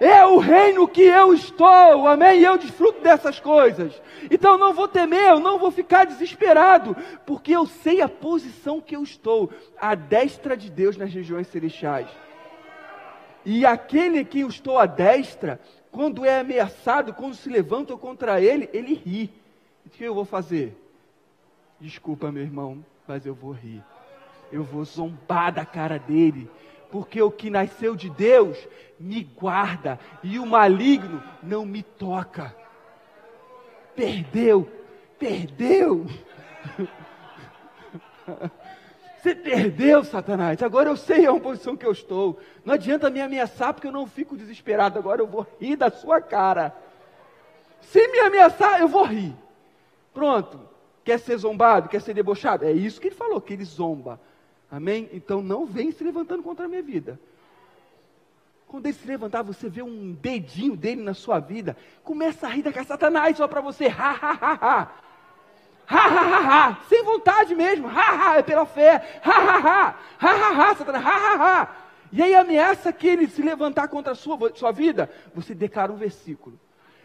é 0.00 0.24
o 0.24 0.38
reino 0.38 0.86
que 0.86 1.02
eu 1.02 1.34
estou, 1.34 2.06
amém? 2.06 2.40
E 2.40 2.44
eu 2.44 2.56
desfruto 2.56 3.00
dessas 3.00 3.40
coisas. 3.40 4.00
Então 4.30 4.52
eu 4.52 4.58
não 4.58 4.72
vou 4.72 4.86
temer, 4.86 5.30
eu 5.30 5.40
não 5.40 5.58
vou 5.58 5.70
ficar 5.70 6.04
desesperado, 6.04 6.96
porque 7.26 7.52
eu 7.52 7.66
sei 7.66 8.00
a 8.00 8.08
posição 8.08 8.80
que 8.80 8.94
eu 8.94 9.02
estou, 9.02 9.50
à 9.80 9.94
destra 9.94 10.56
de 10.56 10.70
Deus 10.70 10.96
nas 10.96 11.12
regiões 11.12 11.48
celestiais. 11.48 12.08
E 13.44 13.64
aquele 13.64 14.24
que 14.24 14.40
eu 14.40 14.48
estou 14.48 14.78
à 14.78 14.86
destra, 14.86 15.60
quando 15.90 16.24
é 16.24 16.40
ameaçado, 16.40 17.12
quando 17.12 17.34
se 17.34 17.48
levanta 17.48 17.96
contra 17.96 18.40
ele, 18.40 18.68
ele 18.72 18.94
ri. 18.94 19.30
O 19.86 19.90
que 19.90 20.04
eu 20.04 20.14
vou 20.14 20.24
fazer? 20.24 20.76
Desculpa, 21.80 22.30
meu 22.30 22.42
irmão, 22.42 22.84
mas 23.06 23.24
eu 23.24 23.34
vou 23.34 23.52
rir. 23.52 23.82
Eu 24.52 24.62
vou 24.64 24.84
zombar 24.84 25.52
da 25.52 25.64
cara 25.64 25.98
dele, 25.98 26.50
porque 26.90 27.20
o 27.20 27.30
que 27.30 27.50
nasceu 27.50 27.94
de 27.94 28.08
Deus 28.10 28.56
me 28.98 29.22
guarda 29.22 29.98
e 30.22 30.38
o 30.38 30.46
maligno 30.46 31.22
não 31.42 31.64
me 31.64 31.82
toca. 31.82 32.54
Perdeu, 33.94 34.70
perdeu. 35.18 36.06
Você 39.18 39.34
perdeu, 39.34 40.04
Satanás. 40.04 40.62
Agora 40.62 40.88
eu 40.88 40.96
sei 40.96 41.26
a 41.26 41.34
posição 41.40 41.76
que 41.76 41.84
eu 41.84 41.90
estou. 41.90 42.38
Não 42.64 42.74
adianta 42.74 43.10
me 43.10 43.20
ameaçar, 43.20 43.74
porque 43.74 43.88
eu 43.88 43.92
não 43.92 44.06
fico 44.06 44.36
desesperado. 44.36 44.98
Agora 44.98 45.20
eu 45.20 45.26
vou 45.26 45.44
rir 45.60 45.76
da 45.76 45.90
sua 45.90 46.20
cara. 46.20 46.72
Se 47.80 48.06
me 48.08 48.20
ameaçar, 48.20 48.80
eu 48.80 48.86
vou 48.86 49.04
rir. 49.04 49.34
Pronto. 50.14 50.60
Quer 51.04 51.18
ser 51.18 51.36
zombado? 51.38 51.88
Quer 51.88 52.00
ser 52.00 52.14
debochado? 52.14 52.64
É 52.64 52.72
isso 52.72 53.00
que 53.00 53.08
ele 53.08 53.14
falou, 53.14 53.40
que 53.40 53.52
ele 53.52 53.64
zomba. 53.64 54.20
Amém? 54.70 55.08
Então 55.12 55.42
não 55.42 55.64
vem 55.64 55.90
se 55.90 56.04
levantando 56.04 56.42
contra 56.42 56.66
a 56.66 56.68
minha 56.68 56.82
vida. 56.82 57.18
Quando 58.66 58.84
ele 58.84 58.94
se 58.94 59.06
levantar, 59.06 59.42
você 59.42 59.68
vê 59.68 59.82
um 59.82 60.12
dedinho 60.12 60.76
dele 60.76 61.02
na 61.02 61.14
sua 61.14 61.38
vida, 61.38 61.74
começa 62.04 62.46
a 62.46 62.50
rir 62.50 62.62
da 62.62 62.70
cara, 62.70 62.84
Satanás, 62.84 63.36
só 63.36 63.48
para 63.48 63.62
você, 63.62 63.86
ha, 63.86 64.10
ha, 64.10 64.38
ha, 64.40 64.58
ha. 64.60 64.92
Ha, 65.90 65.96
ha, 65.96 66.20
ha, 66.20 66.68
ha, 66.68 66.80
sem 66.86 67.02
vontade 67.02 67.54
mesmo, 67.54 67.88
ha, 67.88 68.32
ha, 68.32 68.36
é 68.36 68.42
pela 68.42 68.66
fé, 68.66 69.20
ha, 69.24 69.30
ha, 69.30 69.56
ha, 69.56 69.98
ha, 70.20 70.30
ha, 70.30 70.70
ha, 70.70 70.74
Satanás, 70.74 71.06
ha, 71.06 71.10
ha, 71.10 71.34
ha. 71.62 71.76
E 72.12 72.22
aí 72.22 72.34
ameaça 72.34 72.92
que 72.92 73.08
ele 73.08 73.26
se 73.26 73.40
levantar 73.40 73.88
contra 73.88 74.12
a 74.12 74.14
sua, 74.14 74.54
sua 74.54 74.70
vida, 74.70 75.10
você 75.34 75.54
declara 75.54 75.90
um 75.90 75.96
versículo. 75.96 76.60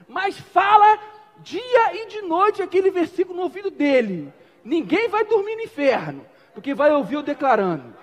Mas 0.05 0.37
fala 0.37 0.99
dia 1.39 1.95
e 1.95 2.07
de 2.07 2.21
noite 2.23 2.61
aquele 2.61 2.91
versículo 2.91 3.37
no 3.37 3.43
ouvido 3.43 3.71
dele. 3.71 4.33
Ninguém 4.65 5.07
vai 5.07 5.23
dormir 5.23 5.55
no 5.55 5.61
inferno, 5.61 6.25
porque 6.53 6.73
vai 6.73 6.91
ouvir 6.91 7.15
eu 7.15 7.23
declarando. 7.23 7.93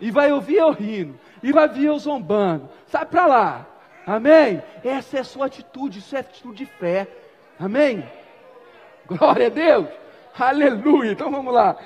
E 0.00 0.10
vai 0.10 0.32
ouvir 0.32 0.56
eu 0.56 0.70
rindo. 0.70 1.18
E 1.42 1.52
vai 1.52 1.68
ouvir 1.68 1.86
eu 1.86 1.98
zombando. 1.98 2.68
Sai 2.86 3.04
para 3.06 3.26
lá. 3.26 3.66
Amém? 4.06 4.62
Essa 4.82 5.18
é 5.18 5.20
a 5.20 5.24
sua 5.24 5.46
atitude, 5.46 5.98
isso 5.98 6.16
é 6.16 6.20
atitude 6.20 6.64
de 6.64 6.66
fé. 6.66 7.06
Amém? 7.58 8.04
Glória 9.06 9.46
a 9.46 9.50
Deus. 9.50 9.88
Aleluia. 10.38 11.12
Então 11.12 11.30
vamos 11.30 11.52
lá. 11.52 11.76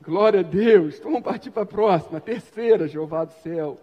Glória 0.00 0.40
a 0.40 0.42
Deus. 0.42 0.96
Então 0.96 1.10
vamos 1.10 1.26
partir 1.26 1.50
para 1.50 1.64
a 1.64 1.66
próxima, 1.66 2.18
a 2.18 2.20
terceira, 2.20 2.86
Jeová 2.86 3.24
do 3.24 3.32
céu. 3.42 3.80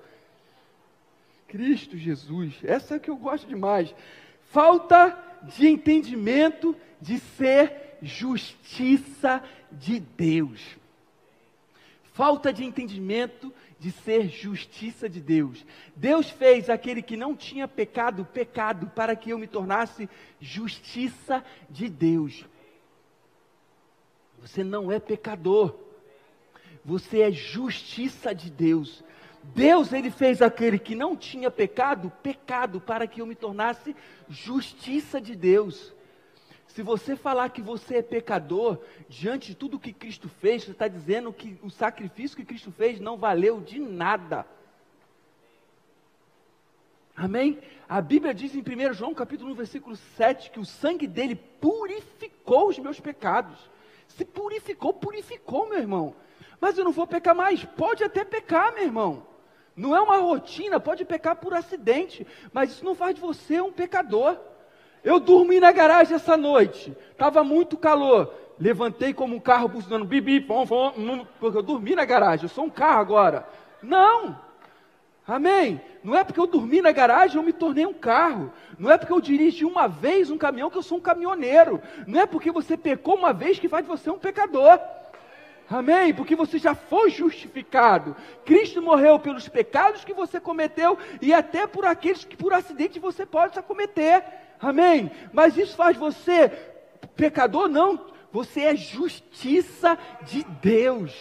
Cristo 1.48 1.98
Jesus. 1.98 2.56
Essa 2.64 2.96
é 2.96 3.00
que 3.00 3.10
eu 3.10 3.18
gosto 3.18 3.48
demais. 3.48 3.94
Falta 4.46 5.18
de 5.44 5.68
entendimento 5.68 6.76
de 7.02 7.20
ser 7.20 7.83
justiça 8.04 9.42
de 9.72 10.00
Deus. 10.00 10.62
Falta 12.14 12.54
de 12.54 12.64
entendimento 12.64 13.52
de 13.80 13.92
ser 13.92 14.30
justiça 14.30 15.10
de 15.10 15.20
Deus. 15.20 15.66
Deus 15.96 16.30
fez 16.30 16.70
aquele 16.70 17.02
que 17.02 17.18
não 17.18 17.36
tinha 17.36 17.68
pecado, 17.68 18.24
pecado, 18.24 18.88
para 18.94 19.16
que 19.16 19.32
eu 19.32 19.40
me 19.40 19.48
tornasse 19.48 20.08
justiça 20.40 21.44
de 21.70 21.90
Deus. 21.90 22.46
Você 24.40 24.64
não 24.64 24.92
é 24.92 25.00
pecador. 25.00 25.76
Você 26.86 27.22
é 27.22 27.32
justiça 27.32 28.36
de 28.36 28.52
Deus. 28.52 29.04
Deus, 29.44 29.92
ele 29.92 30.12
fez 30.12 30.42
aquele 30.42 30.78
que 30.78 30.96
não 30.96 31.16
tinha 31.16 31.50
pecado, 31.50 32.12
pecado, 32.22 32.80
para 32.80 33.08
que 33.08 33.22
eu 33.22 33.26
me 33.26 33.36
tornasse 33.36 33.96
justiça 34.30 35.20
de 35.20 35.36
Deus. 35.36 35.94
Se 36.74 36.82
você 36.82 37.16
falar 37.16 37.50
que 37.50 37.62
você 37.62 37.98
é 37.98 38.02
pecador, 38.02 38.80
diante 39.08 39.50
de 39.50 39.56
tudo 39.56 39.80
que 39.80 39.94
Cristo 39.94 40.28
fez, 40.28 40.64
você 40.64 40.72
está 40.72 40.88
dizendo 40.88 41.32
que 41.32 41.56
o 41.62 41.70
sacrifício 41.70 42.36
que 42.36 42.44
Cristo 42.46 42.72
fez 42.72 43.00
não 43.00 43.16
valeu 43.16 43.62
de 43.62 43.80
nada. 43.80 44.44
Amém? 47.16 47.62
A 47.88 48.02
Bíblia 48.02 48.34
diz 48.34 48.56
em 48.56 48.62
1 48.62 48.94
João 48.94 49.14
capítulo 49.14 49.52
1, 49.52 49.56
versículo 49.56 49.96
7, 49.96 50.50
que 50.50 50.60
o 50.60 50.66
sangue 50.66 51.06
dele 51.06 51.36
purificou 51.36 52.70
os 52.70 52.80
meus 52.80 53.00
pecados. 53.00 53.70
Se 54.08 54.26
purificou, 54.26 54.94
purificou, 54.94 55.70
meu 55.70 55.78
irmão. 55.78 56.16
Mas 56.60 56.76
eu 56.76 56.84
não 56.84 56.92
vou 56.92 57.06
pecar 57.06 57.36
mais. 57.36 57.64
Pode 57.64 58.04
até 58.04 58.26
pecar, 58.26 58.74
meu 58.74 58.84
irmão. 58.84 59.28
Não 59.76 59.96
é 59.96 60.02
uma 60.02 60.18
rotina, 60.18 60.80
pode 60.80 61.06
pecar 61.06 61.36
por 61.36 61.54
acidente, 61.54 62.26
mas 62.52 62.72
isso 62.72 62.84
não 62.84 62.96
faz 62.96 63.14
de 63.14 63.22
você 63.22 63.62
um 63.62 63.72
pecador. 63.72 64.40
Eu 65.04 65.20
dormi 65.20 65.60
na 65.60 65.72
garagem 65.72 66.16
essa 66.16 66.38
noite, 66.38 66.96
estava 67.12 67.44
muito 67.44 67.78
calor. 67.78 68.34
Levantei 68.60 69.14
como 69.14 69.36
um 69.36 69.40
carro 69.40 69.68
buzinando, 69.68 70.06
bibi, 70.06 70.40
pom, 70.40 70.66
pom, 70.66 71.26
porque 71.40 71.58
eu 71.58 71.64
dormi 71.64 71.96
na 71.96 72.06
garagem, 72.06 72.44
eu 72.44 72.50
sou 72.50 72.66
um 72.66 72.70
carro 72.70 73.02
agora. 73.02 73.48
Não! 73.82 74.40
Amém? 75.26 75.82
Não 76.04 76.16
é 76.16 76.24
porque 76.24 76.40
eu 76.40 76.46
dormi 76.46 76.82
na 76.82 76.92
garagem 76.92 77.38
eu 77.38 77.44
me 77.44 77.54
tornei 77.54 77.86
um 77.86 77.94
carro. 77.94 78.52
Não 78.78 78.92
é 78.92 78.98
porque 78.98 79.14
eu 79.14 79.22
dirigi 79.22 79.64
uma 79.64 79.88
vez 79.88 80.30
um 80.30 80.38
caminhão 80.38 80.70
que 80.70 80.78
eu 80.78 80.84
sou 80.84 80.98
um 80.98 81.02
caminhoneiro. 81.02 81.82
Não 82.06 82.20
é 82.20 82.26
porque 82.26 82.52
você 82.52 82.76
pecou 82.76 83.16
uma 83.16 83.32
vez 83.32 83.58
que 83.58 83.70
faz 83.70 83.86
de 83.86 83.90
você 83.90 84.10
um 84.10 84.20
pecador. 84.20 84.80
Amém? 85.70 86.14
Porque 86.14 86.36
você 86.36 86.60
já 86.60 86.76
foi 86.76 87.10
justificado. 87.10 88.16
Cristo 88.44 88.82
morreu 88.82 89.18
pelos 89.18 89.48
pecados 89.48 90.04
que 90.04 90.14
você 90.14 90.40
cometeu 90.42 90.98
e 91.22 91.34
até 91.34 91.66
por 91.66 91.86
aqueles 91.86 92.26
que 92.26 92.36
por 92.36 92.54
acidente 92.54 93.00
você 93.00 93.26
pode 93.26 93.60
cometer. 93.62 94.24
Amém? 94.64 95.12
Mas 95.34 95.58
isso 95.58 95.76
faz 95.76 95.98
você 95.98 96.50
pecador? 97.16 97.68
Não. 97.68 98.00
Você 98.32 98.62
é 98.62 98.76
justiça 98.76 99.98
de 100.24 100.44
Deus. 100.62 101.14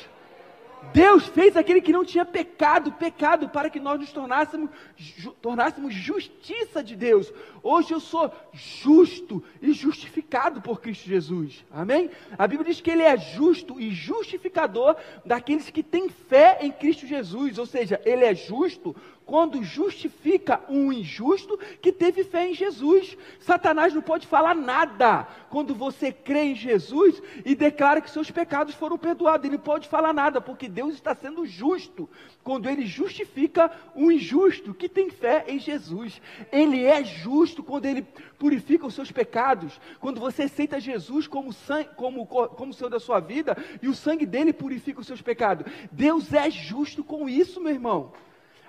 Deus 0.92 1.26
fez 1.28 1.56
aquele 1.56 1.80
que 1.80 1.92
não 1.92 2.04
tinha 2.04 2.24
pecado, 2.24 2.92
pecado, 2.92 3.48
para 3.48 3.70
que 3.70 3.78
nós 3.78 4.00
nos 4.00 4.12
tornássemos, 4.12 4.68
ju, 4.96 5.30
tornássemos 5.40 5.94
justiça 5.94 6.82
de 6.82 6.96
Deus. 6.96 7.32
Hoje 7.62 7.92
eu 7.92 8.00
sou 8.00 8.32
justo 8.52 9.42
e 9.60 9.72
justificado 9.72 10.60
por 10.60 10.80
Cristo 10.80 11.08
Jesus. 11.08 11.64
Amém? 11.70 12.10
A 12.36 12.46
Bíblia 12.48 12.70
diz 12.70 12.80
que 12.80 12.90
Ele 12.90 13.02
é 13.02 13.16
justo 13.16 13.80
e 13.80 13.90
justificador 13.90 14.96
daqueles 15.24 15.70
que 15.70 15.82
têm 15.82 16.08
fé 16.08 16.58
em 16.60 16.72
Cristo 16.72 17.06
Jesus. 17.06 17.58
Ou 17.58 17.66
seja, 17.66 18.00
Ele 18.04 18.24
é 18.24 18.34
justo 18.34 18.96
quando 19.32 19.64
justifica 19.64 20.60
um 20.68 20.92
injusto 20.92 21.58
que 21.80 21.90
teve 21.90 22.22
fé 22.22 22.50
em 22.50 22.54
Jesus. 22.54 23.16
Satanás 23.40 23.94
não 23.94 24.02
pode 24.02 24.26
falar 24.26 24.54
nada 24.54 25.26
quando 25.48 25.74
você 25.74 26.12
crê 26.12 26.50
em 26.50 26.54
Jesus 26.54 27.18
e 27.42 27.54
declara 27.54 28.02
que 28.02 28.10
seus 28.10 28.30
pecados 28.30 28.74
foram 28.74 28.98
perdoados. 28.98 29.46
Ele 29.46 29.56
pode 29.56 29.88
falar 29.88 30.12
nada, 30.12 30.38
porque 30.38 30.68
Deus 30.68 30.92
está 30.92 31.14
sendo 31.14 31.46
justo 31.46 32.10
quando 32.44 32.68
ele 32.68 32.84
justifica 32.84 33.72
um 33.96 34.12
injusto 34.12 34.74
que 34.74 34.86
tem 34.86 35.08
fé 35.08 35.46
em 35.48 35.58
Jesus. 35.58 36.20
Ele 36.52 36.84
é 36.84 37.02
justo 37.02 37.62
quando 37.62 37.86
ele 37.86 38.02
purifica 38.38 38.86
os 38.86 38.92
seus 38.92 39.10
pecados, 39.10 39.80
quando 39.98 40.20
você 40.20 40.42
aceita 40.42 40.78
Jesus 40.78 41.26
como, 41.26 41.54
sangue, 41.54 41.88
como, 41.96 42.26
como 42.26 42.74
Senhor 42.74 42.90
da 42.90 43.00
sua 43.00 43.18
vida 43.18 43.56
e 43.80 43.88
o 43.88 43.94
sangue 43.94 44.26
dele 44.26 44.52
purifica 44.52 45.00
os 45.00 45.06
seus 45.06 45.22
pecados. 45.22 45.72
Deus 45.90 46.34
é 46.34 46.50
justo 46.50 47.02
com 47.02 47.30
isso, 47.30 47.62
meu 47.62 47.72
irmão. 47.72 48.12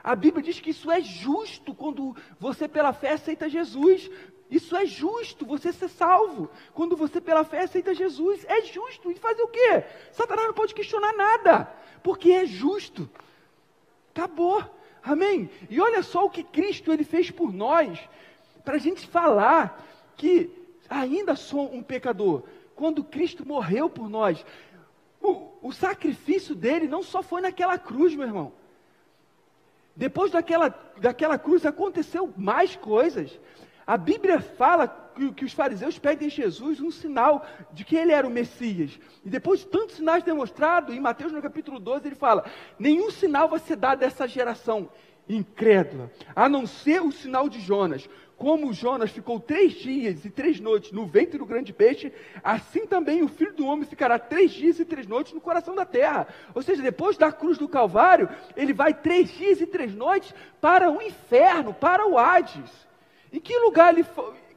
A 0.03 0.15
Bíblia 0.15 0.43
diz 0.43 0.59
que 0.59 0.71
isso 0.71 0.91
é 0.91 0.99
justo 0.99 1.73
quando 1.73 2.15
você, 2.37 2.67
pela 2.67 2.91
fé, 2.91 3.13
aceita 3.13 3.47
Jesus. 3.47 4.11
Isso 4.51 4.75
é 4.75 4.85
justo, 4.85 5.45
você 5.45 5.71
ser 5.71 5.87
salvo. 5.87 6.49
Quando 6.73 6.97
você, 6.97 7.21
pela 7.21 7.45
fé, 7.45 7.63
aceita 7.63 7.93
Jesus. 7.93 8.45
É 8.49 8.61
justo. 8.63 9.09
E 9.09 9.15
fazer 9.15 9.41
o 9.41 9.47
quê? 9.47 9.83
Satanás 10.11 10.47
não 10.47 10.53
pode 10.53 10.75
questionar 10.75 11.13
nada, 11.13 11.73
porque 12.03 12.31
é 12.31 12.45
justo. 12.45 13.09
Acabou. 14.13 14.61
Amém? 15.01 15.49
E 15.69 15.79
olha 15.79 16.03
só 16.03 16.25
o 16.25 16.29
que 16.29 16.43
Cristo 16.43 16.91
ele 16.91 17.03
fez 17.03 17.31
por 17.31 17.53
nós, 17.53 17.99
para 18.63 18.75
a 18.75 18.79
gente 18.79 19.07
falar 19.07 19.81
que 20.17 20.49
ainda 20.89 21.35
sou 21.35 21.73
um 21.73 21.81
pecador. 21.81 22.43
Quando 22.75 23.03
Cristo 23.03 23.47
morreu 23.47 23.89
por 23.89 24.09
nós, 24.09 24.45
o, 25.21 25.49
o 25.61 25.71
sacrifício 25.71 26.53
dele 26.53 26.87
não 26.87 27.01
só 27.01 27.23
foi 27.23 27.41
naquela 27.41 27.77
cruz, 27.77 28.13
meu 28.15 28.27
irmão. 28.27 28.53
Depois 29.95 30.31
daquela, 30.31 30.69
daquela 30.97 31.37
cruz 31.37 31.65
aconteceu 31.65 32.33
mais 32.35 32.75
coisas. 32.75 33.39
A 33.85 33.97
Bíblia 33.97 34.39
fala 34.39 34.87
que, 34.87 35.31
que, 35.33 35.45
os 35.45 35.53
fariseus 35.53 35.99
pedem 35.99 36.27
a 36.27 36.31
Jesus 36.31 36.79
um 36.79 36.89
sinal 36.89 37.45
de 37.71 37.83
que 37.83 37.95
ele 37.95 38.11
era 38.11 38.25
o 38.25 38.31
Messias. 38.31 38.99
E 39.23 39.29
depois 39.29 39.59
de 39.59 39.67
tantos 39.67 39.97
sinais 39.97 40.23
demonstrados, 40.23 40.95
em 40.95 40.99
Mateus 40.99 41.31
no 41.31 41.41
capítulo 41.41 41.79
12, 41.79 42.07
ele 42.07 42.15
fala: 42.15 42.45
nenhum 42.79 43.11
sinal 43.11 43.47
vai 43.49 43.59
ser 43.59 43.75
dado 43.75 43.99
dessa 43.99 44.27
geração 44.27 44.89
incrédula, 45.27 46.11
a 46.35 46.49
não 46.49 46.65
ser 46.65 47.01
o 47.01 47.11
sinal 47.11 47.47
de 47.47 47.59
Jonas. 47.59 48.09
Como 48.37 48.73
Jonas 48.73 49.11
ficou 49.11 49.39
três 49.39 49.73
dias 49.73 50.25
e 50.25 50.29
três 50.29 50.59
noites 50.59 50.91
no 50.91 51.05
ventre 51.05 51.37
do 51.37 51.45
grande 51.45 51.71
peixe, 51.71 52.11
assim 52.43 52.85
também 52.85 53.21
o 53.21 53.27
filho 53.27 53.53
do 53.53 53.65
homem 53.65 53.85
ficará 53.85 54.17
três 54.17 54.51
dias 54.51 54.79
e 54.79 54.85
três 54.85 55.07
noites 55.07 55.33
no 55.33 55.39
coração 55.39 55.75
da 55.75 55.85
terra. 55.85 56.27
Ou 56.53 56.61
seja, 56.61 56.81
depois 56.81 57.15
da 57.15 57.31
cruz 57.31 57.57
do 57.57 57.67
Calvário, 57.67 58.27
ele 58.57 58.73
vai 58.73 58.93
três 58.93 59.29
dias 59.31 59.61
e 59.61 59.67
três 59.67 59.93
noites 59.93 60.33
para 60.59 60.89
o 60.91 61.01
inferno, 61.01 61.73
para 61.73 62.07
o 62.07 62.17
Hades. 62.17 62.71
Em 63.31 63.39
que 63.39 63.57
lugar 63.59 63.93
ele 63.93 64.05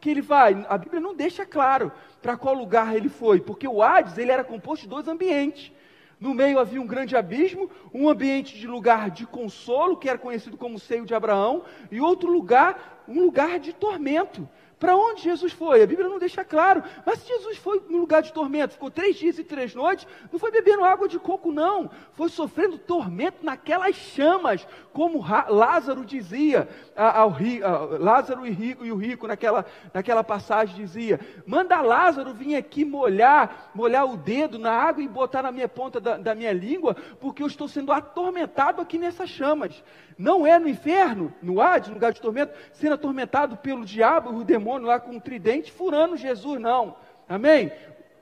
que 0.01 0.11
ele 0.11 0.23
vai? 0.23 0.65
A 0.69 0.79
Bíblia 0.79 1.01
não 1.01 1.15
deixa 1.15 1.45
claro 1.45 1.91
para 2.23 2.37
qual 2.37 2.55
lugar 2.55 2.95
ele 2.95 3.09
foi, 3.09 3.41
porque 3.41 3.67
o 3.67 3.83
Hades 3.83 4.19
ele 4.19 4.31
era 4.31 4.45
composto 4.45 4.85
de 4.85 4.91
dois 4.91 5.09
ambientes. 5.09 5.73
No 6.19 6.33
meio 6.33 6.59
havia 6.59 6.81
um 6.81 6.87
grande 6.87 7.15
abismo, 7.15 7.71
um 7.93 8.09
ambiente 8.09 8.57
de 8.59 8.67
lugar 8.67 9.11
de 9.11 9.27
consolo, 9.27 9.97
que 9.97 10.09
era 10.09 10.17
conhecido 10.17 10.57
como 10.57 10.79
seio 10.79 11.05
de 11.05 11.15
Abraão, 11.15 11.63
e 11.91 12.01
outro 12.01 12.31
lugar, 12.31 13.05
um 13.07 13.21
lugar 13.21 13.59
de 13.59 13.73
tormento, 13.73 14.49
Para 14.79 14.95
onde 14.95 15.23
Jesus 15.23 15.55
foi? 15.55 15.83
A 15.83 15.87
Bíblia 15.87 16.09
não 16.09 16.19
deixa 16.19 16.45
claro. 16.45 16.83
Mas 17.05 17.21
se 17.21 17.29
Jesus 17.29 17.57
foi 17.57 17.83
no 17.89 17.99
lugar 17.99 18.23
de 18.23 18.33
tormento, 18.33 18.75
ficou 18.75 18.91
três 18.91 19.17
dias 19.17 19.39
e 19.39 19.45
três 19.45 19.75
noites, 19.75 20.07
não 20.31 20.39
foi 20.39 20.51
bebendo 20.51 20.85
água 20.85 21.09
de 21.09 21.19
coco, 21.19 21.51
não. 21.51 21.91
Foi 22.13 22.29
sofrendo 22.29 22.77
tormento 22.77 23.45
naquelas 23.45 23.97
chamas, 23.97 24.67
como 24.93 25.25
Lázaro 25.49 26.05
dizia 26.05 26.69
ao 26.95 27.31
rico, 27.31 27.67
Lázaro 27.99 28.47
e, 28.47 28.51
rico, 28.51 28.85
e 28.85 28.93
o 28.93 28.97
rico 28.97 29.27
naquela, 29.27 29.65
naquela 29.95 30.23
passagem 30.23 30.77
dizia: 30.77 31.21
manda 31.47 31.81
Lázaro 31.81 32.35
vir 32.35 32.57
aqui 32.57 32.85
molhar, 32.85 33.71
molhar 33.75 34.05
o 34.05 34.17
dedo 34.17 34.59
na 34.59 34.73
água 34.73 35.03
e 35.03 35.09
botar 35.09 35.43
na 35.43 35.53
minha 35.53 35.69
ponta 35.69 35.99
da, 35.99 36.19
da 36.19 36.35
minha 36.35 36.53
língua, 36.53 36.95
porque 37.19 37.43
eu 37.43 37.47
estou 37.47 37.67
sendo 37.67 37.93
atormentado 37.93 38.83
aqui 38.83 38.99
nessas 38.99 39.31
chamas. 39.31 39.83
Não 40.19 40.47
é 40.47 40.59
no 40.59 40.69
inferno, 40.69 41.33
no 41.43 41.61
Hades, 41.61 41.89
no 41.89 41.95
lugar 41.95 42.13
de 42.13 42.21
tormento, 42.21 42.55
sendo 42.73 42.95
atormentado 42.95 43.57
pelo 43.57 43.85
diabo, 43.85 44.31
o 44.31 44.45
demônio 44.45 44.87
lá 44.87 44.99
com 44.99 45.13
um 45.13 45.21
tridente, 45.21 45.71
furando 45.71 46.17
Jesus, 46.17 46.61
não. 46.61 46.97
Amém? 47.29 47.71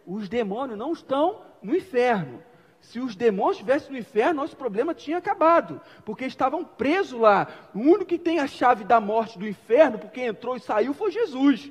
Os 0.06 0.28
demônios 0.28 0.78
não 0.78 0.92
estão 0.92 1.42
no 1.62 1.74
inferno. 1.74 2.42
Se 2.80 3.00
os 3.00 3.16
demônios 3.16 3.56
estivessem 3.56 3.92
no 3.92 3.98
inferno, 3.98 4.42
nosso 4.42 4.56
problema 4.56 4.92
tinha 4.92 5.18
acabado, 5.18 5.80
porque 6.04 6.26
estavam 6.26 6.64
presos 6.64 7.18
lá. 7.18 7.48
O 7.74 7.78
único 7.78 8.04
que 8.04 8.18
tem 8.18 8.40
a 8.40 8.46
chave 8.46 8.84
da 8.84 9.00
morte 9.00 9.38
do 9.38 9.48
inferno, 9.48 9.98
porque 9.98 10.20
entrou 10.20 10.56
e 10.56 10.60
saiu, 10.60 10.92
foi 10.92 11.10
Jesus. 11.10 11.70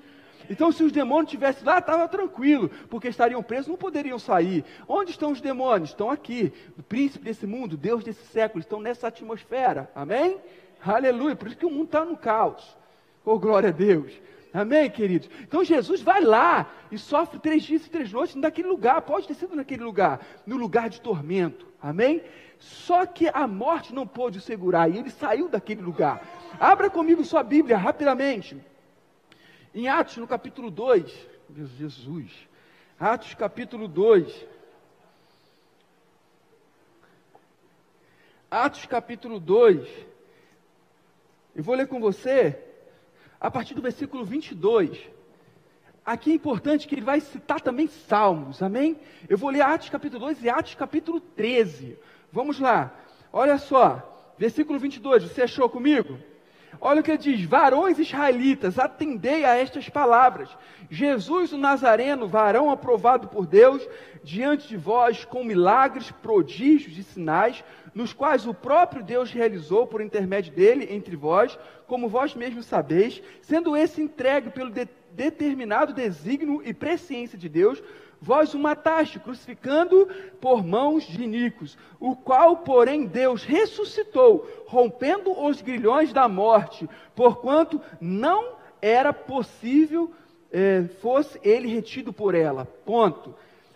Então, 0.50 0.72
se 0.72 0.84
os 0.84 0.91
demônios 0.91 1.28
estivessem 1.28 1.64
lá, 1.66 1.80
estava 1.80 2.08
tranquilo, 2.08 2.70
porque 2.89 3.08
estariam 3.08 3.41
presos, 3.44 3.68
não 3.68 3.76
poderiam 3.76 4.20
sair. 4.20 4.64
Onde 4.88 5.12
estão 5.12 5.32
os 5.32 5.41
demônios? 5.41 5.89
Estão 5.89 6.10
aqui. 6.10 6.52
O 6.78 6.84
príncipe 6.84 7.26
desse 7.26 7.46
mundo, 7.46 7.78
Deus 7.78 8.04
desse 8.04 8.26
século, 8.28 8.60
estão 8.60 8.80
nessa 8.80 9.08
atmosfera. 9.08 9.89
Amém? 9.96 10.38
Aleluia. 10.86 11.36
Por 11.36 11.48
isso 11.48 11.58
que 11.58 11.66
o 11.66 11.72
mundo 11.72 11.86
está 11.86 12.04
no 12.04 12.18
caos. 12.18 12.78
Oh, 13.26 13.39
glória 13.39 13.70
a 13.70 13.72
Deus. 13.72 14.12
Amém, 14.54 14.88
queridos? 14.88 15.30
Então 15.41 15.64
Jesus 15.64 16.02
vai 16.02 16.22
lá 16.22 16.70
e 16.91 16.98
sofre 16.98 17.39
três 17.39 17.64
dias 17.64 17.88
e 17.88 17.89
três 17.89 18.12
noites 18.12 18.36
naquele 18.36 18.68
lugar, 18.68 19.02
pode 19.02 19.28
ter 19.28 19.34
sido 19.34 19.56
naquele 19.56 19.84
lugar, 19.84 20.20
no 20.46 20.58
lugar 20.58 20.89
de 20.89 21.02
tormento. 21.02 21.66
Amém? 21.82 22.22
Só 22.60 23.04
que 23.06 23.28
a 23.34 23.48
morte 23.48 23.96
não 23.96 24.06
pôde 24.06 24.39
segurar 24.39 24.88
e 24.89 24.98
ele 25.00 25.10
saiu 25.10 25.50
daquele 25.50 25.82
lugar. 25.82 26.22
Abra 26.60 26.88
comigo 26.88 27.26
sua 27.26 27.41
Bíblia 27.41 27.78
rapidamente. 27.78 28.56
Em 29.76 29.88
Atos, 29.88 30.17
no 30.17 30.28
capítulo 30.28 30.69
2, 30.69 31.11
Jesus, 31.80 32.32
Atos 32.99 33.34
capítulo 33.34 33.88
2. 33.88 34.45
Atos 38.51 38.86
capítulo 38.86 39.39
2. 39.39 39.88
Eu 41.55 41.63
vou 41.63 41.74
ler 41.74 41.88
com 41.88 41.99
você 41.99 42.59
a 43.41 43.49
partir 43.49 43.74
do 43.74 43.82
versículo 43.82 44.24
22. 44.24 45.09
Aqui 46.05 46.32
é 46.32 46.36
importante 46.36 46.88
que 46.88 46.93
ele 46.93 47.01
vai 47.01 47.19
citar 47.19 47.59
também 47.59 47.88
Salmos, 47.88 48.61
amém? 48.61 48.99
Eu 49.28 49.39
vou 49.39 49.49
ler 49.49 49.61
Atos 49.61 49.89
capítulo 49.89 50.26
2 50.26 50.43
e 50.43 50.49
Atos 50.49 50.76
capítulo 50.76 51.19
13. 51.19 51.97
Vamos 52.32 52.59
lá, 52.59 52.93
olha 53.32 53.57
só, 53.57 54.36
versículo 54.38 54.78
22, 54.78 55.24
você 55.24 55.41
achou 55.41 55.67
comigo? 55.67 56.19
Olha 56.80 57.01
o 57.01 57.03
que 57.03 57.11
ele 57.11 57.17
diz: 57.17 57.43
varões 57.45 57.99
israelitas, 57.99 58.80
atendei 58.80 59.45
a 59.45 59.55
estas 59.55 59.89
palavras. 59.89 60.49
Jesus 60.89 61.53
o 61.53 61.57
Nazareno, 61.57 62.28
varão 62.28 62.69
aprovado 62.69 63.28
por 63.28 63.45
Deus, 63.45 63.88
diante 64.24 64.67
de 64.67 64.78
vós, 64.78 65.26
com 65.26 65.43
milagres, 65.43 66.11
prodígios 66.11 66.97
e 66.97 67.03
sinais, 67.03 67.63
nos 67.93 68.13
quais 68.13 68.45
o 68.45 68.53
próprio 68.53 69.03
Deus 69.03 69.32
realizou 69.32 69.88
por 69.88 70.01
intermédio 70.01 70.53
dele 70.53 70.88
entre 70.91 71.15
vós, 71.15 71.57
como 71.88 72.09
vós 72.09 72.36
mesmos 72.36 72.65
sabeis, 72.65 73.21
sendo 73.41 73.76
esse 73.78 74.01
entregue 74.01 74.49
pelo 74.49 74.69
de 74.69 74.88
determinado 75.11 75.93
desígnio 75.93 76.61
e 76.65 76.74
presciência 76.74 77.38
de 77.38 77.47
Deus, 77.47 77.82
vós 78.24 78.53
o 78.53 78.59
mataste, 78.59 79.19
crucificando 79.19 80.07
por 80.39 80.63
mãos 80.63 81.03
de 81.03 81.28
Nicos, 81.28 81.78
o 81.99 82.15
qual, 82.15 82.57
porém, 82.57 83.05
Deus 83.05 83.43
ressuscitou, 83.43 84.47
rompendo 84.65 85.38
os 85.45 85.61
grilhões 85.61 86.13
da 86.13 86.28
morte, 86.30 86.89
porquanto 87.13 87.82
não 87.99 88.53
era 88.82 89.11
possível 89.11 90.09
eh, 90.53 90.86
fosse 91.01 91.38
ele 91.43 91.67
retido 91.67 92.13
por 92.13 92.34
ela. 92.34 92.65
Ponto. 92.86 93.36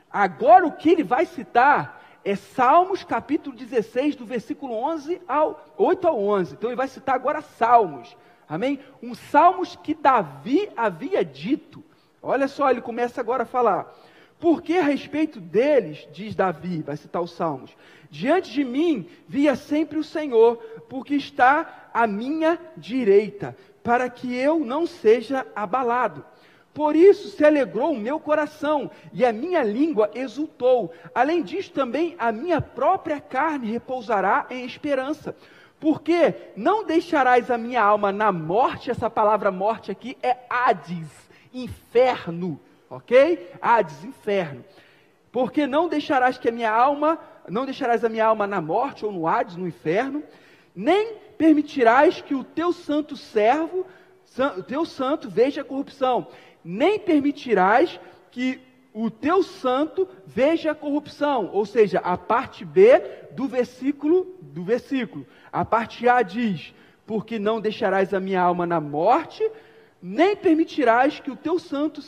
Agora 0.09 0.65
o 0.65 0.71
que 0.71 0.89
ele 0.89 1.03
vai 1.03 1.25
citar 1.25 2.01
é 2.23 2.35
Salmos 2.35 3.03
capítulo 3.03 3.55
16, 3.55 4.15
do 4.15 4.25
versículo 4.25 4.73
11 4.73 5.21
ao 5.27 5.65
8 5.77 6.07
ao 6.07 6.23
11. 6.23 6.53
Então 6.53 6.69
ele 6.69 6.77
vai 6.77 6.87
citar 6.87 7.15
agora 7.15 7.41
Salmos. 7.41 8.15
Amém? 8.47 8.79
Um 9.03 9.13
Salmos 9.13 9.75
que 9.75 9.93
Davi 9.93 10.69
havia 10.77 11.23
dito. 11.25 11.83
Olha 12.21 12.47
só, 12.47 12.69
ele 12.69 12.81
começa 12.81 13.19
agora 13.19 13.43
a 13.43 13.45
falar. 13.45 13.93
Porque 14.39 14.73
a 14.73 14.83
respeito 14.83 15.39
deles, 15.39 16.07
diz 16.13 16.35
Davi, 16.35 16.83
vai 16.83 16.95
citar 16.95 17.21
os 17.21 17.31
Salmos, 17.31 17.75
diante 18.09 18.51
de 18.51 18.63
mim 18.63 19.07
via 19.27 19.55
sempre 19.55 19.97
o 19.97 20.03
Senhor, 20.03 20.57
porque 20.87 21.15
está 21.15 21.89
à 21.93 22.05
minha 22.05 22.59
direita, 22.75 23.57
para 23.83 24.09
que 24.09 24.35
eu 24.35 24.59
não 24.59 24.85
seja 24.85 25.45
abalado. 25.55 26.23
Por 26.71 26.95
isso 26.95 27.29
se 27.29 27.43
alegrou 27.43 27.93
o 27.93 27.99
meu 27.99 28.19
coração 28.19 28.91
e 29.11 29.25
a 29.25 29.33
minha 29.33 29.63
língua 29.63 30.11
exultou. 30.13 30.93
Além 31.15 31.41
disso, 31.41 31.71
também 31.71 32.15
a 32.19 32.31
minha 32.31 32.61
própria 32.61 33.19
carne 33.19 33.71
repousará 33.71 34.45
em 34.51 34.63
esperança. 34.63 35.35
Porque 35.79 36.35
não 36.55 36.85
deixarás 36.85 37.49
a 37.49 37.57
minha 37.57 37.81
alma 37.81 38.11
na 38.11 38.31
morte, 38.31 38.91
essa 38.91 39.09
palavra 39.09 39.49
morte 39.49 39.89
aqui 39.89 40.15
é 40.21 40.37
Hades, 40.47 41.09
inferno 41.51 42.59
ok? 42.89 43.49
Hades, 43.61 44.03
inferno. 44.03 44.63
Porque 45.31 45.67
não 45.67 45.87
deixarás 45.87 46.37
que 46.37 46.49
a 46.49 46.51
minha 46.51 46.71
alma, 46.71 47.19
não 47.47 47.65
deixarás 47.65 48.03
a 48.03 48.09
minha 48.09 48.25
alma 48.25 48.47
na 48.47 48.61
morte 48.61 49.05
ou 49.05 49.11
no 49.11 49.27
Hades, 49.27 49.55
no 49.55 49.67
inferno, 49.67 50.23
nem 50.75 51.15
permitirás 51.37 52.21
que 52.21 52.35
o 52.35 52.43
teu 52.43 52.71
santo 52.71 53.15
servo, 53.15 53.85
o 54.57 54.63
teu 54.63 54.85
santo 54.85 55.29
veja 55.29 55.61
a 55.61 55.65
corrupção, 55.65 56.27
nem 56.63 56.99
permitirás 56.99 57.99
que 58.31 58.59
o 58.93 59.11
teu 59.11 59.43
santo 59.43 60.07
veja 60.25 60.71
a 60.71 60.75
corrupção, 60.75 61.51
ou 61.53 61.65
seja, 61.65 61.99
a 61.99 62.17
parte 62.17 62.65
B 62.65 62.99
do 63.31 63.47
versículo 63.47 64.35
do 64.41 64.63
versículo. 64.63 65.25
A 65.51 65.63
parte 65.63 66.09
A 66.09 66.21
diz: 66.21 66.73
porque 67.05 67.37
não 67.37 67.61
deixarás 67.61 68.13
a 68.13 68.19
minha 68.19 68.41
alma 68.41 68.65
na 68.65 68.81
morte, 68.81 69.47
nem 70.01 70.35
permitirás 70.35 71.19
que 71.19 71.29
o 71.29 71.35
teu 71.35 71.59
santo 71.59 72.01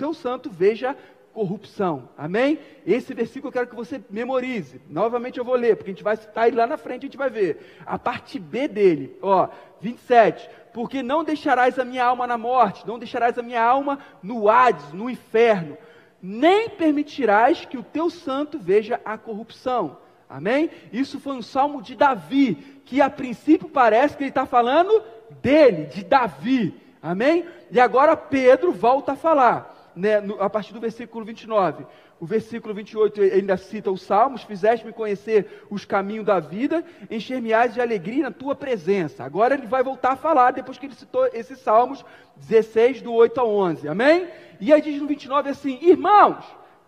seu 0.00 0.14
santo 0.14 0.48
veja 0.48 0.96
corrupção. 1.34 2.08
Amém? 2.16 2.58
Esse 2.86 3.12
versículo 3.12 3.48
eu 3.48 3.52
quero 3.52 3.66
que 3.66 3.76
você 3.76 4.02
memorize. 4.08 4.80
Novamente 4.88 5.38
eu 5.38 5.44
vou 5.44 5.54
ler, 5.54 5.76
porque 5.76 5.90
a 5.90 5.94
gente 5.94 6.02
vai 6.02 6.16
citar 6.16 6.48
ele 6.48 6.56
lá 6.56 6.66
na 6.66 6.78
frente, 6.78 7.02
a 7.02 7.06
gente 7.06 7.18
vai 7.18 7.28
ver. 7.28 7.78
A 7.84 7.98
parte 7.98 8.38
B 8.38 8.66
dele, 8.66 9.16
ó, 9.20 9.48
27. 9.78 10.48
Porque 10.72 11.02
não 11.02 11.22
deixarás 11.22 11.78
a 11.78 11.84
minha 11.84 12.04
alma 12.04 12.26
na 12.26 12.38
morte, 12.38 12.86
não 12.86 12.98
deixarás 12.98 13.38
a 13.38 13.42
minha 13.42 13.62
alma 13.62 13.98
no 14.22 14.48
Hades, 14.48 14.90
no 14.92 15.10
inferno, 15.10 15.76
nem 16.22 16.70
permitirás 16.70 17.66
que 17.66 17.76
o 17.76 17.82
teu 17.82 18.08
santo 18.08 18.58
veja 18.58 19.00
a 19.04 19.18
corrupção. 19.18 19.98
Amém? 20.28 20.70
Isso 20.92 21.20
foi 21.20 21.34
um 21.34 21.42
salmo 21.42 21.82
de 21.82 21.94
Davi, 21.94 22.54
que 22.86 23.02
a 23.02 23.10
princípio 23.10 23.68
parece 23.68 24.16
que 24.16 24.22
ele 24.22 24.30
está 24.30 24.46
falando 24.46 25.02
dele, 25.42 25.86
de 25.86 26.04
Davi. 26.04 26.74
Amém? 27.02 27.44
E 27.70 27.78
agora 27.78 28.16
Pedro 28.16 28.72
volta 28.72 29.12
a 29.12 29.16
falar 29.16 29.79
né, 30.00 30.20
no, 30.20 30.42
a 30.42 30.48
partir 30.48 30.72
do 30.72 30.80
versículo 30.80 31.24
29. 31.24 31.84
O 32.18 32.26
versículo 32.26 32.74
28 32.74 33.20
ainda 33.20 33.56
cita 33.56 33.90
os 33.90 34.02
Salmos: 34.02 34.42
Fizeste-me 34.42 34.92
conhecer 34.92 35.66
os 35.70 35.84
caminhos 35.84 36.24
da 36.24 36.40
vida, 36.40 36.82
encher-me-ás 37.10 37.74
de 37.74 37.80
alegria 37.80 38.24
na 38.24 38.30
tua 38.30 38.54
presença. 38.54 39.22
Agora 39.22 39.54
ele 39.54 39.66
vai 39.66 39.82
voltar 39.82 40.12
a 40.12 40.16
falar, 40.16 40.52
depois 40.52 40.78
que 40.78 40.86
ele 40.86 40.94
citou 40.94 41.28
esses 41.32 41.58
Salmos 41.60 42.04
16, 42.36 43.02
do 43.02 43.12
8 43.12 43.38
ao 43.38 43.54
11. 43.54 43.88
Amém? 43.88 44.26
E 44.58 44.72
aí 44.72 44.80
diz 44.80 45.00
no 45.00 45.06
29 45.06 45.50
assim: 45.50 45.78
Irmãos, 45.82 46.44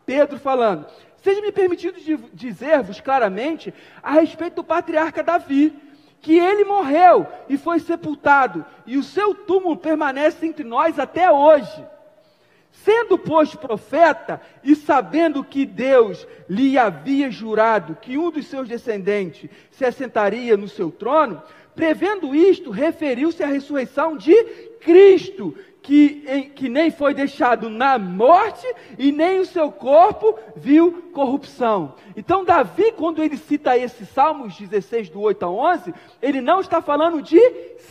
Pedro 0.07 0.39
falando, 0.39 0.87
seja-me 1.17 1.53
permitido 1.53 1.99
dizer-vos 2.33 3.01
claramente 3.01 3.73
a 4.03 4.13
respeito 4.13 4.57
do 4.57 4.65
patriarca 4.65 5.23
Davi 5.23 5.73
que 6.23 6.39
ele 6.39 6.65
morreu 6.65 7.27
e 7.49 7.59
foi 7.59 7.81
sepultado, 7.81 8.65
e 8.87 8.97
o 8.97 9.03
seu 9.03 9.35
túmulo 9.35 9.77
permanece 9.77 10.47
entre 10.47 10.63
nós 10.63 10.97
até 10.97 11.29
hoje. 11.29 11.85
Sendo, 12.73 13.19
pois, 13.19 13.55
profeta 13.55 14.41
e 14.65 14.75
sabendo 14.75 15.45
que 15.45 15.67
Deus 15.67 16.27
lhe 16.49 16.79
havia 16.79 17.31
jurado 17.31 17.97
que 18.01 18.17
um 18.17 18.31
dos 18.31 18.47
seus 18.47 18.67
descendentes 18.67 19.49
se 19.71 19.85
assentaria 19.85 20.57
no 20.57 20.67
seu 20.67 20.91
trono, 20.91 21.43
prevendo 21.75 22.35
isto, 22.35 22.71
referiu-se 22.71 23.43
à 23.43 23.47
ressurreição 23.47 24.17
de 24.17 24.35
Cristo, 24.81 25.55
que, 25.83 26.25
em, 26.27 26.49
que 26.49 26.69
nem 26.69 26.91
foi 26.91 27.13
deixado 27.13 27.69
na 27.69 27.99
morte 27.99 28.67
e 28.99 29.13
nem 29.13 29.41
o 29.41 29.47
seu 29.47 29.71
corpo 29.71 30.39
viu 30.57 31.11
corrupção. 31.13 31.95
Então, 32.17 32.45
Davi, 32.45 32.93
quando 32.93 33.23
ele 33.23 33.37
cita 33.37 33.77
esse 33.77 34.07
Salmos 34.07 34.57
16, 34.57 35.11
do 35.11 35.21
8 35.21 35.45
a 35.45 35.51
11, 35.51 35.95
ele 36.23 36.41
não 36.41 36.61
está 36.61 36.81
falando 36.81 37.21
de 37.21 37.41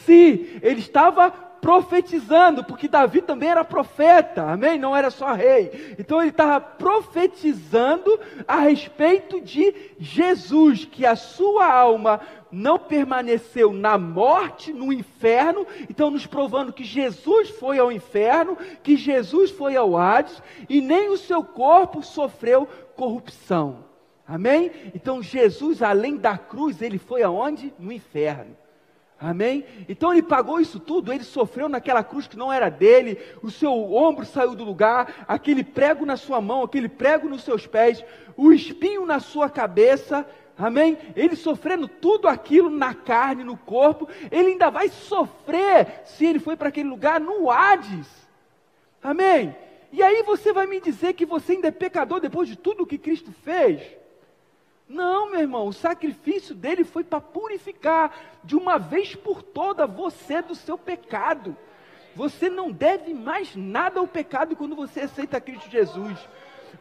si, 0.05 0.59
ele 0.63 0.79
estava 0.79 1.50
profetizando, 1.61 2.63
porque 2.63 2.87
Davi 2.87 3.21
também 3.21 3.49
era 3.49 3.63
profeta, 3.63 4.41
amém? 4.51 4.79
Não 4.79 4.95
era 4.95 5.11
só 5.11 5.31
rei. 5.33 5.95
Então 5.99 6.19
ele 6.19 6.31
estava 6.31 6.59
profetizando 6.59 8.19
a 8.47 8.57
respeito 8.61 9.39
de 9.39 9.73
Jesus, 9.99 10.83
que 10.83 11.05
a 11.05 11.15
sua 11.15 11.71
alma 11.71 12.19
não 12.51 12.77
permaneceu 12.77 13.71
na 13.71 13.97
morte, 13.97 14.73
no 14.73 14.91
inferno, 14.91 15.65
então 15.89 16.09
nos 16.09 16.25
provando 16.25 16.73
que 16.73 16.83
Jesus 16.83 17.49
foi 17.51 17.79
ao 17.79 17.91
inferno, 17.91 18.57
que 18.83 18.97
Jesus 18.97 19.51
foi 19.51 19.75
ao 19.75 19.95
Hades, 19.95 20.41
e 20.67 20.81
nem 20.81 21.09
o 21.09 21.17
seu 21.17 21.43
corpo 21.43 22.03
sofreu 22.03 22.67
corrupção. 22.95 23.85
Amém? 24.27 24.71
Então 24.95 25.21
Jesus, 25.21 25.81
além 25.81 26.17
da 26.17 26.37
cruz, 26.37 26.81
ele 26.81 26.97
foi 26.97 27.21
aonde? 27.21 27.73
No 27.77 27.91
inferno. 27.91 28.60
Amém? 29.21 29.63
Então 29.87 30.11
ele 30.11 30.23
pagou 30.23 30.59
isso 30.59 30.79
tudo, 30.79 31.13
ele 31.13 31.23
sofreu 31.23 31.69
naquela 31.69 32.03
cruz 32.03 32.25
que 32.25 32.35
não 32.35 32.51
era 32.51 32.69
dele, 32.69 33.19
o 33.43 33.51
seu 33.51 33.71
ombro 33.93 34.25
saiu 34.25 34.55
do 34.55 34.63
lugar, 34.63 35.25
aquele 35.27 35.63
prego 35.63 36.07
na 36.07 36.17
sua 36.17 36.41
mão, 36.41 36.63
aquele 36.63 36.89
prego 36.89 37.29
nos 37.29 37.43
seus 37.43 37.67
pés, 37.67 38.03
o 38.35 38.51
espinho 38.51 39.05
na 39.05 39.19
sua 39.19 39.47
cabeça, 39.47 40.27
amém? 40.57 40.97
Ele 41.15 41.35
sofrendo 41.35 41.87
tudo 41.87 42.27
aquilo 42.27 42.71
na 42.71 42.95
carne, 42.95 43.43
no 43.43 43.55
corpo, 43.55 44.09
ele 44.31 44.53
ainda 44.53 44.71
vai 44.71 44.89
sofrer 44.89 46.01
se 46.03 46.25
ele 46.25 46.39
foi 46.39 46.55
para 46.55 46.69
aquele 46.69 46.89
lugar 46.89 47.19
no 47.19 47.51
Hades, 47.51 48.07
amém? 49.03 49.55
E 49.91 50.01
aí 50.01 50.23
você 50.23 50.51
vai 50.51 50.65
me 50.65 50.81
dizer 50.81 51.13
que 51.13 51.27
você 51.27 51.51
ainda 51.51 51.67
é 51.67 51.71
pecador 51.71 52.19
depois 52.19 52.49
de 52.49 52.55
tudo 52.55 52.87
que 52.87 52.97
Cristo 52.97 53.31
fez? 53.43 54.00
Não, 54.91 55.31
meu 55.31 55.39
irmão, 55.39 55.67
o 55.67 55.73
sacrifício 55.73 56.53
dele 56.53 56.83
foi 56.83 57.01
para 57.01 57.21
purificar 57.21 58.11
de 58.43 58.57
uma 58.57 58.77
vez 58.77 59.15
por 59.15 59.41
toda 59.41 59.87
você 59.87 60.41
do 60.41 60.53
seu 60.53 60.77
pecado. 60.77 61.55
Você 62.13 62.49
não 62.49 62.69
deve 62.69 63.13
mais 63.13 63.55
nada 63.55 64.01
ao 64.01 64.07
pecado 64.07 64.53
quando 64.53 64.75
você 64.75 64.99
aceita 64.99 65.39
Cristo 65.39 65.69
Jesus. 65.69 66.19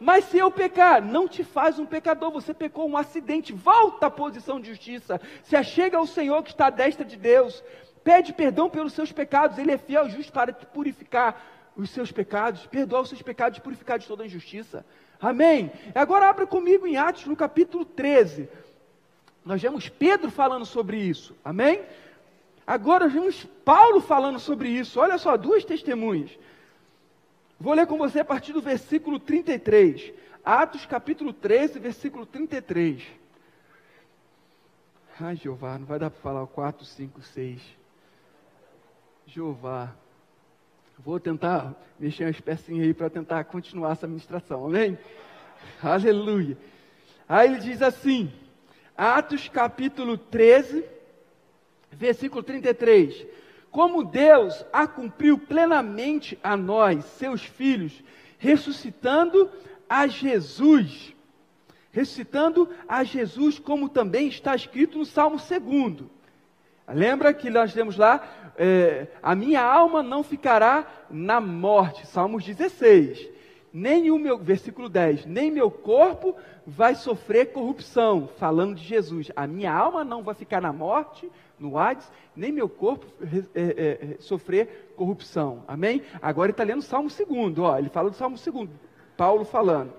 Mas 0.00 0.24
se 0.24 0.38
eu 0.38 0.50
pecar, 0.50 1.00
não 1.00 1.28
te 1.28 1.44
faz 1.44 1.78
um 1.78 1.86
pecador, 1.86 2.32
você 2.32 2.52
pecou 2.52 2.88
um 2.88 2.96
acidente, 2.96 3.52
volta 3.52 4.06
à 4.06 4.10
posição 4.10 4.60
de 4.60 4.70
justiça, 4.70 5.20
se 5.44 5.54
achega 5.54 5.96
ao 5.96 6.06
Senhor 6.06 6.42
que 6.42 6.50
está 6.50 6.66
à 6.66 6.70
destra 6.70 7.04
de 7.04 7.16
Deus, 7.16 7.62
pede 8.02 8.32
perdão 8.32 8.68
pelos 8.68 8.92
seus 8.92 9.12
pecados, 9.12 9.56
Ele 9.56 9.70
é 9.70 9.78
fiel 9.78 10.08
e 10.08 10.10
justo 10.10 10.32
para 10.32 10.52
te 10.52 10.66
purificar 10.66 11.40
os 11.76 11.90
seus 11.90 12.10
pecados, 12.10 12.66
perdoar 12.66 13.02
os 13.02 13.08
seus 13.08 13.22
pecados 13.22 13.58
e 13.58 13.62
purificar 13.62 14.00
de 14.00 14.08
toda 14.08 14.26
injustiça. 14.26 14.84
Amém? 15.20 15.70
Agora 15.94 16.28
abra 16.28 16.46
comigo 16.46 16.86
em 16.86 16.96
Atos 16.96 17.26
no 17.26 17.36
capítulo 17.36 17.84
13. 17.84 18.48
Nós 19.44 19.60
vemos 19.60 19.88
Pedro 19.88 20.30
falando 20.30 20.64
sobre 20.64 20.98
isso. 20.98 21.36
Amém? 21.44 21.82
Agora 22.66 23.04
nós 23.04 23.12
vemos 23.12 23.44
Paulo 23.64 24.00
falando 24.00 24.38
sobre 24.38 24.68
isso. 24.68 25.00
Olha 25.00 25.18
só, 25.18 25.36
duas 25.36 25.64
testemunhas. 25.64 26.30
Vou 27.58 27.74
ler 27.74 27.86
com 27.86 27.98
você 27.98 28.20
a 28.20 28.24
partir 28.24 28.52
do 28.52 28.62
versículo 28.62 29.18
33. 29.18 30.12
Atos 30.42 30.86
capítulo 30.86 31.32
13, 31.32 31.78
versículo 31.78 32.24
33. 32.24 33.02
Ai, 35.20 35.36
Jeová, 35.36 35.78
não 35.78 35.84
vai 35.84 35.98
dar 35.98 36.10
para 36.10 36.20
falar 36.20 36.42
o 36.42 36.46
4, 36.46 36.82
5, 36.82 37.20
6. 37.20 37.60
Jeová. 39.26 39.94
Vou 41.02 41.18
tentar 41.18 41.74
mexer 41.98 42.24
as 42.24 42.38
pecinhas 42.40 42.86
aí 42.86 42.92
para 42.92 43.08
tentar 43.08 43.42
continuar 43.44 43.92
essa 43.92 44.06
ministração, 44.06 44.66
amém? 44.66 44.98
Aleluia. 45.82 46.58
Aí 47.26 47.48
ele 47.48 47.58
diz 47.58 47.80
assim, 47.80 48.30
Atos 48.94 49.48
capítulo 49.48 50.18
13, 50.18 50.84
versículo 51.90 52.42
33. 52.42 53.26
Como 53.70 54.04
Deus 54.04 54.62
a 54.70 54.86
cumpriu 54.86 55.38
plenamente 55.38 56.38
a 56.42 56.54
nós, 56.54 57.02
seus 57.04 57.42
filhos, 57.42 58.04
ressuscitando 58.36 59.50
a 59.88 60.06
Jesus. 60.06 61.14
Ressuscitando 61.92 62.68
a 62.86 63.04
Jesus, 63.04 63.58
como 63.58 63.88
também 63.88 64.28
está 64.28 64.54
escrito 64.54 64.98
no 64.98 65.06
Salmo 65.06 65.38
2. 65.38 66.10
Lembra 66.92 67.32
que 67.32 67.50
nós 67.50 67.72
temos 67.72 67.96
lá, 67.96 68.22
é, 68.56 69.08
a 69.22 69.34
minha 69.34 69.62
alma 69.62 70.02
não 70.02 70.22
ficará 70.22 70.86
na 71.10 71.40
morte, 71.40 72.06
Salmos 72.06 72.44
16. 72.44 73.28
Nem 73.72 74.10
o 74.10 74.18
meu, 74.18 74.36
versículo 74.36 74.88
10, 74.88 75.26
nem 75.26 75.50
meu 75.50 75.70
corpo 75.70 76.34
vai 76.66 76.94
sofrer 76.94 77.52
corrupção, 77.52 78.28
falando 78.36 78.74
de 78.74 78.82
Jesus. 78.82 79.30
A 79.36 79.46
minha 79.46 79.72
alma 79.72 80.02
não 80.02 80.22
vai 80.22 80.34
ficar 80.34 80.60
na 80.60 80.72
morte, 80.72 81.30
no 81.58 81.78
Hades, 81.78 82.10
nem 82.34 82.50
meu 82.50 82.68
corpo 82.68 83.06
é, 83.54 83.60
é, 83.60 83.62
é, 83.62 84.16
sofrer 84.18 84.92
corrupção. 84.96 85.62
Amém? 85.68 86.02
Agora 86.20 86.46
ele 86.46 86.52
está 86.52 86.64
lendo 86.64 86.80
o 86.80 86.82
Salmo 86.82 87.08
2, 87.08 87.58
ó, 87.58 87.78
ele 87.78 87.88
fala 87.88 88.10
do 88.10 88.16
Salmo 88.16 88.36
2, 88.36 88.68
Paulo 89.16 89.44
falando. 89.44 89.92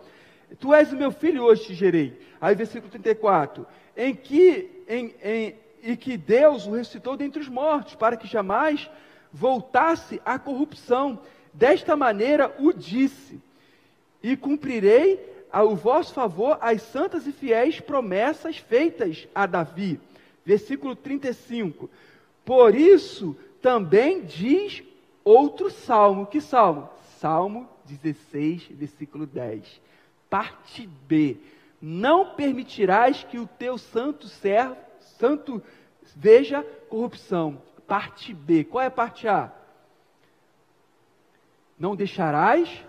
Tu 0.60 0.74
és 0.74 0.92
o 0.92 0.98
meu 0.98 1.12
filho, 1.12 1.44
hoje 1.44 1.68
te 1.68 1.74
gerei. 1.74 2.20
Aí 2.42 2.56
versículo 2.56 2.92
34, 2.92 3.66
em 3.96 4.14
que, 4.14 4.84
em, 4.88 5.16
em 5.24 5.56
e 5.84 5.96
que 5.96 6.18
Deus 6.18 6.68
o 6.68 6.72
ressuscitou 6.72 7.18
dentre 7.18 7.42
os 7.42 7.50
mortos, 7.50 7.96
para 7.96 8.16
que 8.18 8.28
jamais 8.28 8.90
voltasse 9.32 10.22
à 10.26 10.38
corrupção. 10.38 11.20
Desta 11.54 11.96
maneira 11.96 12.56
o 12.60 12.72
disse: 12.72 13.40
E 14.22 14.38
cumprirei 14.38 15.20
ao 15.52 15.76
vosso 15.76 16.14
favor 16.14 16.58
as 16.62 16.82
santas 16.82 17.28
e 17.28 17.32
fiéis 17.32 17.80
promessas 17.80 18.58
feitas 18.58 19.28
a 19.36 19.46
Davi. 19.46 20.00
Versículo 20.46 20.96
35. 20.96 21.90
Por 22.46 22.74
isso 22.74 23.36
também 23.62 24.24
diz 24.24 24.84
outro 25.24 25.70
salmo. 25.70 26.26
Que 26.26 26.42
salmo? 26.42 26.90
Salmo 27.20 27.70
16, 27.86 28.70
versículo 28.72 29.26
10. 29.26 29.82
Parte 30.30 30.88
B. 31.08 31.38
Não 31.82 32.34
permitirás 32.36 33.24
que 33.24 33.38
o 33.38 33.48
teu 33.48 33.78
santo 33.78 34.28
servo 34.28 34.78
Santo, 35.02 35.62
veja 36.16 36.64
corrupção. 36.90 37.62
Parte 37.88 38.34
B. 38.34 38.64
Qual 38.64 38.82
é 38.82 38.88
a 38.88 38.92
parte 38.92 39.28
A? 39.28 39.52
Não 41.78 41.96
deixarás 41.96 42.84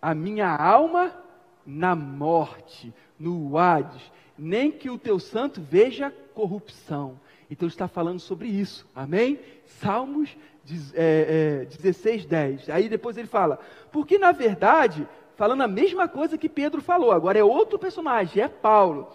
a 0.00 0.14
minha 0.14 0.48
alma 0.48 1.12
na 1.66 1.94
morte, 1.94 2.92
no 3.18 3.58
Hades, 3.58 4.02
nem 4.38 4.70
que 4.70 4.88
o 4.88 4.98
teu 4.98 5.18
santo 5.18 5.60
veja 5.60 6.14
corrupção. 6.34 7.20
Então 7.50 7.68
está 7.68 7.86
falando 7.88 8.20
sobre 8.20 8.48
isso, 8.48 8.88
amém? 8.94 9.38
Salmos 9.66 10.36
é, 10.94 11.64
é, 11.70 11.76
16, 11.76 12.24
10. 12.26 12.70
Aí 12.70 12.88
depois 12.88 13.16
ele 13.16 13.26
fala, 13.26 13.58
porque 13.90 14.18
na 14.18 14.32
verdade, 14.32 15.06
falando 15.36 15.62
a 15.62 15.68
mesma 15.68 16.06
coisa 16.06 16.38
que 16.38 16.48
Pedro 16.48 16.80
falou, 16.80 17.12
agora 17.12 17.38
é 17.38 17.44
outro 17.44 17.78
personagem, 17.78 18.42
é 18.42 18.48
Paulo. 18.48 19.10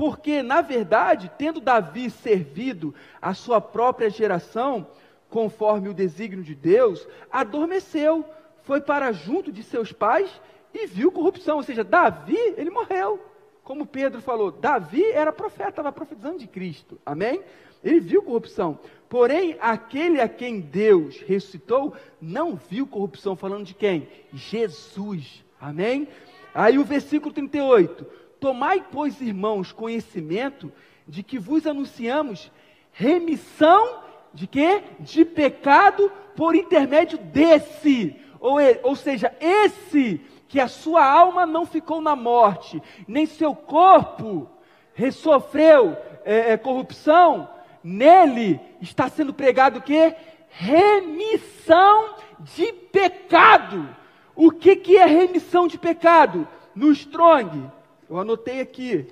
Porque, 0.00 0.42
na 0.42 0.62
verdade, 0.62 1.30
tendo 1.36 1.60
Davi 1.60 2.08
servido 2.08 2.94
a 3.20 3.34
sua 3.34 3.60
própria 3.60 4.08
geração, 4.08 4.86
conforme 5.28 5.90
o 5.90 5.92
desígnio 5.92 6.42
de 6.42 6.54
Deus, 6.54 7.06
adormeceu, 7.30 8.24
foi 8.62 8.80
para 8.80 9.12
junto 9.12 9.52
de 9.52 9.62
seus 9.62 9.92
pais 9.92 10.30
e 10.72 10.86
viu 10.86 11.12
corrupção. 11.12 11.58
Ou 11.58 11.62
seja, 11.62 11.84
Davi, 11.84 12.38
ele 12.56 12.70
morreu. 12.70 13.20
Como 13.62 13.84
Pedro 13.84 14.22
falou, 14.22 14.50
Davi 14.50 15.04
era 15.04 15.34
profeta, 15.34 15.68
estava 15.68 15.92
profetizando 15.92 16.38
de 16.38 16.46
Cristo. 16.46 16.98
Amém? 17.04 17.42
Ele 17.84 18.00
viu 18.00 18.22
corrupção. 18.22 18.78
Porém, 19.06 19.58
aquele 19.60 20.18
a 20.18 20.30
quem 20.30 20.60
Deus 20.60 21.20
ressuscitou 21.20 21.92
não 22.18 22.56
viu 22.56 22.86
corrupção. 22.86 23.36
Falando 23.36 23.66
de 23.66 23.74
quem? 23.74 24.08
Jesus. 24.32 25.44
Amém? 25.60 26.08
Aí 26.54 26.78
o 26.78 26.84
versículo 26.84 27.34
38. 27.34 28.19
Tomai, 28.40 28.84
pois, 28.90 29.20
irmãos, 29.20 29.70
conhecimento 29.70 30.72
de 31.06 31.22
que 31.22 31.38
vos 31.38 31.66
anunciamos 31.66 32.50
remissão 32.92 34.00
de 34.32 34.46
quê? 34.46 34.82
De 34.98 35.24
pecado 35.24 36.10
por 36.34 36.54
intermédio 36.54 37.18
desse. 37.18 38.16
Ou, 38.40 38.56
ou 38.82 38.96
seja, 38.96 39.34
esse 39.38 40.20
que 40.48 40.58
a 40.58 40.68
sua 40.68 41.04
alma 41.04 41.44
não 41.46 41.66
ficou 41.66 42.00
na 42.00 42.16
morte, 42.16 42.82
nem 43.06 43.26
seu 43.26 43.54
corpo 43.54 44.48
ressofreu 44.94 45.96
é, 46.24 46.52
é, 46.52 46.56
corrupção, 46.56 47.48
nele 47.84 48.60
está 48.80 49.08
sendo 49.08 49.32
pregado 49.32 49.78
o 49.78 49.82
quê? 49.82 50.14
Remissão 50.48 52.16
de 52.40 52.72
pecado. 52.72 53.88
O 54.34 54.50
que, 54.50 54.76
que 54.76 54.96
é 54.96 55.06
remissão 55.06 55.66
de 55.66 55.78
pecado? 55.78 56.48
No 56.74 56.90
Strong, 56.92 57.70
eu 58.10 58.18
anotei 58.18 58.60
aqui. 58.60 59.06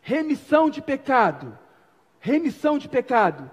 Remissão 0.00 0.70
de 0.70 0.80
pecado. 0.80 1.56
Remissão 2.18 2.78
de 2.78 2.88
pecado. 2.88 3.50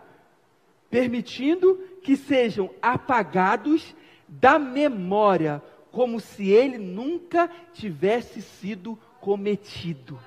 Permitindo 0.90 1.76
que 2.02 2.16
sejam 2.16 2.74
apagados 2.82 3.94
da 4.28 4.58
memória, 4.58 5.62
como 5.92 6.20
se 6.20 6.50
ele 6.50 6.78
nunca 6.78 7.50
tivesse 7.74 8.42
sido 8.42 8.98
cometido. 9.20 10.18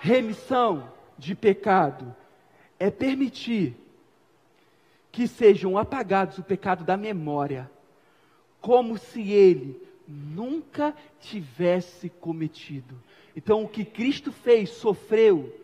Remissão. 0.00 0.96
de 1.18 1.34
pecado 1.34 2.14
é 2.78 2.92
permitir 2.92 3.76
que 5.10 5.26
sejam 5.26 5.76
apagados 5.76 6.38
o 6.38 6.44
pecado 6.44 6.84
da 6.84 6.96
memória, 6.96 7.68
como 8.60 8.98
se 8.98 9.30
ele 9.30 9.80
nunca 10.06 10.94
tivesse 11.20 12.08
cometido. 12.08 12.94
Então, 13.36 13.62
o 13.62 13.68
que 13.68 13.84
Cristo 13.84 14.32
fez, 14.32 14.70
sofreu, 14.70 15.54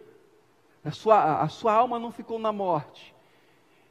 a 0.85 0.91
sua, 0.91 1.41
a 1.41 1.49
sua 1.49 1.73
alma 1.73 1.99
não 1.99 2.13
ficou 2.13 2.39
na 2.39 2.53
morte, 2.53 3.15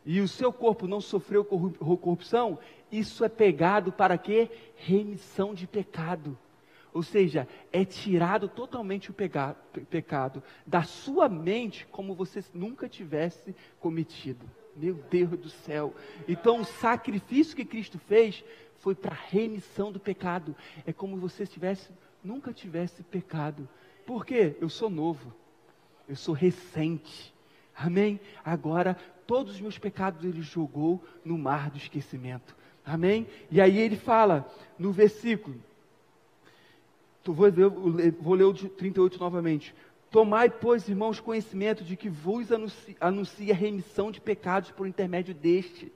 e 0.06 0.22
o 0.22 0.28
seu 0.28 0.54
corpo 0.54 0.88
não 0.88 1.02
sofreu 1.02 1.44
corrupção, 1.44 2.60
isso 2.92 3.24
é 3.24 3.30
pegado 3.30 3.92
para 3.92 4.18
quê? 4.18 4.50
Remissão 4.76 5.54
de 5.54 5.66
pecado. 5.66 6.38
Ou 6.94 7.02
seja, 7.02 7.48
é 7.72 7.84
tirado 7.84 8.48
totalmente 8.48 9.10
o 9.10 9.16
pecado 9.90 10.44
da 10.68 10.84
sua 10.84 11.28
mente 11.28 11.88
como 11.92 12.14
você 12.14 12.44
nunca 12.54 12.88
tivesse 12.88 13.56
cometido. 13.80 14.46
Meu 14.76 14.94
Deus 15.10 15.32
do 15.32 15.50
céu. 15.50 15.94
Então, 16.28 16.62
o 16.62 16.66
sacrifício 16.66 17.56
que 17.56 17.66
Cristo 17.66 17.98
fez 17.98 18.44
foi 18.84 18.94
para 18.94 19.16
remissão 19.16 19.94
do 19.94 20.00
pecado. 20.00 20.54
É 20.86 20.92
como 20.92 21.16
você 21.16 21.48
tivesse, 21.48 21.90
nunca 22.22 22.52
tivesse 22.52 23.02
pecado. 23.02 23.68
Por 24.06 24.26
quê? 24.26 24.58
Eu 24.60 24.68
sou 24.68 24.90
novo. 24.90 25.34
Eu 26.06 26.18
sou 26.18 26.36
recente. 26.36 27.34
Amém? 27.74 28.20
Agora, 28.44 28.98
todos 29.26 29.54
os 29.54 29.62
meus 29.62 29.78
pecados 29.78 30.26
ele 30.26 30.42
jogou 30.42 31.02
no 31.24 31.38
mar 31.38 31.72
do 31.72 31.78
esquecimento. 31.78 32.54
Amém? 32.86 33.26
E 33.50 33.62
aí 33.62 33.78
ele 33.78 33.96
fala 33.96 34.46
no 34.78 34.92
versículo 34.92 35.56
Vou 37.26 37.46
ler, 37.46 38.12
vou 38.20 38.34
ler 38.34 38.44
o 38.44 38.54
38 38.54 39.18
novamente. 39.18 39.74
Tomai, 40.12 40.50
pois, 40.50 40.90
irmãos, 40.90 41.22
conhecimento 41.22 41.82
de 41.82 41.96
que 41.96 42.10
vos 42.10 42.52
anuncia, 42.52 42.98
anuncia 43.00 43.56
remissão 43.56 44.12
de 44.12 44.20
pecados 44.20 44.72
por 44.72 44.86
intermédio 44.86 45.34
deste. 45.34 45.90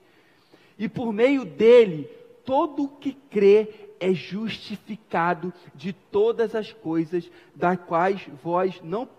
E 0.80 0.88
por 0.88 1.12
meio 1.12 1.44
dele, 1.44 2.10
todo 2.48 2.86
o 2.86 2.88
que 2.88 3.12
crê 3.12 3.68
é 4.00 4.14
justificado 4.14 5.54
de 5.76 5.92
todas 5.92 6.56
as 6.56 6.72
coisas 6.72 7.30
das 7.54 7.78
quais 7.78 8.26
vós 8.42 8.80
não 8.82 9.10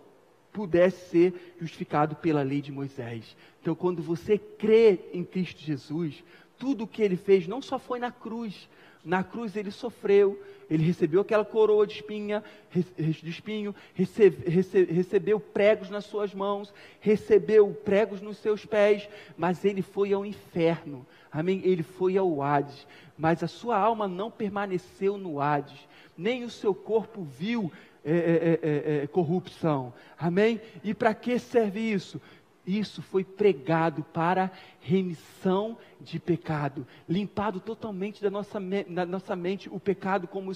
pudesse 0.50 1.10
ser 1.10 1.54
justificado 1.60 2.16
pela 2.16 2.40
lei 2.40 2.62
de 2.62 2.72
Moisés. 2.72 3.36
Então, 3.60 3.74
quando 3.74 4.02
você 4.02 4.38
crê 4.38 4.98
em 5.12 5.22
Cristo 5.22 5.60
Jesus, 5.60 6.24
tudo 6.58 6.84
o 6.84 6.86
que 6.86 7.02
ele 7.02 7.16
fez 7.16 7.46
não 7.46 7.60
só 7.60 7.78
foi 7.78 7.98
na 7.98 8.10
cruz, 8.10 8.66
na 9.04 9.22
cruz 9.22 9.56
ele 9.56 9.70
sofreu, 9.70 10.42
ele 10.70 10.82
recebeu 10.82 11.20
aquela 11.20 11.44
coroa 11.44 11.86
de, 11.86 11.94
espinha, 11.94 12.42
de 12.72 13.30
espinho, 13.30 13.74
recebe, 13.94 14.50
recebe, 14.50 14.90
recebeu 14.90 15.38
pregos 15.38 15.90
nas 15.90 16.06
suas 16.06 16.34
mãos, 16.34 16.72
recebeu 16.98 17.68
pregos 17.84 18.22
nos 18.22 18.38
seus 18.38 18.64
pés, 18.64 19.06
mas 19.36 19.66
ele 19.66 19.82
foi 19.82 20.14
ao 20.14 20.24
inferno, 20.24 21.06
amém? 21.32 21.60
Ele 21.64 21.82
foi 21.82 22.16
ao 22.16 22.42
Hades, 22.42 22.86
mas 23.16 23.42
a 23.42 23.48
sua 23.48 23.78
alma 23.78 24.06
não 24.06 24.30
permaneceu 24.30 25.16
no 25.16 25.40
Hades, 25.40 25.78
nem 26.16 26.44
o 26.44 26.50
seu 26.50 26.74
corpo 26.74 27.22
viu 27.22 27.70
é, 28.04 28.12
é, 28.12 28.60
é, 28.62 29.04
é 29.04 29.06
corrupção, 29.06 29.92
amém? 30.18 30.60
E 30.82 30.94
para 30.94 31.14
que 31.14 31.38
serve 31.38 31.80
isso? 31.80 32.20
Isso 32.68 33.00
foi 33.00 33.24
pregado 33.24 34.02
para 34.12 34.50
remissão 34.82 35.78
de 35.98 36.20
pecado, 36.20 36.86
limpado 37.08 37.60
totalmente 37.60 38.22
da 38.22 38.30
nossa, 38.30 38.60
da 38.86 39.06
nossa 39.06 39.34
mente 39.34 39.70
o 39.70 39.80
pecado 39.80 40.28
como, 40.28 40.52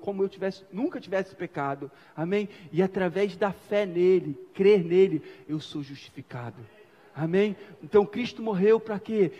como 0.00 0.22
eu 0.22 0.28
tivesse, 0.28 0.64
nunca 0.72 1.00
tivesse 1.00 1.34
pecado. 1.34 1.90
Amém? 2.16 2.48
E 2.70 2.80
através 2.80 3.36
da 3.36 3.50
fé 3.50 3.84
nele, 3.84 4.38
crer 4.54 4.84
nele, 4.84 5.22
eu 5.48 5.58
sou 5.58 5.82
justificado. 5.82 6.64
Amém? 7.12 7.56
Então 7.82 8.06
Cristo 8.06 8.40
morreu 8.40 8.78
para 8.78 9.00
quê? 9.00 9.32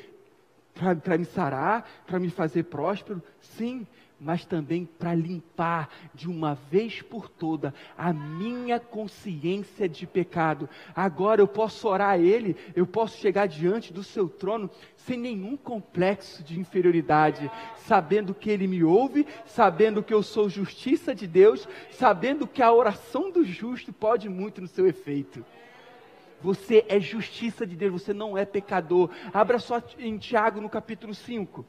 Para 0.74 1.18
me 1.18 1.24
sarar, 1.24 1.88
para 2.06 2.18
me 2.18 2.30
fazer 2.30 2.64
próspero? 2.64 3.22
Sim, 3.40 3.86
mas 4.20 4.44
também 4.44 4.84
para 4.84 5.14
limpar 5.14 5.88
de 6.14 6.28
uma 6.28 6.54
vez 6.54 7.00
por 7.00 7.28
toda 7.28 7.72
a 7.96 8.12
minha 8.12 8.78
consciência 8.78 9.88
de 9.88 10.06
pecado. 10.06 10.68
Agora 10.94 11.40
eu 11.40 11.48
posso 11.48 11.88
orar 11.88 12.10
a 12.10 12.18
Ele, 12.18 12.54
eu 12.76 12.86
posso 12.86 13.18
chegar 13.18 13.46
diante 13.46 13.92
do 13.92 14.04
seu 14.04 14.28
trono 14.28 14.70
sem 14.96 15.18
nenhum 15.18 15.56
complexo 15.56 16.44
de 16.44 16.60
inferioridade, 16.60 17.50
sabendo 17.76 18.34
que 18.34 18.50
Ele 18.50 18.66
me 18.66 18.84
ouve, 18.84 19.26
sabendo 19.46 20.02
que 20.02 20.12
eu 20.12 20.22
sou 20.22 20.50
justiça 20.50 21.14
de 21.14 21.26
Deus, 21.26 21.66
sabendo 21.90 22.46
que 22.46 22.62
a 22.62 22.72
oração 22.72 23.30
do 23.30 23.42
justo 23.42 23.92
pode 23.92 24.28
muito 24.28 24.60
no 24.60 24.68
seu 24.68 24.86
efeito. 24.86 25.44
Você 26.42 26.84
é 26.88 26.98
justiça 26.98 27.66
de 27.66 27.76
Deus, 27.76 28.02
você 28.02 28.14
não 28.14 28.36
é 28.36 28.44
pecador. 28.44 29.10
Abra 29.32 29.58
só 29.58 29.82
em 29.98 30.16
Tiago 30.18 30.60
no 30.60 30.68
capítulo 30.68 31.14
5. 31.14 31.64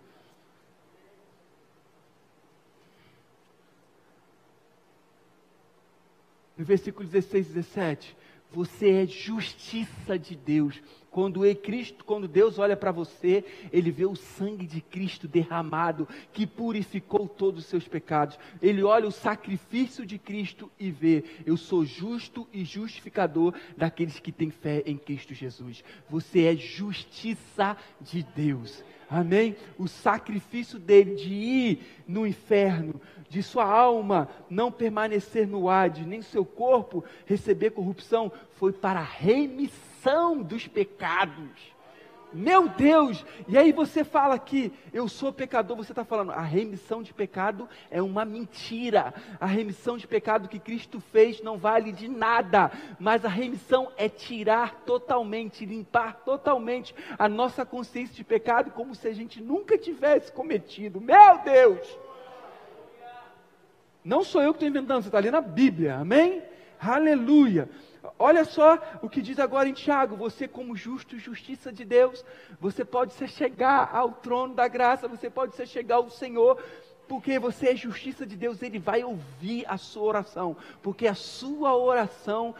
no 6.61 6.65
versículo 6.65 7.07
16 7.09 7.47
e 7.47 7.53
17, 7.53 8.17
você 8.51 8.91
é 8.91 9.07
justiça 9.07 10.19
de 10.19 10.35
Deus. 10.35 10.79
Quando, 11.11 11.41
Cristo, 11.57 12.05
quando 12.05 12.25
Deus 12.25 12.57
olha 12.57 12.77
para 12.77 12.89
você, 12.89 13.43
Ele 13.69 13.91
vê 13.91 14.05
o 14.05 14.15
sangue 14.15 14.65
de 14.65 14.79
Cristo 14.79 15.27
derramado, 15.27 16.07
que 16.31 16.47
purificou 16.47 17.27
todos 17.27 17.65
os 17.65 17.69
seus 17.69 17.85
pecados. 17.85 18.39
Ele 18.61 18.81
olha 18.81 19.09
o 19.09 19.11
sacrifício 19.11 20.05
de 20.05 20.17
Cristo 20.17 20.71
e 20.79 20.89
vê: 20.89 21.25
eu 21.45 21.57
sou 21.57 21.83
justo 21.83 22.47
e 22.53 22.63
justificador 22.63 23.53
daqueles 23.75 24.21
que 24.21 24.31
têm 24.31 24.49
fé 24.49 24.83
em 24.85 24.97
Cristo 24.97 25.33
Jesus. 25.33 25.83
Você 26.09 26.45
é 26.45 26.55
justiça 26.55 27.75
de 27.99 28.23
Deus. 28.23 28.81
Amém? 29.09 29.57
O 29.77 29.89
sacrifício 29.89 30.79
dele 30.79 31.15
de 31.15 31.33
ir 31.33 32.03
no 32.07 32.25
inferno, 32.25 33.01
de 33.27 33.43
sua 33.43 33.65
alma 33.65 34.29
não 34.49 34.71
permanecer 34.71 35.45
no 35.45 35.69
Hades, 35.69 36.05
nem 36.07 36.21
seu 36.21 36.45
corpo 36.45 37.03
receber 37.25 37.71
corrupção, 37.71 38.31
foi 38.53 38.71
para 38.71 39.01
a 39.01 39.03
remissão 39.03 39.90
dos 40.43 40.67
pecados. 40.67 41.71
Meu 42.33 42.69
Deus! 42.69 43.25
E 43.47 43.57
aí 43.57 43.73
você 43.73 44.05
fala 44.05 44.39
que 44.39 44.71
eu 44.93 45.07
sou 45.09 45.33
pecador, 45.33 45.75
você 45.75 45.91
está 45.91 46.05
falando, 46.05 46.31
a 46.31 46.41
remissão 46.41 47.03
de 47.03 47.13
pecado 47.13 47.67
é 47.89 48.01
uma 48.01 48.23
mentira. 48.23 49.13
A 49.39 49.45
remissão 49.45 49.97
de 49.97 50.07
pecado 50.07 50.47
que 50.47 50.57
Cristo 50.57 51.01
fez 51.01 51.41
não 51.41 51.57
vale 51.57 51.91
de 51.91 52.07
nada, 52.07 52.71
mas 52.99 53.25
a 53.25 53.29
remissão 53.29 53.91
é 53.97 54.07
tirar 54.07 54.75
totalmente, 54.85 55.65
limpar 55.65 56.21
totalmente 56.23 56.95
a 57.19 57.27
nossa 57.27 57.65
consciência 57.65 58.15
de 58.15 58.23
pecado, 58.23 58.71
como 58.71 58.95
se 58.95 59.07
a 59.09 59.13
gente 59.13 59.41
nunca 59.41 59.77
tivesse 59.77 60.31
cometido. 60.31 61.01
Meu 61.01 61.39
Deus! 61.43 61.85
Não 64.03 64.23
sou 64.23 64.41
eu 64.41 64.53
que 64.53 64.57
estou 64.57 64.69
inventando, 64.69 65.03
você 65.03 65.09
está 65.09 65.19
lendo 65.19 65.35
a 65.35 65.41
Bíblia, 65.41 65.97
amém? 65.97 66.41
Aleluia! 66.79 67.69
Olha 68.17 68.43
só 68.45 68.79
o 69.01 69.09
que 69.09 69.21
diz 69.21 69.39
agora 69.39 69.69
em 69.69 69.73
Tiago: 69.73 70.15
você, 70.15 70.47
como 70.47 70.75
justo, 70.75 71.19
justiça 71.19 71.71
de 71.71 71.85
Deus, 71.85 72.23
você 72.59 72.83
pode 72.83 73.13
se 73.13 73.27
chegar 73.27 73.89
ao 73.93 74.11
trono 74.11 74.55
da 74.55 74.67
graça, 74.67 75.07
você 75.07 75.29
pode 75.29 75.55
se 75.55 75.65
chegar 75.65 75.95
ao 75.95 76.09
Senhor, 76.09 76.61
porque 77.07 77.37
você 77.37 77.69
é 77.69 77.75
justiça 77.75 78.25
de 78.25 78.35
Deus, 78.35 78.61
Ele 78.61 78.79
vai 78.79 79.03
ouvir 79.03 79.65
a 79.67 79.77
sua 79.77 80.03
oração, 80.03 80.57
porque 80.81 81.07
a 81.07 81.15
sua 81.15 81.75
oração 81.75 82.55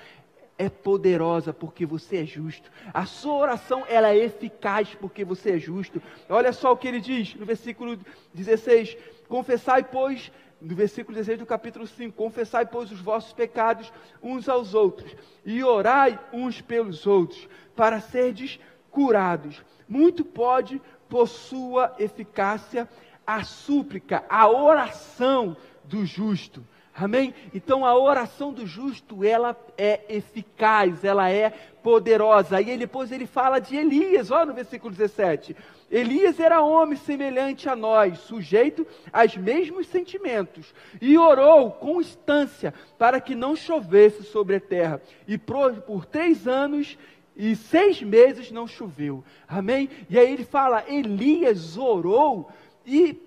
é 0.62 0.70
poderosa 0.70 1.52
porque 1.52 1.88
você 1.88 2.18
é 2.18 2.26
justo. 2.26 2.72
A 2.94 3.04
sua 3.04 3.34
oração 3.34 3.84
ela 3.89 4.10
é 4.10 4.18
eficaz 4.18 4.94
porque 4.94 5.26
você 5.26 5.54
é 5.54 5.58
justo. 5.58 6.00
Olha 6.30 6.54
só 6.54 6.72
o 6.72 6.78
que 6.78 6.88
ele 6.88 7.02
diz 7.02 7.34
no 7.34 7.48
versículo 7.48 7.98
16: 8.32 8.96
Confessai, 9.28 9.84
pois, 9.84 10.32
no 10.62 10.76
versículo 10.76 11.16
16 11.16 11.39
do 11.39 11.45
capítulo 11.45 11.88
5: 11.88 12.16
Confessai, 12.16 12.66
pois, 12.66 12.91
os 12.91 13.01
vossos 13.01 13.34
pecados 13.34 13.91
uns 14.22 14.47
aos 14.47 14.74
outros, 14.74 15.14
e 15.43 15.64
orai 15.64 16.20
uns 16.32 16.62
pelos 16.62 17.07
outros, 17.07 17.49
para 17.76 17.99
serdes 17.99 18.59
curados. 18.91 19.64
Muito 19.89 20.24
pode, 20.24 20.82
por 21.09 21.28
sua 21.28 21.95
eficácia, 21.97 22.88
a 23.26 23.43
súplica, 23.43 24.24
a 24.30 24.47
oração 24.49 25.57
do 25.84 26.05
justo. 26.05 26.66
Amém? 26.94 27.34
Então 27.54 27.86
a 27.86 27.98
oração 27.98 28.52
do 28.52 28.66
justo, 28.66 29.24
ela 29.24 29.56
é 29.78 30.02
eficaz, 30.10 31.04
ela 31.04 31.30
é 31.30 31.50
poderosa. 31.82 32.62
E 32.62 32.78
depois 32.78 33.12
ele 33.12 33.26
fala 33.26 33.60
de 33.60 33.76
Elias, 33.76 34.30
olha 34.30 34.48
no 34.48 34.54
versículo 34.54 34.94
17. 34.94 35.56
Elias 35.89 36.39
era 36.39 36.62
homem 36.62 36.98
semelhante 36.98 37.68
a 37.68 37.76
nós, 37.76 38.20
sujeito 38.20 38.86
aos 39.12 39.36
mesmos 39.36 39.88
sentimentos, 39.88 40.74
e 41.01 41.18
orou 41.18 41.72
com 41.72 42.00
instância 42.00 42.74
para 42.97 43.20
que 43.20 43.36
não 43.36 43.55
chovesse 43.55 44.24
sobre 44.24 44.55
a 44.55 44.62
terra. 44.62 45.01
E 45.28 45.38
por, 45.38 46.05
três 46.05 46.47
anos 46.47 46.97
e 47.36 47.55
seis 47.55 48.01
meses 48.01 48.51
não 48.51 48.68
choveu. 48.68 49.24
Amém? 49.47 49.89
E 50.09 50.18
aí 50.18 50.32
ele 50.32 50.46
fala: 50.46 50.86
Elias 50.88 51.78
orou 51.78 52.50
e, 52.86 53.18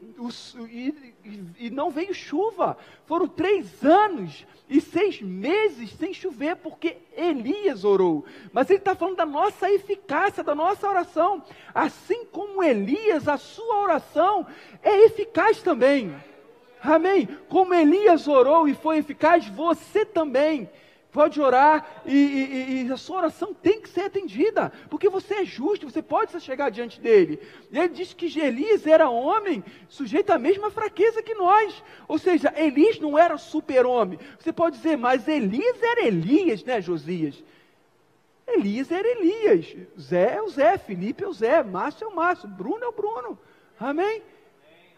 e, 0.70 1.13
e 1.58 1.70
não 1.70 1.90
veio 1.90 2.14
chuva. 2.14 2.76
Foram 3.06 3.26
três 3.26 3.84
anos 3.84 4.46
e 4.68 4.80
seis 4.80 5.20
meses 5.20 5.90
sem 5.92 6.12
chover, 6.12 6.56
porque 6.56 6.96
Elias 7.16 7.84
orou. 7.84 8.24
Mas 8.52 8.68
ele 8.68 8.78
está 8.78 8.94
falando 8.94 9.16
da 9.16 9.26
nossa 9.26 9.70
eficácia, 9.70 10.42
da 10.42 10.54
nossa 10.54 10.88
oração. 10.88 11.42
Assim 11.74 12.24
como 12.26 12.62
Elias, 12.62 13.28
a 13.28 13.36
sua 13.36 13.82
oração 13.82 14.46
é 14.82 15.04
eficaz 15.04 15.62
também. 15.62 16.14
Amém? 16.82 17.26
Como 17.48 17.72
Elias 17.72 18.28
orou 18.28 18.68
e 18.68 18.74
foi 18.74 18.98
eficaz, 18.98 19.48
você 19.48 20.04
também 20.04 20.68
pode 21.14 21.40
orar 21.40 22.02
e, 22.04 22.12
e, 22.12 22.82
e, 22.82 22.92
a 22.92 22.96
sua 22.96 23.18
oração 23.18 23.54
tem 23.54 23.80
que 23.80 23.88
ser 23.88 24.00
atendida, 24.00 24.72
porque 24.90 25.08
você 25.08 25.34
é 25.34 25.44
justo, 25.44 25.88
você 25.88 26.02
pode 26.02 26.38
chegar 26.40 26.70
diante 26.70 27.00
dele. 27.00 27.40
E 27.70 27.78
ele 27.78 27.90
diz 27.90 28.12
que 28.12 28.26
Elias 28.40 28.84
era 28.84 29.08
homem 29.08 29.62
sujeito 29.88 30.30
à 30.30 30.38
mesma 30.38 30.72
fraqueza 30.72 31.22
que 31.22 31.32
nós, 31.34 31.84
ou 32.08 32.18
seja, 32.18 32.52
Elias 32.56 32.98
não 32.98 33.16
era 33.16 33.38
super-homem. 33.38 34.18
Você 34.40 34.52
pode 34.52 34.76
dizer, 34.76 34.98
mas 34.98 35.28
Elias 35.28 35.80
era 35.80 36.04
Elias, 36.04 36.64
né, 36.64 36.80
Josias? 36.80 37.40
Elias 38.44 38.90
era 38.90 39.06
Elias, 39.06 39.72
Zé 39.98 40.34
é 40.34 40.42
o 40.42 40.48
Zé, 40.48 40.76
Felipe 40.76 41.22
é 41.22 41.28
o 41.28 41.32
Zé, 41.32 41.62
Márcio 41.62 42.06
é 42.06 42.08
o 42.08 42.16
Márcio, 42.16 42.48
Bruno 42.48 42.82
é 42.82 42.88
o 42.88 42.92
Bruno. 42.92 43.38
Amém? 43.78 44.20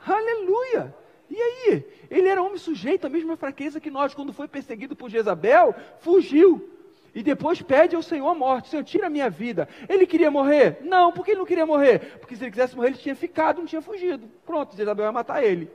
Aleluia! 0.07 0.95
E 1.29 1.37
aí? 1.37 1.85
Ele 2.11 2.29
era 2.29 2.43
homem 2.43 2.59
sujeito 2.59 3.07
à 3.07 3.11
mesma 3.11 3.37
fraqueza 3.37 3.81
que 3.81 3.91
nós, 3.91 4.15
quando 4.15 4.33
foi 4.33 4.47
perseguido 4.47 4.95
por 4.95 5.11
Jezabel, 5.11 5.75
fugiu. 6.01 6.71
E 7.15 7.23
depois 7.23 7.63
pede 7.63 7.97
ao 7.97 8.03
Senhor 8.03 8.29
a 8.29 8.35
morte: 8.35 8.69
Senhor, 8.69 8.85
tira 8.85 9.07
a 9.07 9.11
minha 9.11 9.31
vida. 9.31 9.69
Ele 9.89 10.07
queria 10.07 10.31
morrer? 10.31 10.79
Não, 10.83 11.11
por 11.11 11.25
que 11.25 11.31
ele 11.33 11.39
não 11.39 11.47
queria 11.47 11.65
morrer? 11.65 12.19
Porque 12.19 12.37
se 12.37 12.45
ele 12.45 12.51
quisesse 12.51 12.77
morrer, 12.77 12.89
ele 12.89 12.99
tinha 12.99 13.17
ficado, 13.17 13.59
não 13.59 13.67
tinha 13.67 13.81
fugido. 13.81 14.29
Pronto, 14.45 14.77
Jezabel 14.77 15.07
ia 15.07 15.13
matar 15.13 15.43
ele. 15.43 15.71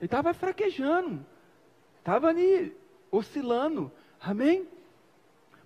Ele 0.00 0.06
estava 0.06 0.34
fraquejando, 0.34 1.24
estava 1.98 2.28
ali 2.28 2.76
oscilando. 3.10 3.92
Amém? 4.20 4.66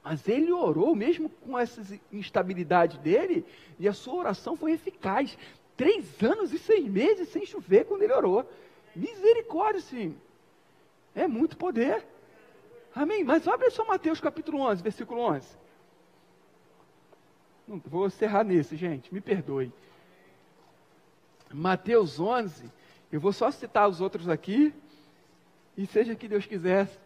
Mas 0.05 0.29
ele 0.29 0.53
orou, 0.53 0.95
mesmo 0.95 1.29
com 1.29 1.59
essa 1.59 1.83
instabilidade 2.13 2.99
dele, 2.99 3.45
e 3.79 3.89
a 3.89 3.93
sua 3.93 4.15
oração 4.15 4.57
foi 4.57 4.73
eficaz. 4.73 5.37
Três 5.79 6.21
anos 6.25 6.53
e 6.53 6.59
seis 6.59 6.87
meses 6.89 7.29
sem 7.29 7.47
chover 7.47 7.85
quando 7.85 8.03
ele 8.03 8.13
orou. 8.13 8.45
Misericórdia, 8.97 9.81
sim. 9.81 10.19
É 11.15 11.29
muito 11.29 11.57
poder. 11.57 12.05
Amém? 12.93 13.23
Mas 13.23 13.47
abre 13.47 13.71
só 13.71 13.85
Mateus 13.85 14.21
capítulo 14.21 14.61
11, 14.63 14.83
versículo 14.83 15.21
11. 15.21 15.47
Não 17.69 17.81
vou 17.87 18.09
encerrar 18.09 18.43
nesse, 18.43 18.75
gente, 18.77 19.15
me 19.15 19.21
perdoe. 19.21 19.73
Mateus 21.53 22.19
11, 22.19 22.69
eu 23.13 23.21
vou 23.21 23.33
só 23.33 23.49
citar 23.53 23.89
os 23.89 24.01
outros 24.01 24.29
aqui, 24.29 24.75
e 25.77 25.87
seja 25.87 26.17
que 26.17 26.27
Deus 26.27 26.45
quisesse, 26.45 26.99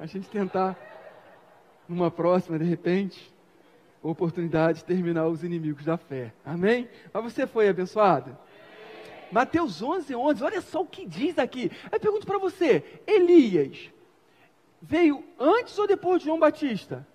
a 0.00 0.06
gente 0.06 0.26
tentar, 0.30 0.74
numa 1.86 2.10
próxima, 2.10 2.58
de 2.58 2.64
repente, 2.64 3.30
oportunidade 4.10 4.78
de 4.78 4.84
terminar 4.84 5.26
os 5.26 5.42
inimigos 5.42 5.84
da 5.84 5.96
fé. 5.96 6.32
Amém? 6.44 6.88
Mas 7.12 7.24
você 7.24 7.46
foi 7.46 7.68
abençoado? 7.68 8.36
Mateus 9.30 9.82
11, 9.82 10.14
11, 10.14 10.44
olha 10.44 10.60
só 10.60 10.82
o 10.82 10.86
que 10.86 11.04
diz 11.04 11.38
aqui. 11.38 11.70
Eu 11.90 11.98
pergunto 11.98 12.26
para 12.26 12.38
você: 12.38 12.82
Elias 13.06 13.90
veio 14.80 15.24
antes 15.38 15.78
ou 15.78 15.86
depois 15.86 16.20
de 16.20 16.26
João 16.26 16.38
Batista? 16.38 17.06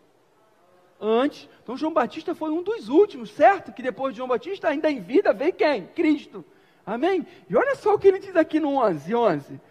Antes. 1.00 1.50
Então 1.64 1.78
João 1.78 1.94
Batista 1.94 2.36
foi 2.36 2.52
um 2.52 2.62
dos 2.62 2.90
últimos, 2.90 3.32
certo? 3.32 3.72
Que 3.72 3.82
depois 3.82 4.14
de 4.14 4.18
João 4.18 4.28
Batista, 4.30 4.68
ainda 4.68 4.92
em 4.92 5.02
vida, 5.02 5.34
veio 5.34 5.54
quem? 5.54 5.88
Cristo. 5.88 6.46
Amém? 6.86 7.26
E 7.50 7.56
olha 7.56 7.76
só 7.76 7.94
o 7.94 8.00
que 8.00 8.08
ele 8.08 8.20
diz 8.20 8.36
aqui 8.36 8.60
no 8.60 8.76
11, 8.76 9.16
11. 9.16 9.62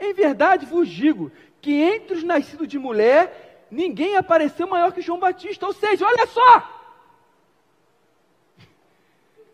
Em 0.00 0.12
verdade 0.14 0.66
vos 0.66 0.88
digo 0.88 1.30
que 1.60 1.72
entre 1.72 2.16
os 2.16 2.24
nascidos 2.24 2.66
de 2.66 2.78
mulher 2.78 3.51
ninguém 3.72 4.16
apareceu 4.16 4.68
maior 4.68 4.92
que 4.92 5.00
João 5.00 5.18
Batista. 5.18 5.66
Ou 5.66 5.72
seja, 5.72 6.06
olha 6.06 6.26
só! 6.26 6.58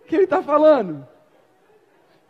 O 0.03 0.09
que 0.09 0.17
ele 0.17 0.25
está 0.25 0.43
falando? 0.43 1.07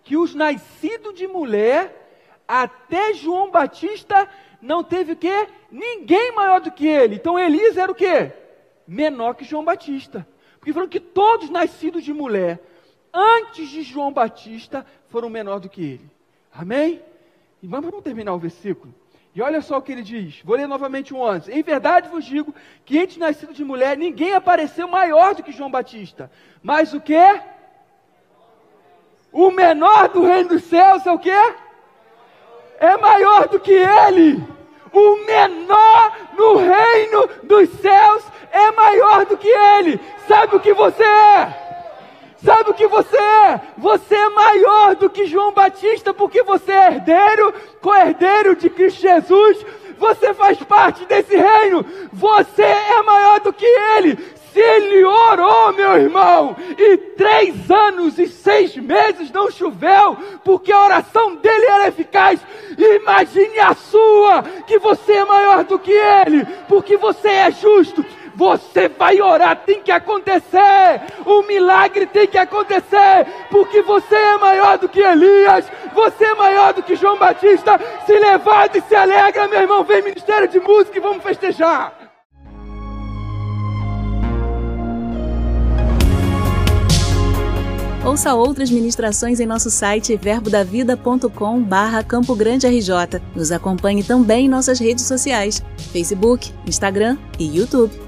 Que 0.04 0.16
os 0.16 0.34
nascidos 0.34 1.14
de 1.14 1.26
mulher, 1.26 2.42
até 2.46 3.14
João 3.14 3.50
Batista, 3.50 4.28
não 4.60 4.84
teve 4.84 5.12
o 5.12 5.16
quê? 5.16 5.48
Ninguém 5.70 6.32
maior 6.32 6.60
do 6.60 6.70
que 6.70 6.86
ele. 6.86 7.16
Então 7.16 7.38
Elias 7.38 7.76
era 7.76 7.90
o 7.90 7.94
quê? 7.94 8.32
Menor 8.86 9.34
que 9.34 9.44
João 9.44 9.64
Batista. 9.64 10.26
Porque 10.58 10.72
falou 10.72 10.88
que 10.88 11.00
todos 11.00 11.50
nascidos 11.50 12.04
de 12.04 12.12
mulher, 12.12 12.60
antes 13.12 13.68
de 13.68 13.82
João 13.82 14.12
Batista, 14.12 14.84
foram 15.08 15.30
menor 15.30 15.60
do 15.60 15.68
que 15.68 15.82
ele. 15.82 16.10
Amém? 16.52 17.00
E 17.62 17.66
vamos 17.66 18.02
terminar 18.02 18.34
o 18.34 18.38
versículo. 18.38 18.92
E 19.38 19.40
olha 19.40 19.60
só 19.60 19.78
o 19.78 19.82
que 19.82 19.92
ele 19.92 20.02
diz. 20.02 20.42
Vou 20.42 20.56
ler 20.56 20.66
novamente 20.66 21.14
o 21.14 21.18
11. 21.20 21.52
Em 21.52 21.62
verdade 21.62 22.08
vos 22.08 22.24
digo 22.24 22.52
que 22.84 22.98
entre 22.98 23.20
nascido 23.20 23.54
de 23.54 23.64
mulher 23.64 23.96
ninguém 23.96 24.32
apareceu 24.32 24.88
maior 24.88 25.32
do 25.32 25.44
que 25.44 25.52
João 25.52 25.70
Batista. 25.70 26.28
Mas 26.60 26.92
o 26.92 27.00
que? 27.00 27.40
O 29.30 29.52
menor 29.52 30.08
do 30.08 30.24
reino 30.24 30.48
dos 30.48 30.64
céus 30.64 31.06
é 31.06 31.12
o 31.12 31.20
que? 31.20 31.30
É 32.80 32.96
maior 32.96 33.46
do 33.46 33.60
que 33.60 33.70
ele. 33.70 34.44
O 34.92 35.24
menor 35.24 36.16
no 36.36 36.56
reino 36.56 37.28
dos 37.44 37.68
céus 37.78 38.24
é 38.50 38.72
maior 38.72 39.24
do 39.24 39.36
que 39.36 39.46
ele. 39.46 40.00
Sabe 40.26 40.56
o 40.56 40.60
que 40.60 40.74
você 40.74 41.04
é? 41.04 41.67
Sabe 42.44 42.70
o 42.70 42.74
que 42.74 42.86
você 42.86 43.16
é? 43.16 43.60
Você 43.76 44.14
é 44.14 44.28
maior 44.28 44.94
do 44.94 45.10
que 45.10 45.26
João 45.26 45.52
Batista, 45.52 46.14
porque 46.14 46.42
você 46.42 46.70
é 46.70 46.86
herdeiro, 46.86 47.52
co-herdeiro 47.80 48.54
de 48.54 48.70
Cristo 48.70 49.00
Jesus. 49.00 49.66
Você 49.98 50.32
faz 50.32 50.56
parte 50.58 51.04
desse 51.04 51.36
reino. 51.36 51.84
Você 52.12 52.62
é 52.62 53.02
maior 53.02 53.40
do 53.40 53.52
que 53.52 53.66
ele. 53.66 54.16
Se 54.52 54.60
ele 54.60 55.04
orou, 55.04 55.72
meu 55.72 55.96
irmão, 55.96 56.56
e 56.78 56.96
três 56.96 57.70
anos 57.70 58.18
e 58.18 58.26
seis 58.26 58.74
meses 58.76 59.30
não 59.30 59.50
choveu, 59.50 60.16
porque 60.42 60.72
a 60.72 60.84
oração 60.84 61.36
dele 61.36 61.66
era 61.66 61.88
eficaz, 61.88 62.40
imagine 62.76 63.58
a 63.58 63.74
sua, 63.74 64.42
que 64.66 64.78
você 64.78 65.12
é 65.12 65.24
maior 65.24 65.64
do 65.64 65.78
que 65.78 65.92
ele, 65.92 66.46
porque 66.66 66.96
você 66.96 67.28
é 67.28 67.50
justo, 67.50 68.04
você 68.38 68.88
vai 68.88 69.20
orar, 69.20 69.64
tem 69.66 69.82
que 69.82 69.90
acontecer. 69.90 71.02
O 71.26 71.42
milagre 71.42 72.06
tem 72.06 72.28
que 72.28 72.38
acontecer, 72.38 73.26
porque 73.50 73.82
você 73.82 74.14
é 74.14 74.38
maior 74.38 74.78
do 74.78 74.88
que 74.88 75.00
Elias, 75.00 75.66
você 75.92 76.24
é 76.24 76.34
maior 76.36 76.72
do 76.72 76.80
que 76.80 76.94
João 76.94 77.18
Batista. 77.18 77.80
Se 78.06 78.16
levanta 78.16 78.78
e 78.78 78.82
se 78.82 78.94
alegra, 78.94 79.48
meu 79.48 79.60
irmão. 79.60 79.82
Vem 79.82 80.02
ministério 80.02 80.46
de 80.46 80.60
música 80.60 80.96
e 80.96 81.00
vamos 81.00 81.24
festejar. 81.24 81.92
Ouça 88.04 88.34
outras 88.34 88.70
ministrações 88.70 89.40
em 89.40 89.46
nosso 89.46 89.68
site 89.68 90.16
verbodavida.com 90.16 91.60
barra 91.60 92.04
Campo 92.04 92.36
Grande 92.36 92.68
RJ. 92.68 93.20
Nos 93.34 93.50
acompanhe 93.50 94.04
também 94.04 94.46
em 94.46 94.48
nossas 94.48 94.78
redes 94.78 95.04
sociais, 95.04 95.60
Facebook, 95.92 96.54
Instagram 96.64 97.18
e 97.36 97.58
YouTube. 97.58 98.07